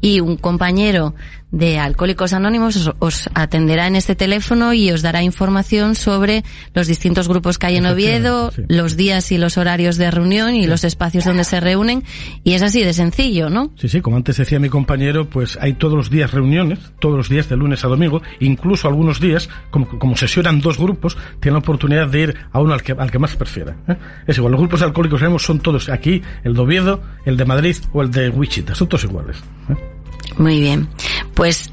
y 0.00 0.20
un 0.20 0.36
compañero 0.36 1.16
de 1.52 1.78
Alcohólicos 1.78 2.32
Anónimos 2.32 2.76
os, 2.76 2.94
os, 2.98 3.30
atenderá 3.34 3.86
en 3.86 3.96
este 3.96 4.14
teléfono 4.14 4.72
y 4.72 4.90
os 4.90 5.02
dará 5.02 5.22
información 5.22 5.94
sobre 5.94 6.44
los 6.74 6.86
distintos 6.86 7.28
grupos 7.28 7.58
que 7.58 7.66
hay 7.66 7.76
en 7.76 7.86
Oviedo, 7.86 8.50
sí. 8.52 8.62
los 8.68 8.96
días 8.96 9.32
y 9.32 9.38
los 9.38 9.58
horarios 9.58 9.96
de 9.96 10.10
reunión 10.10 10.54
y 10.54 10.62
sí. 10.62 10.68
los 10.68 10.84
espacios 10.84 11.24
donde 11.24 11.44
se 11.44 11.60
reúnen 11.60 12.04
y 12.44 12.54
es 12.54 12.62
así 12.62 12.82
de 12.82 12.92
sencillo, 12.92 13.50
¿no? 13.50 13.72
Sí, 13.76 13.88
sí, 13.88 14.00
como 14.00 14.16
antes 14.16 14.36
decía 14.36 14.58
mi 14.58 14.68
compañero, 14.68 15.28
pues 15.28 15.58
hay 15.60 15.74
todos 15.74 15.94
los 15.94 16.10
días 16.10 16.32
reuniones, 16.32 16.78
todos 17.00 17.16
los 17.16 17.28
días 17.28 17.48
de 17.48 17.56
lunes 17.56 17.84
a 17.84 17.88
domingo, 17.88 18.22
incluso 18.38 18.88
algunos 18.88 19.20
días, 19.20 19.48
como, 19.70 19.88
como 19.88 20.16
sesionan 20.16 20.60
dos 20.60 20.78
grupos, 20.78 21.16
tienen 21.40 21.54
la 21.54 21.60
oportunidad 21.60 22.08
de 22.08 22.20
ir 22.20 22.36
a 22.52 22.60
uno 22.60 22.74
al 22.74 22.82
que, 22.82 22.92
al 22.92 23.10
que 23.10 23.18
más 23.18 23.36
prefiera. 23.36 23.76
¿eh? 23.88 23.96
Es 24.26 24.38
igual, 24.38 24.52
los 24.52 24.60
grupos 24.60 24.80
de 24.80 24.86
Alcohólicos 24.86 25.20
Anónimos 25.20 25.42
son 25.42 25.60
todos 25.60 25.88
aquí, 25.88 26.22
el 26.44 26.54
de 26.54 26.60
Oviedo, 26.60 27.02
el 27.24 27.36
de 27.36 27.44
Madrid 27.44 27.76
o 27.92 28.02
el 28.02 28.10
de 28.10 28.28
Wichita, 28.28 28.74
son 28.74 28.88
todos 28.88 29.04
iguales. 29.04 29.42
¿eh? 29.68 29.99
Muy 30.38 30.60
bien. 30.60 30.88
Pues 31.34 31.70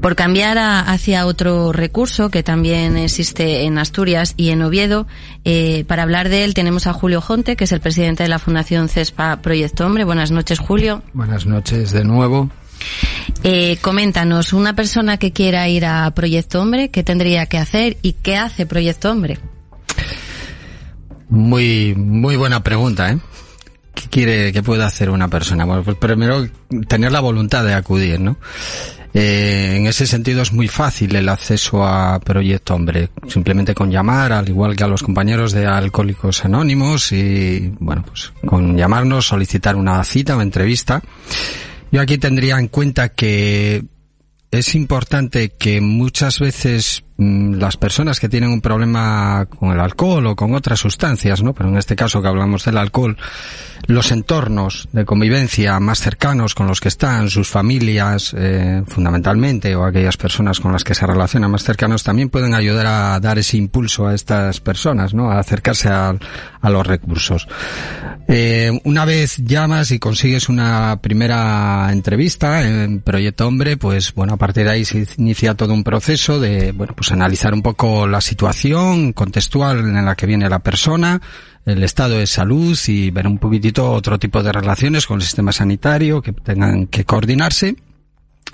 por 0.00 0.14
cambiar 0.14 0.58
a, 0.58 0.80
hacia 0.80 1.26
otro 1.26 1.72
recurso 1.72 2.30
que 2.30 2.42
también 2.42 2.96
existe 2.96 3.62
en 3.64 3.78
Asturias 3.78 4.34
y 4.36 4.50
en 4.50 4.62
Oviedo, 4.62 5.06
eh, 5.44 5.84
para 5.88 6.02
hablar 6.02 6.28
de 6.28 6.44
él 6.44 6.54
tenemos 6.54 6.86
a 6.86 6.92
Julio 6.92 7.20
Jonte, 7.20 7.56
que 7.56 7.64
es 7.64 7.72
el 7.72 7.80
presidente 7.80 8.22
de 8.22 8.28
la 8.28 8.38
Fundación 8.38 8.88
CESPA 8.88 9.40
Proyecto 9.42 9.86
Hombre. 9.86 10.04
Buenas 10.04 10.30
noches, 10.30 10.58
Julio. 10.58 11.02
Buenas 11.12 11.46
noches 11.46 11.92
de 11.92 12.04
nuevo. 12.04 12.50
Eh, 13.42 13.78
coméntanos, 13.80 14.52
una 14.52 14.74
persona 14.74 15.16
que 15.16 15.32
quiera 15.32 15.68
ir 15.68 15.86
a 15.86 16.10
Proyecto 16.12 16.60
Hombre, 16.60 16.90
¿qué 16.90 17.02
tendría 17.02 17.46
que 17.46 17.58
hacer 17.58 17.96
y 18.02 18.12
qué 18.12 18.36
hace 18.36 18.66
Proyecto 18.66 19.10
Hombre? 19.10 19.38
Muy, 21.28 21.94
muy 21.96 22.36
buena 22.36 22.62
pregunta, 22.62 23.10
¿eh? 23.10 23.18
¿Qué 24.06 24.20
quiere, 24.24 24.52
qué 24.52 24.62
puede 24.62 24.84
hacer 24.84 25.10
una 25.10 25.28
persona? 25.28 25.64
Bueno, 25.64 25.82
pues 25.82 25.96
primero 25.96 26.46
tener 26.88 27.10
la 27.10 27.20
voluntad 27.20 27.64
de 27.64 27.74
acudir, 27.74 28.20
¿no? 28.20 28.38
Eh, 29.12 29.76
en 29.76 29.86
ese 29.86 30.06
sentido 30.06 30.42
es 30.42 30.52
muy 30.52 30.68
fácil 30.68 31.16
el 31.16 31.28
acceso 31.28 31.84
a 31.84 32.20
Proyecto 32.20 32.74
Hombre, 32.74 33.10
simplemente 33.28 33.74
con 33.74 33.90
llamar, 33.90 34.32
al 34.32 34.48
igual 34.48 34.76
que 34.76 34.84
a 34.84 34.88
los 34.88 35.02
compañeros 35.02 35.52
de 35.52 35.66
Alcohólicos 35.66 36.44
Anónimos 36.44 37.12
y, 37.12 37.72
bueno, 37.80 38.04
pues 38.06 38.32
con 38.46 38.76
llamarnos, 38.76 39.26
solicitar 39.26 39.74
una 39.74 40.04
cita 40.04 40.36
o 40.36 40.42
entrevista. 40.42 41.02
Yo 41.90 42.00
aquí 42.00 42.18
tendría 42.18 42.58
en 42.58 42.68
cuenta 42.68 43.08
que 43.08 43.84
es 44.50 44.74
importante 44.74 45.50
que 45.50 45.80
muchas 45.80 46.38
veces 46.38 47.04
mmm, 47.16 47.54
las 47.54 47.76
personas 47.76 48.20
que 48.20 48.28
tienen 48.28 48.50
un 48.50 48.60
problema 48.60 49.46
con 49.46 49.72
el 49.72 49.80
alcohol 49.80 50.26
o 50.26 50.36
con 50.36 50.54
otras 50.54 50.78
sustancias, 50.78 51.42
¿no? 51.42 51.52
Pero 51.54 51.68
en 51.68 51.76
este 51.76 51.96
caso 51.96 52.22
que 52.22 52.28
hablamos 52.28 52.64
del 52.64 52.78
alcohol, 52.78 53.16
los 53.86 54.10
entornos 54.10 54.88
de 54.92 55.04
convivencia 55.04 55.78
más 55.80 56.00
cercanos 56.00 56.54
con 56.54 56.66
los 56.66 56.80
que 56.80 56.88
están, 56.88 57.30
sus 57.30 57.48
familias, 57.48 58.34
eh, 58.36 58.82
fundamentalmente, 58.86 59.74
o 59.76 59.84
aquellas 59.84 60.16
personas 60.16 60.60
con 60.60 60.72
las 60.72 60.84
que 60.84 60.94
se 60.94 61.06
relacionan 61.06 61.50
más 61.50 61.62
cercanos, 61.62 62.02
también 62.02 62.28
pueden 62.28 62.54
ayudar 62.54 62.86
a 62.86 63.20
dar 63.20 63.38
ese 63.38 63.56
impulso 63.56 64.06
a 64.06 64.14
estas 64.14 64.60
personas, 64.60 65.14
¿no? 65.14 65.30
A 65.30 65.38
acercarse 65.38 65.88
a, 65.88 66.14
a 66.60 66.70
los 66.70 66.86
recursos. 66.86 67.46
Eh, 68.28 68.80
una 68.84 69.04
vez 69.04 69.36
llamas 69.38 69.92
y 69.92 69.98
consigues 69.98 70.48
una 70.48 70.98
primera 71.00 71.88
entrevista 71.92 72.66
en 72.66 73.00
Proyecto 73.00 73.46
Hombre, 73.46 73.76
pues 73.76 74.12
bueno, 74.14 74.34
a 74.34 74.36
partir 74.36 74.64
de 74.64 74.70
ahí 74.70 74.84
se 74.84 75.06
inicia 75.18 75.54
todo 75.54 75.72
un 75.72 75.84
proceso 75.84 76.40
de, 76.40 76.72
bueno, 76.72 76.94
pues 76.96 77.12
analizar 77.12 77.54
un 77.54 77.62
poco 77.62 78.06
la 78.06 78.20
situación 78.20 79.12
contextual 79.12 79.78
en 79.78 80.04
la 80.04 80.16
que 80.16 80.26
viene 80.26 80.48
la 80.48 80.58
persona, 80.58 81.20
el 81.66 81.82
estado 81.82 82.18
de 82.18 82.26
salud 82.26 82.78
y 82.86 83.10
ver 83.10 83.26
un 83.26 83.38
poquitito 83.38 83.90
otro 83.90 84.18
tipo 84.18 84.42
de 84.42 84.52
relaciones 84.52 85.06
con 85.06 85.16
el 85.16 85.22
sistema 85.22 85.52
sanitario 85.52 86.22
que 86.22 86.32
tengan 86.32 86.86
que 86.86 87.04
coordinarse. 87.04 87.76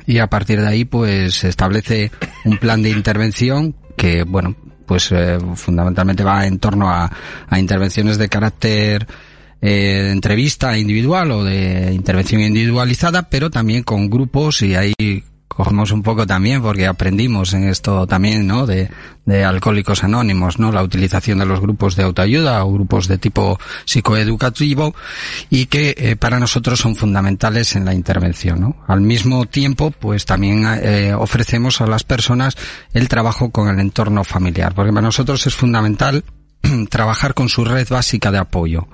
Y 0.07 0.19
a 0.19 0.27
partir 0.27 0.61
de 0.61 0.67
ahí 0.67 0.85
pues 0.87 1.35
se 1.35 1.49
establece 1.49 2.11
un 2.45 2.57
plan 2.57 2.83
de 2.83 2.91
intervención 2.91 3.77
que 3.97 4.25
bueno 4.25 4.57
pues 4.87 5.13
eh, 5.13 5.39
fundamentalmente 5.55 6.25
va 6.25 6.47
en 6.47 6.59
torno 6.59 6.91
a, 6.91 7.11
a 7.47 7.59
intervenciones 7.59 8.17
de 8.17 8.29
carácter 8.29 9.07
eh, 9.61 10.11
entrevista 10.11 10.77
individual 10.77 11.31
o 11.31 11.45
de 11.45 11.93
intervención 11.93 12.41
individualizada, 12.41 13.29
pero 13.29 13.49
también 13.49 13.85
con 13.85 14.11
grupos 14.11 14.63
y 14.63 14.75
ahí 14.75 14.95
cogemos 15.55 15.91
un 15.93 16.03
poco 16.03 16.27
también 16.27 16.63
porque 16.63 16.87
aprendimos 16.87 17.53
en 17.55 17.69
esto 17.69 18.07
también, 18.07 18.47
¿no? 18.47 18.67
De, 18.67 18.91
de 19.25 19.45
alcohólicos 19.45 20.05
anónimos, 20.05 20.59
¿no? 20.59 20.73
La 20.73 20.83
utilización 20.83 21.39
de 21.39 21.47
los 21.47 21.61
grupos 21.61 21.97
de 21.97 22.03
autoayuda 22.03 22.65
o 22.65 22.73
grupos 22.73 23.09
de 23.09 23.19
tipo 23.19 23.59
psicoeducativo 23.85 24.95
y 25.51 25.67
que 25.67 25.95
eh, 25.97 26.17
para 26.17 26.39
nosotros 26.39 26.81
son 26.81 26.97
fundamentales 26.97 27.77
en 27.77 27.85
la 27.85 27.95
intervención, 27.95 28.61
¿no? 28.61 28.77
Al 28.87 29.01
mismo 29.01 29.47
tiempo, 29.47 29.91
pues 29.91 30.25
también 30.25 30.65
eh, 30.67 31.15
ofrecemos 31.15 31.81
a 31.81 31.87
las 31.87 32.05
personas 32.05 32.57
el 32.93 33.09
trabajo 33.09 33.51
con 33.51 33.69
el 33.69 33.79
entorno 33.81 34.25
familiar, 34.25 34.75
porque 34.75 34.93
para 34.93 35.07
nosotros 35.07 35.47
es 35.47 35.55
fundamental 35.55 36.25
trabajar 36.91 37.35
con 37.35 37.49
su 37.49 37.65
red 37.65 37.89
básica 37.89 38.31
de 38.31 38.39
apoyo 38.39 38.89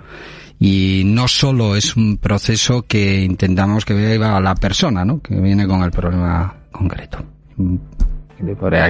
y 0.61 1.03
no 1.05 1.29
solo 1.29 1.77
es 1.77 1.97
un 1.97 2.19
proceso 2.19 2.83
que 2.83 3.23
intentamos 3.23 3.85
que 3.85 3.95
viva 3.95 4.41
la 4.41 4.55
persona, 4.55 5.05
¿no? 5.05 5.21
Que 5.21 5.39
viene 5.41 5.67
con 5.67 5.83
el 5.83 5.91
problema 5.91 6.55
concreto. 6.73 7.25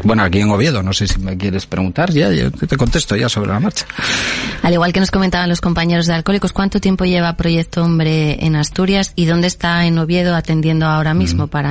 Bueno, 0.05 0.23
aquí 0.23 0.41
en 0.41 0.51
Oviedo, 0.51 0.83
no 0.83 0.93
sé 0.93 1.07
si 1.07 1.19
me 1.21 1.37
quieres 1.37 1.67
preguntar, 1.67 2.13
ya, 2.13 2.31
yo 2.31 2.51
te 2.51 2.77
contesto 2.77 3.17
ya 3.17 3.29
sobre 3.29 3.51
la 3.51 3.61
marcha. 3.61 3.87
Al 4.63 4.73
igual 4.75 4.93
que 4.93 5.01
nos 5.01 5.11
comentaban 5.11 5.49
los 5.49 5.61
compañeros 5.61 6.07
de 6.07 6.15
Alcohólicos, 6.15 6.53
¿cuánto 6.53 6.81
tiempo 6.81 7.05
lleva 7.05 7.35
Proyecto 7.37 7.83
Hombre 7.83 8.45
en 8.45 8.57
Asturias 8.57 9.13
y 9.17 9.25
dónde 9.25 9.47
está 9.47 9.87
en 9.87 9.99
Oviedo 9.99 10.35
atendiendo 10.35 10.87
ahora 10.87 11.15
mismo 11.15 11.47
mm. 11.47 11.49
para, 11.49 11.71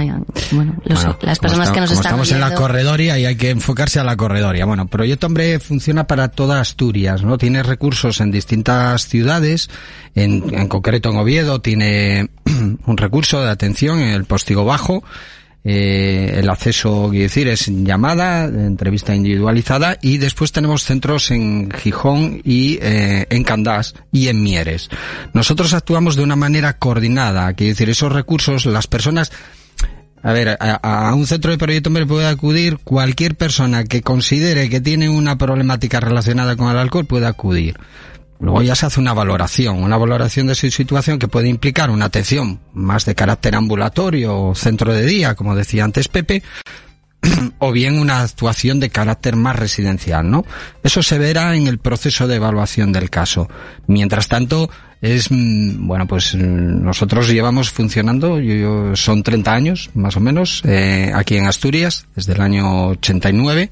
bueno, 0.51 0.75
los, 0.85 1.03
bueno, 1.03 1.19
las 1.21 1.39
personas 1.39 1.67
está, 1.67 1.73
que 1.75 1.81
nos 1.81 1.91
están 1.91 2.05
estamos 2.05 2.27
oyendo. 2.27 2.45
en 2.45 2.51
la 2.51 2.57
corredoria 2.57 3.19
y 3.19 3.25
hay 3.25 3.35
que 3.35 3.51
enfocarse 3.51 3.99
a 3.99 4.03
la 4.03 4.15
corredoria. 4.15 4.65
Bueno, 4.65 4.87
Proyecto 4.87 5.27
Hombre 5.27 5.59
funciona 5.59 6.07
para 6.07 6.29
toda 6.29 6.59
Asturias, 6.59 7.23
¿no? 7.23 7.37
Tiene 7.37 7.61
recursos 7.61 8.21
en 8.21 8.31
distintas 8.31 9.07
ciudades, 9.07 9.69
en, 10.15 10.43
en 10.53 10.67
concreto 10.67 11.09
en 11.09 11.17
Oviedo 11.17 11.61
tiene 11.61 12.29
un 12.85 12.97
recurso 12.97 13.41
de 13.41 13.49
atención 13.49 13.99
en 13.99 14.09
el 14.09 14.25
Postigo 14.25 14.65
Bajo, 14.65 15.03
eh, 15.63 16.35
el 16.37 16.49
acceso, 16.49 17.07
quiero 17.09 17.23
decir, 17.23 17.47
es 17.47 17.67
llamada, 17.67 18.45
entrevista 18.45 19.15
individualizada 19.15 19.97
y 20.01 20.17
después 20.17 20.51
tenemos 20.51 20.83
centros 20.83 21.31
en 21.31 21.71
Gijón 21.71 22.41
y 22.43 22.79
eh, 22.81 23.27
en 23.29 23.43
Candás 23.43 23.95
y 24.11 24.29
en 24.29 24.43
Mieres. 24.43 24.89
Nosotros 25.33 25.73
actuamos 25.73 26.15
de 26.15 26.23
una 26.23 26.35
manera 26.35 26.77
coordinada, 26.77 27.53
quiero 27.53 27.71
decir, 27.71 27.89
esos 27.89 28.11
recursos, 28.11 28.65
las 28.65 28.87
personas 28.87 29.31
a 30.23 30.33
ver, 30.33 30.57
a, 30.59 31.13
un 31.15 31.27
centro 31.27 31.51
de 31.51 31.57
proyecto 31.57 31.89
hombre 31.89 32.05
puede 32.05 32.27
acudir 32.27 32.79
cualquier 32.79 33.35
persona 33.35 33.83
que 33.83 34.01
considere 34.01 34.69
que 34.69 34.81
tiene 34.81 35.09
una 35.09 35.37
problemática 35.37 35.99
relacionada 35.99 36.55
con 36.55 36.69
el 36.69 36.77
alcohol 36.77 37.05
puede 37.05 37.27
acudir. 37.27 37.77
Luego 38.39 38.61
ya 38.61 38.75
se 38.75 38.85
hace 38.85 38.99
una 38.99 39.13
valoración, 39.13 39.83
una 39.83 39.97
valoración 39.97 40.47
de 40.47 40.55
su 40.55 40.69
situación 40.69 41.17
que 41.17 41.27
puede 41.27 41.49
implicar 41.49 41.89
una 41.89 42.05
atención 42.05 42.59
más 42.73 43.05
de 43.05 43.15
carácter 43.15 43.55
ambulatorio 43.55 44.39
o 44.39 44.55
centro 44.55 44.93
de 44.93 45.05
día, 45.05 45.35
como 45.35 45.55
decía 45.55 45.83
antes 45.83 46.07
Pepe, 46.07 46.43
o 47.59 47.71
bien 47.71 47.97
una 47.97 48.21
actuación 48.21 48.79
de 48.79 48.89
carácter 48.89 49.35
más 49.35 49.55
residencial, 49.55 50.29
¿no? 50.29 50.45
Eso 50.83 51.01
se 51.01 51.17
verá 51.17 51.55
en 51.55 51.67
el 51.67 51.79
proceso 51.79 52.27
de 52.27 52.35
evaluación 52.35 52.91
del 52.91 53.09
caso. 53.09 53.49
Mientras 53.87 54.27
tanto, 54.27 54.69
es, 55.01 55.31
mm, 55.31 55.87
bueno, 55.87 56.07
pues 56.07 56.35
mm, 56.35 56.83
nosotros 56.83 57.29
llevamos 57.29 57.71
funcionando, 57.71 58.39
yo, 58.39 58.53
yo, 58.53 58.95
son 58.95 59.23
30 59.23 59.53
años, 59.53 59.89
más 59.93 60.15
o 60.15 60.19
menos, 60.19 60.61
eh, 60.65 61.11
aquí 61.13 61.37
en 61.37 61.47
Asturias, 61.47 62.05
desde 62.15 62.33
el 62.33 62.41
año 62.41 62.89
89, 62.89 63.69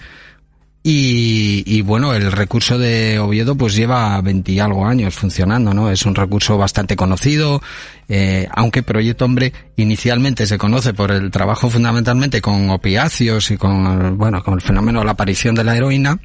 y, 0.87 1.63
y, 1.65 1.81
bueno, 1.81 2.13
el 2.13 2.31
recurso 2.31 2.77
de 2.77 3.17
Oviedo 3.17 3.55
pues 3.55 3.73
lleva 3.73 4.21
20 4.21 4.51
y 4.51 4.59
algo 4.59 4.85
años 4.85 5.15
funcionando, 5.15 5.73
¿no? 5.73 5.89
Es 5.89 6.05
un 6.05 6.13
recurso 6.13 6.59
bastante 6.59 6.95
conocido, 6.95 7.59
eh, 8.07 8.47
aunque 8.51 8.83
Proyecto 8.83 9.25
Hombre 9.25 9.51
inicialmente 9.77 10.45
se 10.45 10.59
conoce 10.59 10.93
por 10.93 11.09
el 11.09 11.31
trabajo 11.31 11.71
fundamentalmente 11.71 12.39
con 12.39 12.69
opiáceos 12.69 13.49
y 13.49 13.57
con, 13.57 14.15
bueno, 14.15 14.43
con 14.43 14.53
el 14.53 14.61
fenómeno 14.61 14.99
de 14.99 15.05
la 15.05 15.13
aparición 15.13 15.55
de 15.55 15.63
la 15.63 15.75
heroína, 15.75 16.19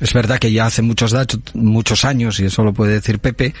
Es 0.00 0.14
verdad 0.14 0.38
que 0.38 0.50
ya 0.50 0.64
hace 0.64 0.80
muchos 0.80 1.14
muchos 1.52 2.06
años, 2.06 2.40
y 2.40 2.46
eso 2.46 2.64
lo 2.64 2.72
puede 2.72 2.94
decir 2.94 3.18
Pepe, 3.18 3.52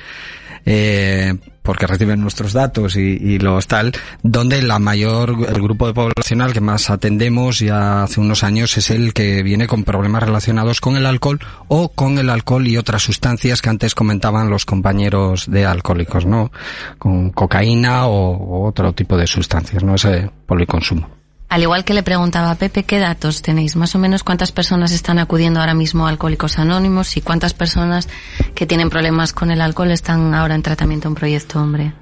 eh, 0.64 1.34
porque 1.62 1.86
reciben 1.86 2.20
nuestros 2.20 2.52
datos 2.52 2.96
y, 2.96 3.00
y, 3.00 3.38
los 3.38 3.66
tal, 3.66 3.92
donde 4.22 4.62
la 4.62 4.78
mayor, 4.78 5.36
el 5.48 5.62
grupo 5.62 5.86
de 5.86 5.94
poblacional 5.94 6.52
que 6.52 6.60
más 6.60 6.90
atendemos 6.90 7.60
ya 7.60 8.02
hace 8.02 8.20
unos 8.20 8.42
años 8.42 8.76
es 8.76 8.90
el 8.90 9.12
que 9.12 9.42
viene 9.42 9.66
con 9.66 9.84
problemas 9.84 10.22
relacionados 10.22 10.80
con 10.80 10.96
el 10.96 11.06
alcohol 11.06 11.40
o 11.68 11.90
con 11.90 12.18
el 12.18 12.30
alcohol 12.30 12.66
y 12.66 12.76
otras 12.76 13.02
sustancias 13.02 13.62
que 13.62 13.70
antes 13.70 13.94
comentaban 13.94 14.50
los 14.50 14.66
compañeros 14.66 15.50
de 15.50 15.64
alcohólicos, 15.64 16.26
¿no? 16.26 16.50
Con 16.98 17.30
cocaína 17.30 18.06
o, 18.06 18.66
otro 18.66 18.92
tipo 18.92 19.16
de 19.16 19.26
sustancias, 19.26 19.82
¿no? 19.82 19.94
Ese 19.94 20.30
policonsumo. 20.46 21.21
Al 21.52 21.60
igual 21.60 21.84
que 21.84 21.92
le 21.92 22.02
preguntaba 22.02 22.50
a 22.50 22.54
Pepe, 22.54 22.84
¿qué 22.84 22.98
datos 22.98 23.42
tenéis? 23.42 23.76
Más 23.76 23.94
o 23.94 23.98
menos 23.98 24.24
cuántas 24.24 24.52
personas 24.52 24.90
están 24.90 25.18
acudiendo 25.18 25.60
ahora 25.60 25.74
mismo 25.74 26.06
a 26.06 26.08
Alcohólicos 26.08 26.58
Anónimos 26.58 27.14
y 27.18 27.20
cuántas 27.20 27.52
personas 27.52 28.08
que 28.54 28.66
tienen 28.66 28.88
problemas 28.88 29.34
con 29.34 29.50
el 29.50 29.60
alcohol 29.60 29.90
están 29.90 30.32
ahora 30.32 30.54
en 30.54 30.62
tratamiento 30.62 31.08
en 31.08 31.14
Proyecto 31.14 31.60
Hombre. 31.60 31.92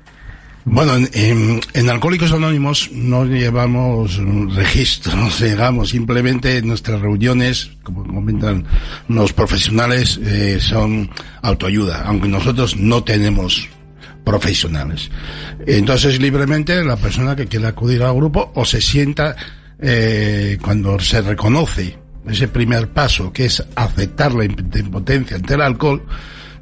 Bueno, 0.65 0.95
en, 0.95 1.11
en, 1.15 1.61
en, 1.75 1.91
Alcohólicos 1.91 2.31
Anónimos 2.31 2.91
no 2.93 3.25
llevamos 3.25 4.21
registros, 4.55 5.41
digamos, 5.43 5.89
simplemente 5.89 6.59
en 6.59 6.69
nuestras 6.69 7.01
reuniones, 7.01 7.73
como 7.83 8.07
comentan 8.07 8.65
los 9.09 9.33
profesionales, 9.33 10.21
eh, 10.23 10.61
son 10.61 11.11
autoayuda, 11.43 12.05
aunque 12.07 12.29
nosotros 12.29 12.77
no 12.77 13.03
tenemos 13.03 13.69
profesionales. 14.31 15.11
Entonces, 15.66 16.20
libremente, 16.20 16.85
la 16.85 16.97
persona 16.97 17.35
que 17.35 17.47
quiera 17.47 17.70
acudir 17.70 18.03
al 18.05 18.14
grupo 18.14 18.53
o 18.55 18.64
se 18.64 18.81
sienta 18.81 19.35
eh, 19.81 20.57
cuando 20.62 21.01
se 21.01 21.20
reconoce 21.20 21.99
ese 22.28 22.47
primer 22.47 22.89
paso, 22.91 23.33
que 23.33 23.47
es 23.47 23.64
aceptar 23.74 24.33
la 24.33 24.45
impotencia 24.45 25.37
ante 25.37 25.55
el 25.55 25.62
alcohol, 25.62 26.05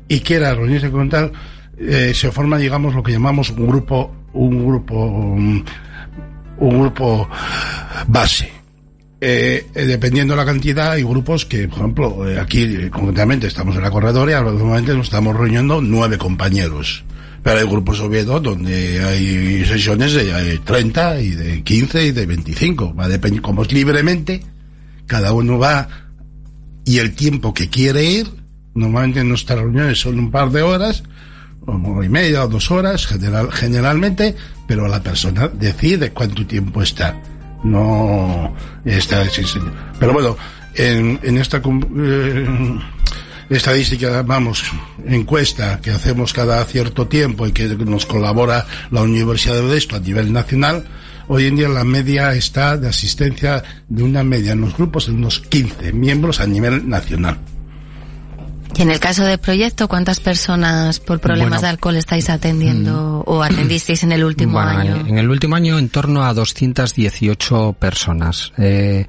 y 0.09 0.21
quiera 0.21 0.55
reunirse 0.55 0.91
con 0.91 1.11
tal, 1.11 1.31
eh, 1.79 2.13
se 2.15 2.33
forma, 2.33 2.57
digamos, 2.57 2.95
lo 2.95 3.03
que 3.03 3.13
llamamos 3.13 3.51
un 3.51 3.67
grupo, 3.67 4.17
un 4.33 4.67
grupo, 4.67 4.95
un, 5.05 5.65
grupo 6.59 7.29
base. 8.07 8.51
Eh, 9.21 9.67
dependiendo 9.75 10.35
de 10.35 10.39
la 10.39 10.47
cantidad, 10.47 10.93
hay 10.93 11.03
grupos 11.03 11.45
que, 11.45 11.67
por 11.67 11.79
ejemplo, 11.79 12.31
eh, 12.31 12.39
aquí 12.39 12.63
eh, 12.63 12.89
concretamente 12.89 13.49
estamos 13.49 13.75
en 13.75 13.83
la 13.83 13.91
corredora 13.91 14.31
y 14.31 14.35
actualmente 14.35 14.95
nos 14.95 15.07
estamos 15.07 15.37
reuniendo 15.37 15.81
nueve 15.83 16.17
compañeros. 16.17 17.05
Pero 17.43 17.59
hay 17.59 17.67
grupos 17.67 18.01
Oviedo 18.01 18.41
donde 18.41 19.05
hay 19.05 19.65
sesiones 19.65 20.13
de 20.15 20.59
30 20.59 21.21
y 21.21 21.31
de 21.31 21.63
15 21.63 22.07
y 22.07 22.13
de 22.13 22.27
25. 22.27 22.95
Va 22.95 23.05
a 23.05 23.09
depender, 23.09 23.41
como 23.41 23.63
es 23.63 23.73
libremente, 23.73 24.43
cada 25.07 25.33
uno 25.33 25.59
va 25.59 25.89
y 26.85 26.99
el 26.99 27.15
tiempo 27.15 27.53
que 27.53 27.69
quiere 27.69 28.05
ir, 28.05 28.27
normalmente 28.75 29.23
nuestras 29.23 29.59
reuniones 29.59 30.01
son 30.01 30.19
un 30.19 30.31
par 30.31 30.51
de 30.51 30.63
horas, 30.63 31.03
una 31.67 32.05
y 32.05 32.09
media 32.09 32.45
o 32.45 32.49
dos 32.49 32.71
horas, 32.71 33.07
general, 33.07 33.53
generalmente, 33.53 34.35
pero 34.67 34.89
la 34.89 35.03
persona 35.03 35.49
decide 35.49 36.13
cuánto 36.13 36.47
tiempo 36.47 36.83
está. 36.83 37.21
No 37.63 38.55
está, 38.85 39.29
sí, 39.29 39.45
señor. 39.45 39.75
Pero 39.99 40.15
bueno, 40.15 40.37
en, 40.75 41.21
en 41.23 41.37
esta 41.39 41.59
eh, 41.59 42.79
estadística, 43.51 44.23
vamos, 44.23 44.65
encuesta 45.07 45.81
que 45.81 45.91
hacemos 45.91 46.33
cada 46.33 46.65
cierto 46.65 47.07
tiempo 47.09 47.47
y 47.47 47.53
que 47.53 47.69
nos 47.69 48.07
colabora 48.07 48.67
la 48.91 49.03
Universidad 49.03 49.55
de 49.55 49.61
Odesto 49.61 49.97
a 49.97 50.01
nivel 50.01 50.33
nacional, 50.33 50.85
hoy 51.29 51.47
en 51.47 51.57
día 51.57 51.69
la 51.69 51.85
media 51.85 52.35
está 52.35 52.77
de 52.77 52.89
asistencia 52.89 53.63
de 53.89 54.03
una 54.03 54.23
media 54.23 54.53
en 54.53 54.61
los 54.61 54.77
grupos 54.77 55.09
en 55.09 55.17
unos 55.17 55.41
15 55.41 55.93
miembros 55.93 56.41
a 56.41 56.47
nivel 56.47 56.89
nacional. 56.89 57.39
Y 58.77 58.83
en 58.83 58.91
el 58.91 59.01
caso 59.01 59.25
del 59.25 59.39
proyecto, 59.39 59.89
¿cuántas 59.89 60.21
personas 60.21 61.01
por 61.01 61.21
problemas 61.21 61.49
bueno, 61.49 61.63
de 61.63 61.69
alcohol 61.69 61.97
estáis 61.97 62.29
atendiendo 62.29 63.25
mm, 63.27 63.31
o 63.31 63.43
atendisteis 63.43 64.03
en 64.03 64.13
el 64.13 64.25
último 64.25 64.53
bueno, 64.53 64.69
año? 64.69 65.07
En 65.07 65.19
el 65.19 65.31
último 65.31 65.57
año 65.57 65.79
en 65.79 65.89
torno 65.89 66.25
a 66.25 66.35
218 66.35 67.77
personas. 67.79 68.53
Eh, 68.59 69.07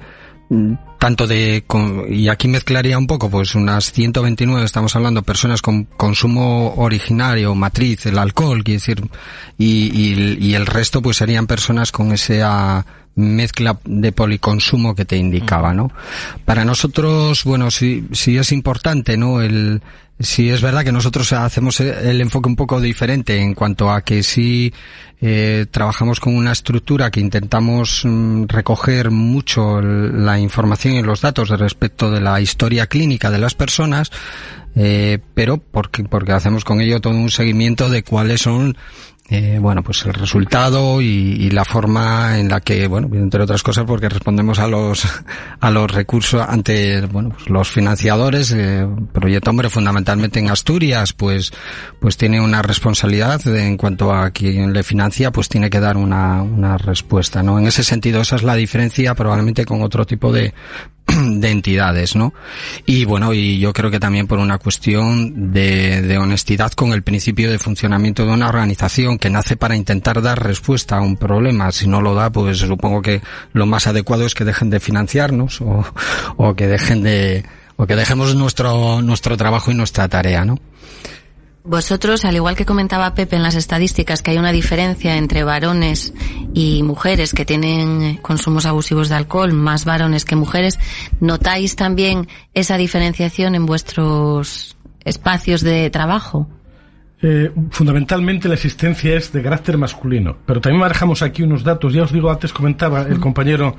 tanto 0.98 1.26
de, 1.26 1.64
y 2.08 2.28
aquí 2.28 2.48
mezclaría 2.48 2.98
un 2.98 3.06
poco, 3.06 3.30
pues 3.30 3.54
unas 3.54 3.92
129, 3.92 4.64
estamos 4.64 4.94
hablando, 4.96 5.22
personas 5.22 5.62
con 5.62 5.84
consumo 5.84 6.74
originario, 6.76 7.54
matriz, 7.54 8.06
el 8.06 8.18
alcohol, 8.18 8.64
quiere 8.64 8.78
decir, 8.78 9.02
y, 9.56 9.90
y, 9.92 10.38
y 10.40 10.54
el 10.54 10.66
resto 10.66 11.00
pues 11.00 11.18
serían 11.18 11.46
personas 11.46 11.92
con 11.92 12.12
esa 12.12 12.84
mezcla 13.14 13.78
de 13.84 14.12
policonsumo 14.12 14.94
que 14.94 15.04
te 15.04 15.16
indicaba, 15.16 15.74
¿no? 15.74 15.90
Para 16.44 16.64
nosotros, 16.64 17.44
bueno, 17.44 17.70
sí, 17.70 18.06
sí 18.12 18.36
es 18.38 18.52
importante, 18.52 19.16
¿no? 19.16 19.42
El, 19.42 19.82
Sí, 20.22 20.50
es 20.50 20.60
verdad 20.60 20.84
que 20.84 20.92
nosotros 20.92 21.32
hacemos 21.32 21.80
el 21.80 22.20
enfoque 22.20 22.50
un 22.50 22.56
poco 22.56 22.78
diferente 22.78 23.40
en 23.40 23.54
cuanto 23.54 23.90
a 23.90 24.02
que 24.02 24.22
sí 24.22 24.70
eh, 25.18 25.64
trabajamos 25.70 26.20
con 26.20 26.36
una 26.36 26.52
estructura 26.52 27.10
que 27.10 27.20
intentamos 27.20 28.02
mm, 28.04 28.44
recoger 28.46 29.10
mucho 29.10 29.80
la 29.80 30.38
información 30.38 30.92
y 30.92 31.02
los 31.02 31.22
datos 31.22 31.48
respecto 31.48 32.10
de 32.10 32.20
la 32.20 32.38
historia 32.38 32.86
clínica 32.86 33.30
de 33.30 33.38
las 33.38 33.54
personas, 33.54 34.10
eh, 34.76 35.20
pero 35.32 35.56
porque, 35.56 36.04
porque 36.04 36.32
hacemos 36.32 36.66
con 36.66 36.82
ello 36.82 37.00
todo 37.00 37.14
un 37.14 37.30
seguimiento 37.30 37.88
de 37.88 38.02
cuáles 38.02 38.42
son 38.42 38.76
eh, 39.32 39.60
bueno, 39.60 39.84
pues 39.84 40.04
el 40.06 40.12
resultado 40.12 41.00
y, 41.00 41.06
y, 41.06 41.50
la 41.50 41.64
forma 41.64 42.40
en 42.40 42.48
la 42.48 42.60
que, 42.60 42.88
bueno, 42.88 43.08
entre 43.12 43.40
otras 43.40 43.62
cosas 43.62 43.84
porque 43.84 44.08
respondemos 44.08 44.58
a 44.58 44.66
los, 44.66 45.06
a 45.60 45.70
los 45.70 45.88
recursos 45.88 46.44
ante, 46.48 47.00
bueno, 47.02 47.30
pues 47.30 47.48
los 47.48 47.70
financiadores, 47.70 48.50
eh, 48.50 48.84
Proyecto 49.12 49.50
Hombre 49.50 49.70
fundamentalmente 49.70 50.40
en 50.40 50.50
Asturias, 50.50 51.12
pues, 51.12 51.52
pues 52.00 52.16
tiene 52.16 52.40
una 52.40 52.60
responsabilidad 52.62 53.46
en 53.46 53.76
cuanto 53.76 54.12
a 54.12 54.30
quien 54.30 54.72
le 54.72 54.82
financia, 54.82 55.30
pues 55.30 55.48
tiene 55.48 55.70
que 55.70 55.78
dar 55.78 55.96
una, 55.96 56.42
una 56.42 56.76
respuesta, 56.76 57.40
¿no? 57.40 57.56
En 57.56 57.68
ese 57.68 57.84
sentido, 57.84 58.22
esa 58.22 58.34
es 58.34 58.42
la 58.42 58.56
diferencia 58.56 59.14
probablemente 59.14 59.64
con 59.64 59.82
otro 59.82 60.04
tipo 60.06 60.32
de, 60.32 60.52
de 61.40 61.50
entidades, 61.50 62.16
¿no? 62.16 62.32
Y 62.86 63.04
bueno, 63.04 63.32
y 63.32 63.58
yo 63.58 63.72
creo 63.72 63.90
que 63.90 64.00
también 64.00 64.26
por 64.26 64.38
una 64.38 64.58
cuestión 64.58 65.52
de, 65.52 66.02
de, 66.02 66.18
honestidad 66.18 66.72
con 66.72 66.92
el 66.92 67.02
principio 67.02 67.50
de 67.50 67.58
funcionamiento 67.58 68.26
de 68.26 68.32
una 68.32 68.48
organización 68.48 69.18
que 69.18 69.30
nace 69.30 69.56
para 69.56 69.76
intentar 69.76 70.22
dar 70.22 70.42
respuesta 70.42 70.96
a 70.96 71.00
un 71.00 71.16
problema. 71.16 71.72
Si 71.72 71.88
no 71.88 72.00
lo 72.00 72.14
da, 72.14 72.30
pues 72.30 72.58
supongo 72.58 73.02
que 73.02 73.22
lo 73.52 73.66
más 73.66 73.86
adecuado 73.86 74.26
es 74.26 74.34
que 74.34 74.44
dejen 74.44 74.70
de 74.70 74.80
financiarnos 74.80 75.60
o, 75.60 75.84
o 76.36 76.54
que 76.54 76.66
dejen 76.66 77.02
de, 77.02 77.44
o 77.76 77.86
que 77.86 77.96
dejemos 77.96 78.34
nuestro, 78.34 79.00
nuestro 79.02 79.36
trabajo 79.36 79.70
y 79.70 79.74
nuestra 79.74 80.08
tarea, 80.08 80.44
¿no? 80.44 80.58
Vosotros, 81.62 82.24
al 82.24 82.36
igual 82.36 82.56
que 82.56 82.64
comentaba 82.64 83.14
Pepe 83.14 83.36
en 83.36 83.42
las 83.42 83.54
estadísticas, 83.54 84.22
que 84.22 84.30
hay 84.30 84.38
una 84.38 84.52
diferencia 84.52 85.16
entre 85.16 85.44
varones 85.44 86.14
y 86.54 86.82
mujeres 86.82 87.34
que 87.34 87.44
tienen 87.44 88.16
consumos 88.16 88.64
abusivos 88.64 89.10
de 89.10 89.16
alcohol, 89.16 89.52
más 89.52 89.84
varones 89.84 90.24
que 90.24 90.36
mujeres, 90.36 90.78
¿notáis 91.20 91.76
también 91.76 92.28
esa 92.54 92.78
diferenciación 92.78 93.54
en 93.54 93.66
vuestros 93.66 94.76
espacios 95.04 95.60
de 95.60 95.90
trabajo? 95.90 96.48
Eh, 97.22 97.52
fundamentalmente 97.70 98.48
la 98.48 98.54
existencia 98.54 99.14
es 99.14 99.30
de 99.30 99.42
carácter 99.42 99.76
masculino, 99.76 100.38
pero 100.46 100.62
también 100.62 100.80
manejamos 100.80 101.20
aquí 101.20 101.42
unos 101.42 101.62
datos, 101.62 101.92
ya 101.92 102.04
os 102.04 102.12
digo, 102.12 102.30
antes 102.30 102.54
comentaba 102.54 103.02
el 103.02 103.20
compañero 103.20 103.76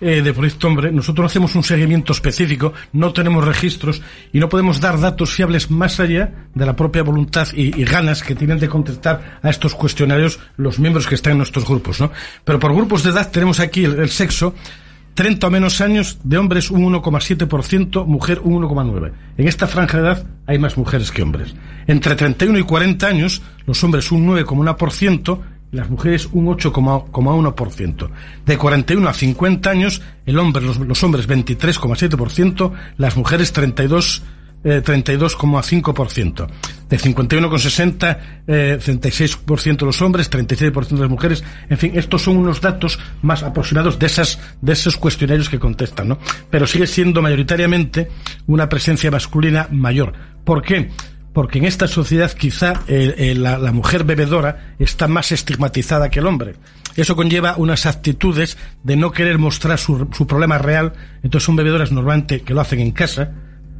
eh, 0.00 0.22
de 0.22 0.32
Proyecto 0.32 0.68
Hombre, 0.68 0.92
nosotros 0.92 1.30
hacemos 1.30 1.54
un 1.54 1.62
seguimiento 1.62 2.12
específico, 2.12 2.72
no 2.92 3.12
tenemos 3.12 3.44
registros 3.44 4.02
y 4.32 4.38
no 4.38 4.48
podemos 4.48 4.80
dar 4.80 5.00
datos 5.00 5.30
fiables 5.30 5.70
más 5.70 6.00
allá 6.00 6.48
de 6.54 6.66
la 6.66 6.74
propia 6.74 7.02
voluntad 7.02 7.48
y, 7.54 7.70
ganas 7.84 8.22
que 8.22 8.34
tienen 8.34 8.58
de 8.58 8.68
contestar 8.68 9.38
a 9.42 9.50
estos 9.50 9.74
cuestionarios 9.74 10.40
los 10.56 10.78
miembros 10.78 11.06
que 11.06 11.14
están 11.14 11.32
en 11.32 11.38
nuestros 11.38 11.66
grupos, 11.66 12.00
¿no? 12.00 12.10
Pero 12.44 12.58
por 12.58 12.74
grupos 12.74 13.02
de 13.02 13.10
edad 13.10 13.30
tenemos 13.30 13.60
aquí 13.60 13.84
el, 13.84 13.98
el 14.00 14.08
sexo, 14.08 14.54
30 15.14 15.46
o 15.46 15.50
menos 15.50 15.80
años 15.80 16.18
de 16.24 16.38
hombres 16.38 16.70
un 16.70 16.92
1,7%, 16.92 18.04
mujer 18.04 18.40
un 18.42 18.62
1,9%. 18.62 19.12
En 19.38 19.48
esta 19.48 19.66
franja 19.66 19.98
de 19.98 20.04
edad 20.08 20.26
hay 20.46 20.58
más 20.58 20.76
mujeres 20.76 21.12
que 21.12 21.22
hombres. 21.22 21.54
Entre 21.86 22.16
31 22.16 22.58
y 22.58 22.62
40 22.62 23.06
años, 23.06 23.42
los 23.66 23.82
hombres 23.84 24.10
un 24.10 24.26
9,1%, 24.26 25.40
las 25.74 25.90
mujeres 25.90 26.28
un 26.32 26.46
8,1%. 26.46 28.10
De 28.46 28.56
41 28.56 29.08
a 29.08 29.12
50 29.12 29.70
años, 29.70 30.02
el 30.24 30.38
hombre, 30.38 30.62
los, 30.64 30.78
los 30.78 31.02
hombres 31.02 31.28
23,7%, 31.28 32.72
las 32.96 33.16
mujeres 33.16 33.52
32 33.52 34.22
eh, 34.64 34.82
32,5%. 34.82 36.46
De 36.88 36.98
51,60, 36.98 38.18
eh, 38.46 38.78
36% 38.80 39.84
los 39.84 40.00
hombres, 40.00 40.30
36% 40.30 40.98
las 40.98 41.10
mujeres. 41.10 41.44
En 41.68 41.76
fin, 41.76 41.92
estos 41.94 42.22
son 42.22 42.38
unos 42.38 42.62
datos 42.62 42.98
más 43.20 43.42
aproximados 43.42 43.98
de 43.98 44.06
esas, 44.06 44.40
de 44.62 44.72
esos 44.72 44.96
cuestionarios 44.96 45.50
que 45.50 45.58
contestan, 45.58 46.08
¿no? 46.08 46.18
Pero 46.48 46.66
sigue 46.66 46.86
siendo 46.86 47.20
mayoritariamente 47.20 48.08
una 48.46 48.68
presencia 48.68 49.10
masculina 49.10 49.68
mayor. 49.70 50.14
¿Por 50.44 50.62
qué? 50.62 50.90
Porque 51.34 51.58
en 51.58 51.66
esta 51.66 51.88
sociedad 51.88 52.32
quizá 52.32 52.80
la, 52.86 53.72
mujer 53.72 54.04
bebedora 54.04 54.74
está 54.78 55.08
más 55.08 55.32
estigmatizada 55.32 56.08
que 56.08 56.20
el 56.20 56.26
hombre. 56.26 56.54
Eso 56.96 57.16
conlleva 57.16 57.56
unas 57.58 57.86
actitudes 57.86 58.56
de 58.84 58.96
no 58.96 59.10
querer 59.10 59.38
mostrar 59.38 59.78
su, 59.78 60.08
su, 60.12 60.26
problema 60.28 60.58
real, 60.58 60.92
entonces 61.24 61.44
son 61.44 61.56
bebedoras 61.56 61.90
normalmente 61.90 62.42
que 62.42 62.54
lo 62.54 62.60
hacen 62.60 62.78
en 62.78 62.92
casa, 62.92 63.32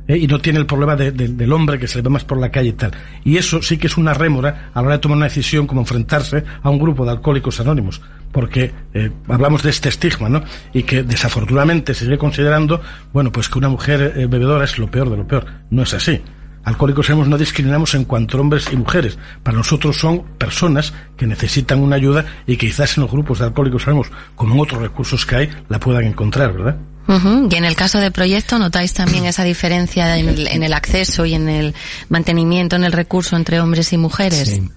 ¿eh? 0.09 0.18
y 0.18 0.26
no 0.26 0.40
tiene 0.40 0.59
el 0.59 0.66
problema 0.66 0.96
de- 0.96 1.12
del 1.12 1.52
hombre 1.52 1.78
que 1.78 1.86
se 1.86 1.98
le 1.98 2.02
ve 2.02 2.11
más 2.11 2.24
por 2.24 2.38
la 2.38 2.50
calle 2.50 2.70
y 2.70 2.72
tal. 2.72 2.90
Y 3.24 3.36
eso 3.36 3.62
sí 3.62 3.78
que 3.78 3.86
es 3.86 3.96
una 3.96 4.14
rémora 4.14 4.70
a 4.74 4.80
la 4.80 4.86
hora 4.86 4.96
de 4.96 5.00
tomar 5.00 5.16
una 5.16 5.26
decisión 5.26 5.68
como 5.68 5.80
enfrentarse 5.80 6.42
a 6.61 6.70
un 6.70 6.78
grupo 6.80 7.05
de 7.05 7.12
alcohólicos 7.12 7.61
anónimos, 7.61 8.02
porque 8.32 8.72
eh, 8.94 9.12
hablamos 9.28 9.62
de 9.62 9.70
este 9.70 9.88
estigma, 9.88 10.28
¿no? 10.28 10.42
Y 10.72 10.82
que 10.82 11.05
desafortunadamente 11.05 11.94
se 11.94 12.07
sigue 12.07 12.18
considerando, 12.18 12.80
bueno, 13.12 13.30
pues 13.30 13.48
que 13.48 13.59
una 13.59 13.68
mujer 13.68 14.14
eh, 14.16 14.26
bebedora 14.26 14.64
es 14.64 14.76
lo 14.76 14.90
peor 14.90 15.09
de 15.09 15.16
lo 15.18 15.26
peor. 15.28 15.46
No 15.70 15.84
es 15.84 15.94
así. 15.94 16.20
Alcohólicos 16.64 17.10
Anónimos 17.10 17.28
no 17.28 17.38
discriminamos 17.38 17.94
en 17.94 18.04
cuanto 18.04 18.38
a 18.38 18.40
hombres 18.40 18.68
y 18.72 18.76
mujeres. 18.76 19.18
Para 19.42 19.58
nosotros 19.58 19.98
son 19.98 20.22
personas 20.38 20.94
que 21.16 21.26
necesitan 21.26 21.80
una 21.80 21.96
ayuda 21.96 22.24
y 22.46 22.56
que 22.56 22.66
quizás 22.66 22.96
en 22.96 23.02
los 23.02 23.12
grupos 23.12 23.38
de 23.38 23.46
Alcohólicos 23.46 23.86
Anónimos, 23.86 24.10
como 24.34 24.54
en 24.54 24.60
otros 24.60 24.80
recursos 24.80 25.26
que 25.26 25.36
hay, 25.36 25.50
la 25.68 25.78
puedan 25.78 26.04
encontrar, 26.04 26.54
¿verdad? 26.54 26.76
Ujú. 27.07 27.48
Y 27.50 27.55
en 27.57 27.64
el 27.64 27.76
caso 27.76 27.98
de 27.98 28.11
proyecto, 28.11 28.59
¿notáis 28.59 28.94
también 28.94 29.26
esa 29.26 29.44
diferencia 29.44 30.16
en 30.16 30.28
el, 30.28 30.46
en 30.48 30.62
el 30.62 30.72
acceso 30.72 31.26
y 31.26 31.34
en 31.34 31.48
el 31.48 31.74
mantenimiento, 32.09 32.76
en 32.76 32.84
el 32.84 32.92
recurso 32.92 33.36
entre 33.36 33.61
hombres 33.61 33.92
y 33.92 33.98
mujeres? 33.98 34.48
Sí. 34.48 34.70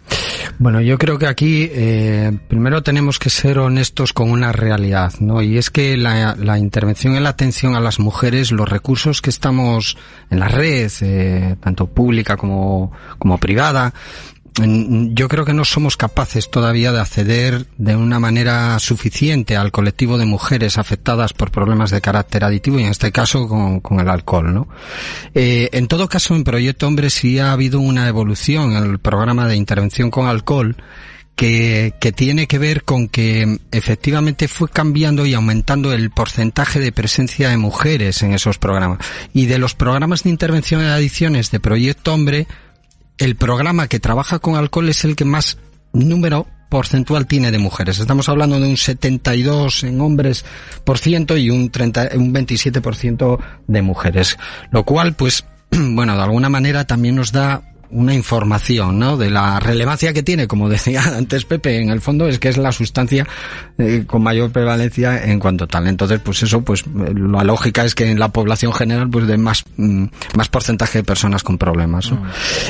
Bueno, 0.60 0.82
yo 0.82 0.98
creo 0.98 1.20
que 1.20 1.28
aquí 1.28 1.70
eh, 1.72 2.32
primero 2.48 2.82
tenemos 2.82 3.20
que 3.20 3.30
ser 3.30 3.60
honestos 3.60 4.12
con 4.12 4.32
una 4.32 4.52
realidad, 4.52 5.14
¿no? 5.20 5.42
Y 5.42 5.58
es 5.58 5.70
que 5.70 5.98
la, 5.98 6.36
la 6.36 6.58
intervención 6.58 7.16
en 7.16 7.24
la 7.24 7.30
atención 7.30 7.76
a 7.76 7.80
las 7.80 8.00
mujeres, 8.00 8.52
los 8.52 8.68
recursos 8.68 9.22
que 9.22 9.30
estamos 9.30 9.98
en 10.30 10.40
la 10.40 10.48
red, 10.48 10.92
eh, 11.02 11.56
tanto 11.62 11.88
pública 11.88 12.38
como, 12.38 12.92
como 13.20 13.38
privada, 13.38 13.94
yo 14.60 15.28
creo 15.28 15.46
que 15.46 15.54
no 15.54 15.66
somos 15.66 15.98
capaces 15.98 16.50
todavía 16.50 16.92
de 16.92 17.00
acceder 17.00 17.68
de 17.78 17.96
una 17.96 18.20
manera 18.20 18.80
suficiente 18.80 19.56
al 19.56 19.72
colectivo 19.72 20.18
de 20.18 20.26
mujeres 20.26 20.78
afectadas 20.78 21.34
por 21.34 21.52
problemas 21.52 21.92
de 21.92 22.02
carácter 22.02 22.44
aditivo 22.44 22.80
y 22.80 22.84
en 22.84 22.90
este 22.90 23.12
caso 23.12 23.48
con, 23.48 24.00
el 24.00 24.10
alcohol, 24.10 24.54
¿no? 24.54 24.68
Eh, 25.36 25.70
en 25.74 25.88
todo 25.88 26.08
caso, 26.08 26.36
en 26.36 26.44
Proyecto 26.44 26.88
Hombre 26.88 27.10
sí 27.10 27.40
ha 27.40 27.52
habido 27.52 27.80
una 27.80 28.08
evolución 28.08 28.76
en 28.76 28.84
el 28.84 29.00
programa 29.00 29.48
de 29.48 29.56
intervención 29.56 30.10
con 30.10 30.28
alcohol 30.28 30.76
que, 31.36 31.94
que 32.00 32.12
tiene 32.12 32.48
que 32.48 32.58
ver 32.58 32.84
con 32.84 33.10
que 33.10 33.60
efectivamente 33.72 34.48
fue 34.48 34.70
cambiando 34.70 35.28
y 35.28 35.36
aumentando 35.36 35.94
el 35.94 36.10
porcentaje 36.10 36.80
de 36.80 36.92
presencia 36.92 37.50
de 37.50 37.58
mujeres 37.58 38.24
en 38.24 38.34
esos 38.34 38.58
programas. 38.58 39.00
Y 39.36 39.46
de 39.46 39.60
los 39.60 39.76
programas 39.76 40.24
de 40.24 40.32
intervención 40.32 40.82
en 40.82 40.88
adicciones 40.88 41.52
de 41.52 41.60
Proyecto 41.60 42.12
Hombre, 42.12 42.48
el 43.18 43.36
programa 43.36 43.88
que 43.88 44.00
trabaja 44.00 44.40
con 44.40 44.56
alcohol 44.56 44.90
es 44.90 45.04
el 45.04 45.16
que 45.16 45.26
más 45.26 45.58
número 45.94 46.48
porcentual 46.70 47.28
tiene 47.28 47.52
de 47.52 47.60
mujeres. 47.60 48.00
Estamos 48.00 48.30
hablando 48.30 48.60
de 48.60 48.68
un 48.68 48.78
72 48.78 49.84
en 49.84 50.02
hombres 50.02 50.46
por 50.84 50.98
ciento 50.98 51.38
y 51.38 51.50
un 51.50 51.70
30, 51.70 52.10
un 52.16 52.34
27 52.34 52.82
por 52.82 52.96
ciento 52.96 53.40
de 53.68 53.82
mujeres. 53.82 54.38
Lo 54.72 54.84
cual, 54.84 55.14
pues, 55.14 55.46
bueno, 55.72 56.16
de 56.16 56.24
alguna 56.24 56.50
manera 56.50 56.86
también 56.86 57.16
nos 57.16 57.32
da 57.32 57.64
una 57.92 58.14
información, 58.14 59.00
¿no? 59.00 59.18
De 59.18 59.30
la 59.30 59.60
relevancia 59.60 60.14
que 60.14 60.24
tiene, 60.24 60.48
como 60.48 60.70
decía 60.70 61.02
antes 61.18 61.46
Pepe, 61.46 61.80
en 61.82 61.90
el 61.90 62.02
fondo 62.02 62.28
es 62.28 62.40
que 62.40 62.50
es 62.50 62.58
la 62.58 62.72
sustancia 62.72 63.28
eh, 63.78 64.04
con 64.06 64.24
mayor 64.24 64.52
prevalencia 64.52 65.24
en 65.26 65.40
cuanto 65.40 65.68
tal. 65.68 65.88
Entonces, 65.88 66.20
pues 66.24 66.44
eso, 66.44 66.62
pues 66.62 66.82
eh, 66.82 67.14
la 67.16 67.44
lógica 67.44 67.84
es 67.86 67.96
que 67.96 68.10
en 68.10 68.20
la 68.20 68.30
población 68.30 68.74
general, 68.74 69.10
pues 69.10 69.28
de 69.28 69.38
más, 69.38 69.64
mm, 69.78 70.06
más 70.36 70.50
porcentaje 70.50 71.00
de 71.00 71.04
personas 71.04 71.44
con 71.44 71.58
problemas, 71.58 72.12
¿no? 72.12 72.22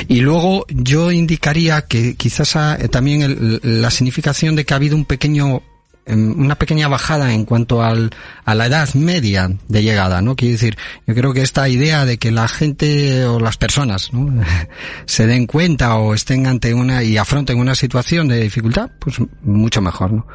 Y 0.08 0.20
luego 0.20 0.66
yo 0.68 1.10
indicaría 1.12 1.82
que 1.82 2.14
quizás 2.16 2.56
ah, 2.56 2.76
eh, 2.80 2.88
también 2.88 3.22
el- 3.22 3.60
la 3.82 3.90
significación 3.90 4.56
de 4.56 4.64
que 4.64 4.74
ha 4.74 4.76
habido 4.76 4.96
un 4.96 5.04
pequeño 5.04 5.62
una 6.08 6.54
pequeña 6.54 6.88
bajada 6.88 7.32
en 7.34 7.44
cuanto 7.44 7.82
al, 7.82 8.10
a 8.44 8.54
la 8.54 8.66
edad 8.66 8.94
media 8.94 9.50
de 9.68 9.82
llegada, 9.82 10.22
¿no? 10.22 10.36
Quiero 10.36 10.52
decir, 10.52 10.76
yo 11.06 11.14
creo 11.14 11.32
que 11.32 11.42
esta 11.42 11.68
idea 11.68 12.04
de 12.04 12.18
que 12.18 12.30
la 12.30 12.48
gente 12.48 13.24
o 13.26 13.38
las 13.40 13.56
personas, 13.56 14.12
¿no? 14.12 14.42
se 15.06 15.26
den 15.26 15.46
cuenta 15.46 15.96
o 15.96 16.14
estén 16.14 16.46
ante 16.46 16.74
una 16.74 17.02
y 17.02 17.16
afronten 17.16 17.58
una 17.58 17.74
situación 17.74 18.28
de 18.28 18.40
dificultad, 18.40 18.90
pues 18.98 19.16
mucho 19.42 19.80
mejor, 19.80 20.12
¿no? 20.12 20.26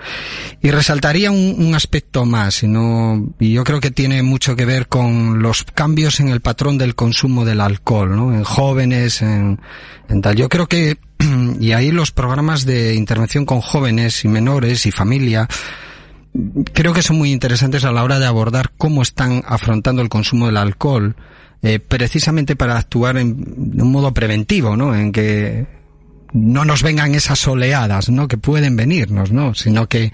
Y 0.61 0.71
resaltaría 0.71 1.31
un, 1.31 1.73
aspecto 1.73 2.25
más, 2.25 2.61
y, 2.63 2.67
no, 2.67 3.33
y 3.39 3.53
yo 3.53 3.63
creo 3.63 3.79
que 3.79 3.89
tiene 3.89 4.21
mucho 4.21 4.55
que 4.55 4.65
ver 4.65 4.87
con 4.87 5.41
los 5.41 5.63
cambios 5.63 6.19
en 6.19 6.29
el 6.29 6.41
patrón 6.41 6.77
del 6.77 6.93
consumo 6.93 7.45
del 7.45 7.61
alcohol, 7.61 8.15
¿no? 8.15 8.33
En 8.33 8.43
jóvenes, 8.43 9.21
en, 9.21 9.59
en 10.09 10.21
tal. 10.21 10.35
Yo 10.35 10.49
creo 10.49 10.67
que, 10.67 10.97
y 11.59 11.71
ahí 11.71 11.91
los 11.91 12.11
programas 12.11 12.65
de 12.65 12.95
intervención 12.95 13.45
con 13.45 13.61
jóvenes 13.61 14.23
y 14.25 14.27
menores 14.27 14.85
y 14.85 14.91
familia, 14.91 15.47
creo 16.73 16.93
que 16.93 17.01
son 17.01 17.17
muy 17.17 17.31
interesantes 17.31 17.83
a 17.85 17.91
la 17.91 18.03
hora 18.03 18.19
de 18.19 18.25
abordar 18.25 18.71
cómo 18.77 19.01
están 19.01 19.43
afrontando 19.45 20.01
el 20.01 20.09
consumo 20.09 20.47
del 20.47 20.57
alcohol, 20.57 21.15
eh, 21.61 21.79
precisamente 21.79 22.55
para 22.55 22.77
actuar 22.77 23.17
en, 23.17 23.81
un 23.81 23.91
modo 23.91 24.13
preventivo, 24.13 24.75
¿no? 24.75 24.95
En 24.95 25.11
que 25.11 25.65
no 26.33 26.65
nos 26.65 26.81
vengan 26.81 27.13
esas 27.13 27.47
oleadas, 27.47 28.09
¿no? 28.09 28.27
Que 28.27 28.37
pueden 28.37 28.75
venirnos, 28.75 29.31
¿no? 29.31 29.53
Sino 29.53 29.87
que 29.87 30.11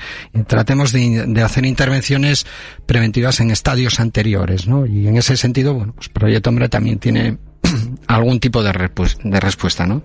tratemos 0.48 0.92
de, 0.92 1.42
hacer 1.42 1.66
intervenciones 1.66 2.46
preventivas 2.86 3.40
en 3.40 3.52
estadios 3.52 4.00
anteriores, 4.02 4.68
¿no? 4.68 4.86
Y 4.86 5.08
en 5.08 5.16
ese 5.16 5.38
sentido, 5.38 5.74
bueno, 5.74 5.94
pues 5.96 6.10
Proyecto 6.10 6.50
Hombre 6.50 6.68
también 6.68 7.00
tiene 7.00 7.38
algún 8.08 8.40
tipo 8.42 8.62
de 8.62 8.74
respuesta, 8.74 9.88
¿no? 9.88 10.04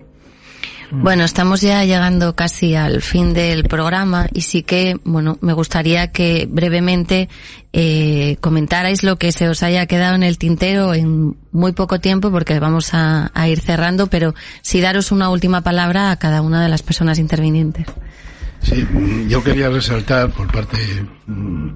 Bueno, 1.02 1.24
estamos 1.24 1.60
ya 1.60 1.84
llegando 1.84 2.34
casi 2.34 2.74
al 2.74 3.02
fin 3.02 3.34
del 3.34 3.64
programa 3.64 4.26
y 4.32 4.42
sí 4.42 4.62
que, 4.62 4.96
bueno, 5.04 5.38
me 5.40 5.52
gustaría 5.52 6.12
que 6.12 6.46
brevemente 6.48 7.28
eh, 7.72 8.36
comentarais 8.40 9.02
lo 9.02 9.16
que 9.16 9.32
se 9.32 9.48
os 9.48 9.62
haya 9.62 9.86
quedado 9.86 10.14
en 10.14 10.22
el 10.22 10.38
tintero 10.38 10.94
en 10.94 11.36
muy 11.52 11.72
poco 11.72 12.00
tiempo 12.00 12.30
porque 12.30 12.58
vamos 12.60 12.94
a, 12.94 13.30
a 13.34 13.48
ir 13.48 13.60
cerrando, 13.60 14.06
pero 14.06 14.34
sí 14.62 14.80
daros 14.80 15.12
una 15.12 15.28
última 15.28 15.62
palabra 15.62 16.10
a 16.10 16.18
cada 16.18 16.42
una 16.42 16.62
de 16.62 16.68
las 16.68 16.82
personas 16.82 17.18
intervinientes. 17.18 17.86
Sí, 18.64 18.82
mm, 18.82 19.28
yo 19.28 19.42
quería 19.42 19.68
resaltar 19.68 20.30
por 20.30 20.50
parte 20.50 20.78
mm, 21.26 21.68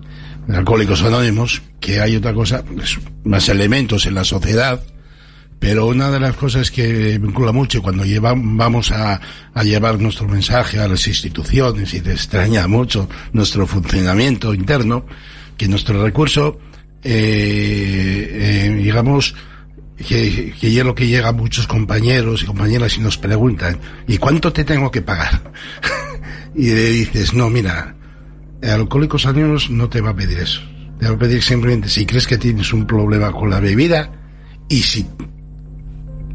de 0.46 0.56
Alcohólicos 0.56 1.02
Anónimos 1.02 1.62
que 1.80 2.00
hay 2.00 2.16
otra 2.16 2.32
cosa, 2.32 2.64
más 3.24 3.48
elementos 3.48 4.06
en 4.06 4.14
la 4.14 4.24
sociedad, 4.24 4.80
pero 5.58 5.86
una 5.86 6.10
de 6.10 6.20
las 6.20 6.36
cosas 6.36 6.70
que 6.70 7.18
vincula 7.18 7.52
mucho 7.52 7.82
cuando 7.82 8.04
lleva- 8.04 8.34
vamos 8.36 8.92
a, 8.92 9.20
llevar 9.62 10.00
nuestro 10.00 10.28
mensaje 10.28 10.78
a 10.78 10.86
las 10.88 11.06
instituciones 11.08 11.92
y 11.94 12.00
te 12.00 12.12
extraña 12.12 12.66
mucho 12.68 13.08
nuestro 13.32 13.66
funcionamiento 13.66 14.54
interno, 14.54 15.04
que 15.56 15.66
nuestro 15.66 16.02
recurso, 16.02 16.58
eh, 17.02 18.28
eh, 18.30 18.74
digamos, 18.82 19.34
que, 20.06 20.54
es 20.60 20.84
lo 20.84 20.94
que 20.94 21.08
llega 21.08 21.28
a 21.28 21.32
muchos 21.32 21.66
compañeros 21.66 22.42
y 22.42 22.46
compañeras 22.46 22.96
y 22.96 23.00
nos 23.00 23.18
preguntan, 23.18 23.78
¿y 24.06 24.18
cuánto 24.18 24.52
te 24.52 24.64
tengo 24.64 24.90
que 24.90 25.02
pagar? 25.02 25.52
y 26.54 26.68
le 26.68 26.90
dices, 26.90 27.34
no, 27.34 27.50
mira, 27.50 27.96
Alcohólicos 28.62 29.26
Anónimos 29.26 29.70
no 29.70 29.88
te 29.88 30.00
va 30.00 30.10
a 30.10 30.16
pedir 30.16 30.38
eso. 30.38 30.60
Te 30.98 31.08
va 31.08 31.14
a 31.14 31.18
pedir 31.18 31.42
simplemente 31.42 31.88
si 31.88 32.06
crees 32.06 32.26
que 32.26 32.38
tienes 32.38 32.72
un 32.72 32.86
problema 32.86 33.32
con 33.32 33.50
la 33.50 33.60
bebida 33.60 34.10
y 34.68 34.82
si 34.82 35.06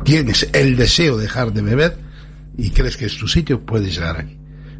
tienes 0.03 0.49
el 0.53 0.75
deseo 0.75 1.17
de 1.17 1.23
dejar 1.23 1.53
de 1.53 1.61
beber 1.61 1.97
y 2.57 2.69
crees 2.69 2.97
que 2.97 3.05
es 3.05 3.17
tu 3.17 3.27
sitio, 3.27 3.61
puedes 3.61 3.95
llegar 3.95 4.17
aquí. 4.17 4.37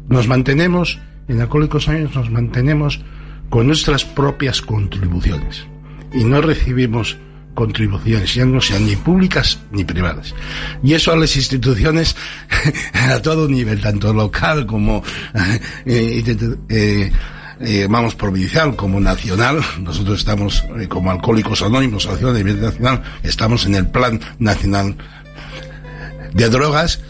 Nos 0.08 0.28
mantenemos, 0.28 0.98
en 1.28 1.40
Alcohólicos 1.40 1.88
Anónimos 1.88 2.14
nos 2.14 2.30
mantenemos 2.30 3.00
con 3.48 3.66
nuestras 3.66 4.04
propias 4.04 4.60
contribuciones 4.60 5.66
y 6.12 6.24
no 6.24 6.40
recibimos 6.40 7.16
contribuciones, 7.54 8.34
ya 8.34 8.44
no 8.44 8.60
sean 8.60 8.86
ni 8.86 8.96
públicas 8.96 9.60
ni 9.70 9.84
privadas. 9.84 10.34
Y 10.82 10.92
eso 10.94 11.12
a 11.12 11.16
las 11.16 11.36
instituciones 11.36 12.16
a 12.92 13.20
todo 13.22 13.48
nivel, 13.48 13.80
tanto 13.80 14.12
local 14.12 14.66
como 14.66 15.02
eh, 15.86 16.22
eh, 16.68 17.12
eh, 17.60 17.86
vamos 17.88 18.14
provincial 18.14 18.76
como 18.76 19.00
nacional. 19.00 19.60
Nosotros 19.80 20.18
estamos 20.18 20.64
eh, 20.78 20.88
como 20.88 21.10
alcohólicos 21.10 21.62
anónimos 21.62 22.06
a 22.06 22.16
nivel 22.32 22.60
nacional, 22.60 23.02
estamos 23.22 23.66
en 23.66 23.74
el 23.76 23.86
plan 23.86 24.20
nacional 24.38 24.96
de 26.32 26.48
drogas, 26.48 27.00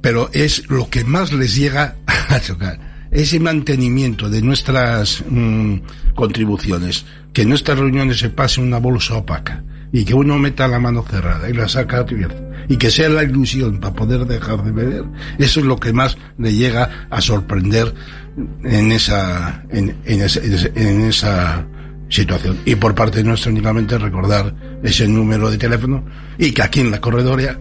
pero 0.00 0.30
es 0.32 0.68
lo 0.68 0.90
que 0.90 1.04
más 1.04 1.32
les 1.32 1.56
llega 1.56 1.96
a 2.28 2.40
chocar. 2.40 2.78
Ese 3.10 3.38
mantenimiento 3.38 4.28
de 4.28 4.42
nuestras 4.42 5.22
mm, 5.28 5.76
contribuciones, 6.14 7.06
que 7.32 7.42
en 7.42 7.50
nuestras 7.50 7.78
reuniones 7.78 8.18
se 8.18 8.28
pase 8.28 8.60
una 8.60 8.78
bolsa 8.78 9.16
opaca 9.16 9.62
y 9.92 10.04
que 10.04 10.14
uno 10.14 10.38
meta 10.38 10.66
la 10.66 10.80
mano 10.80 11.04
cerrada 11.08 11.48
y 11.48 11.52
la 11.52 11.68
saca 11.68 11.98
abierta 11.98 12.44
y 12.68 12.76
que 12.76 12.90
sea 12.90 13.08
la 13.08 13.22
ilusión 13.22 13.78
para 13.78 13.94
poder 13.94 14.26
dejar 14.26 14.62
de 14.64 14.72
beber, 14.72 15.04
eso 15.38 15.60
es 15.60 15.66
lo 15.66 15.78
que 15.78 15.92
más 15.92 16.16
le 16.38 16.52
llega 16.52 17.06
a 17.10 17.20
sorprender 17.20 17.94
en 18.36 18.92
esa, 18.92 19.64
en, 19.70 19.96
en 20.04 21.00
esa 21.02 21.66
situación. 22.08 22.58
Y 22.64 22.74
por 22.76 22.94
parte 22.94 23.22
nuestra 23.24 23.50
únicamente 23.50 23.98
recordar 23.98 24.54
ese 24.82 25.08
número 25.08 25.50
de 25.50 25.58
teléfono 25.58 26.04
y 26.38 26.52
que 26.52 26.62
aquí 26.62 26.80
en 26.80 26.90
la 26.90 27.00
corredoria 27.00 27.58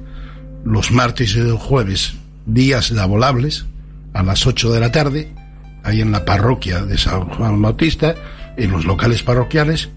los 0.66 0.92
martes 0.92 1.36
y 1.36 1.40
los 1.40 1.62
jueves, 1.62 2.16
días 2.46 2.92
laborables, 2.92 3.66
a 4.14 4.24
las 4.24 4.46
8 4.46 4.72
de 4.72 4.80
la 4.80 4.92
tarde, 4.92 5.32
ahí 5.84 6.02
en 6.02 6.12
la 6.12 6.24
parroquia 6.24 6.84
de 6.84 6.98
San 6.98 7.26
Juan 7.30 7.62
Bautista, 7.62 8.16
en 8.58 8.72
los 8.72 8.86
locales 8.86 9.24
parroquiales, 9.24 9.90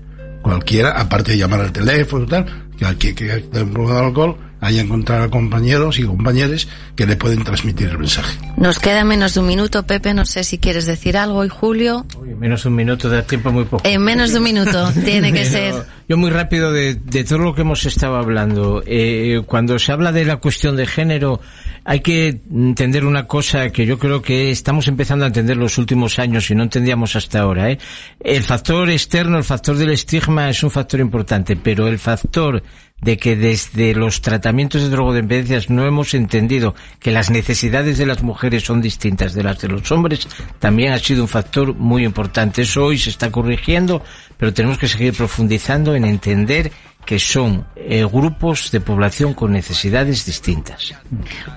cualquiera, 0.43 0.93
aparte 0.93 1.33
de 1.33 1.39
llamar 1.39 1.61
al 1.61 1.73
teléfono 1.73 2.25
y 2.25 2.29
tal, 2.29 2.69
que 2.99 3.15
que 3.15 3.25
de 3.25 3.61
alcohol 3.61 4.37
haya 4.61 4.83
encontrado 4.83 5.25
a 5.25 5.31
compañeros 5.31 5.99
y 5.99 6.05
compañeras 6.05 6.69
que 6.95 7.07
le 7.07 7.17
pueden 7.17 7.45
transmitir 7.45 7.89
el 7.89 7.99
mensaje. 7.99 8.39
Nos 8.57 8.79
queda 8.79 9.05
menos 9.05 9.35
de 9.35 9.41
un 9.41 9.47
minuto, 9.47 9.87
Pepe, 9.87 10.15
no 10.15 10.25
sé 10.25 10.45
si 10.45 10.59
quieres 10.59 10.87
decir 10.87 11.17
algo 11.17 11.45
y 11.45 11.49
Julio. 11.49 12.07
Menos 12.39 12.63
de 12.63 12.69
un 12.69 12.77
minuto, 12.77 13.09
da 13.09 13.23
tiempo 13.23 13.53
muy 13.53 13.65
poco. 13.65 13.87
En 13.87 14.03
menos 14.03 14.33
de 14.33 14.39
un 14.39 14.45
minuto, 14.45 14.91
tiene 15.05 15.33
que 15.33 15.45
ser. 15.45 15.75
Yo 16.09 16.17
muy 16.17 16.31
rápido 16.31 16.73
de, 16.73 16.95
de 16.95 17.25
todo 17.25 17.39
lo 17.39 17.55
que 17.55 17.63
hemos 17.63 17.85
estado 17.85 18.17
hablando. 18.17 18.83
Eh, 18.87 19.43
cuando 19.47 19.79
se 19.79 19.93
habla 19.93 20.13
de 20.13 20.25
la 20.25 20.37
cuestión 20.37 20.77
de 20.77 20.87
género, 20.87 21.41
hay 21.87 22.01
que 22.01 22.41
entender 22.51 23.05
una 23.05 23.29
cosa 23.29 23.71
que 23.71 23.87
yo 23.87 23.97
creo 23.99 24.21
que 24.21 24.51
estamos 24.51 24.89
empezando 24.89 25.25
a 25.25 25.29
entender 25.29 25.57
los 25.57 25.79
últimos 25.79 26.19
años 26.19 26.51
y 26.51 26.55
no 26.57 26.65
entendíamos 26.65 27.15
hasta 27.15 27.39
ahora. 27.39 27.71
¿eh? 27.71 27.79
El 28.19 28.43
factor 28.43 28.91
externo, 28.91 29.39
el 29.39 29.45
factor 29.45 29.77
del 29.77 29.91
estigma 29.91 30.51
es 30.51 30.65
un 30.65 30.73
factor 30.73 30.99
importante, 30.99 31.55
pero 31.55 31.87
el 31.87 32.01
factor 32.01 32.61
de 33.01 33.19
que 33.19 33.37
desde 33.37 33.95
los 33.95 34.21
tratamientos 34.21 34.83
de 34.83 34.89
drogodependencias 34.89 35.71
no 35.71 35.87
hemos 35.87 36.15
entendido 36.15 36.75
que 36.99 37.11
las 37.11 37.31
necesidades 37.31 37.99
de 37.99 38.07
las 38.07 38.23
mujeres 38.23 38.65
son 38.65 38.81
distintas 38.81 39.35
de 39.35 39.43
las 39.43 39.61
de 39.61 39.69
los 39.69 39.91
hombres, 39.93 40.27
también 40.59 40.93
ha 40.93 40.99
sido 40.99 41.23
un 41.23 41.29
factor 41.29 41.75
muy 41.75 42.05
importante. 42.05 42.63
Eso 42.63 42.85
hoy 42.85 42.99
se 42.99 43.11
está 43.11 43.31
corrigiendo, 43.31 44.03
pero 44.37 44.55
tenemos 44.55 44.79
que 44.79 44.89
seguir 44.89 45.13
profundizando 45.13 45.95
en 45.95 46.05
entender 46.05 46.73
que 47.07 47.21
son 47.21 47.65
eh, 47.77 48.05
grupos 48.05 48.71
de 48.73 48.81
población 48.81 49.33
con 49.33 49.53
necesidades 49.53 50.27
distintas. 50.27 50.93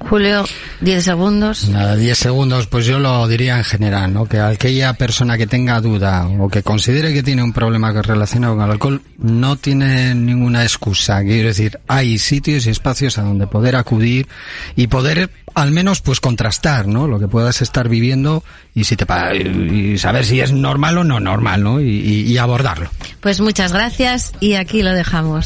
Julio, 0.08 0.46
10 0.82 1.04
segundos. 1.04 1.68
Nada, 1.70 1.96
10 1.96 2.18
segundos, 2.18 2.68
pues 2.68 2.86
yo 2.86 3.00
lo 3.00 3.28
diría 3.28 3.58
en 3.58 3.64
general, 3.64 4.14
¿no? 4.14 4.28
Que 4.28 4.40
aquella 4.40 4.94
persona 4.94 5.38
que 5.38 5.48
tenga 5.48 5.82
duda 5.82 6.28
o 6.28 6.48
que 6.50 6.62
considere 6.62 7.14
que 7.14 7.24
tiene 7.24 7.42
un 7.42 7.52
problema 7.52 7.92
que 7.92 8.04
relaciona 8.04 8.50
con 8.50 8.62
el 8.62 8.72
alcohol 8.72 9.02
no 9.18 9.56
tiene 9.56 10.14
ninguna 10.14 10.62
excusa. 10.62 11.22
Quiero 11.24 11.48
decir, 11.48 11.80
hay 11.88 12.20
sitios 12.20 12.68
y 12.68 12.70
espacios 12.70 13.18
a 13.18 13.24
donde 13.24 13.48
poder 13.48 13.76
acudir 13.76 14.28
y 14.76 14.86
poder 14.86 15.32
al 15.56 15.72
menos 15.72 16.02
pues 16.02 16.20
contrastar, 16.20 16.88
¿no? 16.88 17.08
Lo 17.08 17.20
que 17.20 17.28
puedas 17.28 17.62
estar 17.64 17.90
viviendo 17.90 18.44
y 18.76 18.84
si 18.84 18.96
te 18.96 19.06
y 19.74 19.98
saber 19.98 20.26
si 20.26 20.40
es 20.42 20.52
normal 20.54 21.00
o 21.00 21.04
no 21.04 21.20
normal, 21.20 21.64
¿no? 21.64 21.82
Y, 21.82 21.90
y, 21.90 22.22
y 22.32 22.38
abordarlo. 22.38 22.90
Pues 23.20 23.42
muchas 23.42 23.74
gracias 23.74 24.32
y 24.40 24.54
aquí 24.54 24.84
lo 24.84 24.94
dejamos. 24.94 25.39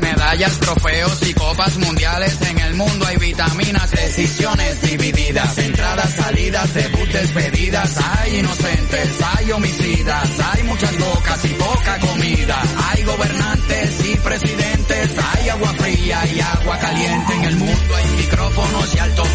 Medallas, 0.00 0.58
trofeos 0.58 1.22
y 1.28 1.34
copas 1.34 1.76
mundiales. 1.78 2.40
En 2.42 2.58
el 2.58 2.74
mundo 2.74 3.06
hay 3.06 3.16
vitaminas, 3.16 3.90
decisiones 3.90 4.80
divididas, 4.82 5.58
entradas, 5.58 6.14
salidas, 6.14 6.72
debut, 6.74 7.08
despedidas. 7.08 7.96
Hay 7.98 8.38
inocentes, 8.38 9.08
hay 9.36 9.52
homicidas, 9.52 10.28
hay 10.40 10.62
muchas 10.64 10.98
bocas 10.98 11.44
y 11.44 11.48
poca 11.48 11.98
comida. 12.00 12.62
Hay 12.88 13.02
gobernantes 13.02 14.06
y 14.06 14.16
presidentes, 14.16 15.10
hay 15.18 15.48
agua 15.50 15.74
fría 15.74 16.26
y 16.34 16.40
agua 16.40 16.78
caliente. 16.78 17.34
En 17.34 17.44
el 17.44 17.56
mundo 17.56 17.96
hay 17.96 18.08
micrófonos 18.16 18.94
y 18.94 18.98
altoparlantes, 18.98 19.25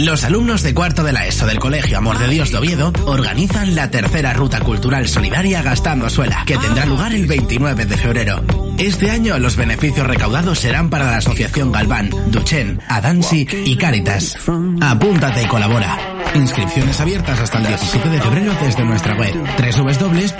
Los 0.00 0.24
alumnos 0.24 0.62
de 0.62 0.72
cuarto 0.72 1.04
de 1.04 1.12
la 1.12 1.26
ESO 1.26 1.46
del 1.46 1.58
Colegio 1.58 1.98
Amor 1.98 2.18
de 2.18 2.28
Dios 2.28 2.50
de 2.50 2.56
Oviedo 2.56 2.94
organizan 3.04 3.74
la 3.74 3.90
tercera 3.90 4.32
ruta 4.32 4.60
cultural 4.60 5.06
solidaria 5.06 5.60
Gastando 5.60 6.08
Suela, 6.08 6.44
que 6.46 6.56
tendrá 6.56 6.86
lugar 6.86 7.12
el 7.12 7.26
29 7.26 7.84
de 7.84 7.96
febrero. 7.98 8.42
Este 8.78 9.10
año 9.10 9.38
los 9.38 9.56
beneficios 9.56 10.06
recaudados 10.06 10.60
serán 10.60 10.88
para 10.88 11.10
la 11.10 11.18
Asociación 11.18 11.72
Galván, 11.72 12.08
Duchen, 12.28 12.80
Adansi 12.88 13.46
y 13.66 13.76
Caritas. 13.76 14.38
Apúntate 14.80 15.42
y 15.42 15.46
colabora. 15.46 15.98
Inscripciones 16.34 16.98
abiertas 16.98 17.38
hasta 17.38 17.58
el 17.58 17.66
17 17.66 18.08
de 18.08 18.22
febrero 18.22 18.54
desde 18.62 18.82
nuestra 18.82 19.14
web 19.14 19.34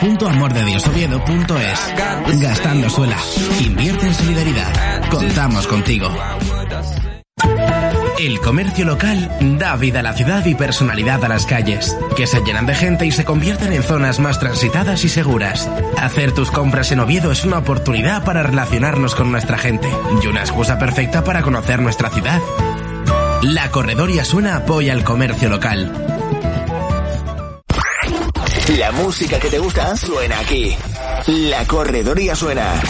www.amordediosoviedo.es. 0.00 2.40
Gastando 2.40 2.88
Suela. 2.88 3.18
Invierte 3.60 4.06
en 4.06 4.14
solidaridad. 4.14 5.10
Contamos 5.10 5.66
contigo. 5.66 6.10
El 8.18 8.40
comercio 8.40 8.86
local 8.86 9.30
da 9.58 9.76
vida 9.76 10.00
a 10.00 10.02
la 10.02 10.14
ciudad 10.14 10.44
y 10.46 10.54
personalidad 10.54 11.22
a 11.24 11.28
las 11.28 11.44
calles, 11.44 11.94
que 12.16 12.26
se 12.26 12.40
llenan 12.40 12.64
de 12.64 12.74
gente 12.74 13.04
y 13.04 13.12
se 13.12 13.26
convierten 13.26 13.74
en 13.74 13.82
zonas 13.82 14.20
más 14.20 14.40
transitadas 14.40 15.04
y 15.04 15.10
seguras. 15.10 15.68
Hacer 15.98 16.32
tus 16.32 16.50
compras 16.50 16.90
en 16.92 17.00
Oviedo 17.00 17.30
es 17.30 17.44
una 17.44 17.58
oportunidad 17.58 18.24
para 18.24 18.42
relacionarnos 18.42 19.14
con 19.14 19.30
nuestra 19.30 19.58
gente 19.58 19.90
y 20.22 20.26
una 20.28 20.40
excusa 20.40 20.78
perfecta 20.78 21.24
para 21.24 21.42
conocer 21.42 21.82
nuestra 21.82 22.08
ciudad. 22.08 22.40
La 23.42 23.70
Corredoria 23.70 24.24
Suena 24.24 24.56
apoya 24.56 24.94
el 24.94 25.04
comercio 25.04 25.50
local. 25.50 25.92
La 28.78 28.92
música 28.92 29.38
que 29.38 29.48
te 29.48 29.58
gusta 29.58 29.94
suena 29.94 30.40
aquí. 30.40 30.74
La 31.26 31.66
corredoría 31.66 32.36
suena. 32.36 32.80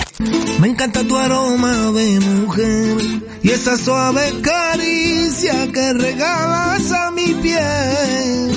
Me 0.61 0.69
encanta 0.69 1.03
tu 1.05 1.17
aroma 1.17 1.73
de 1.93 2.21
mujer 2.21 2.97
y 3.43 3.51
esa 3.51 3.79
suave 3.79 4.43
caricia 4.43 5.73
que 5.73 5.93
regalas 5.95 6.93
a 6.93 7.11
mi 7.13 7.33
piel. 7.33 8.51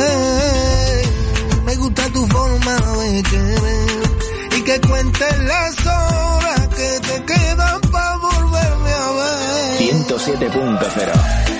Eh, 0.00 1.02
me 1.64 1.76
gusta 1.76 2.08
tu 2.08 2.26
forma 2.26 2.74
de 2.74 3.22
querer 3.22 4.58
y 4.58 4.62
que 4.62 4.80
cuentes 4.80 5.38
las 5.44 5.86
horas 5.86 6.68
que 6.68 7.00
te 7.00 7.24
quedan 7.24 7.80
para 7.82 8.16
volverme 8.16 8.90
a 8.90 9.10
ver. 9.12 9.78
107.0 10.08 11.59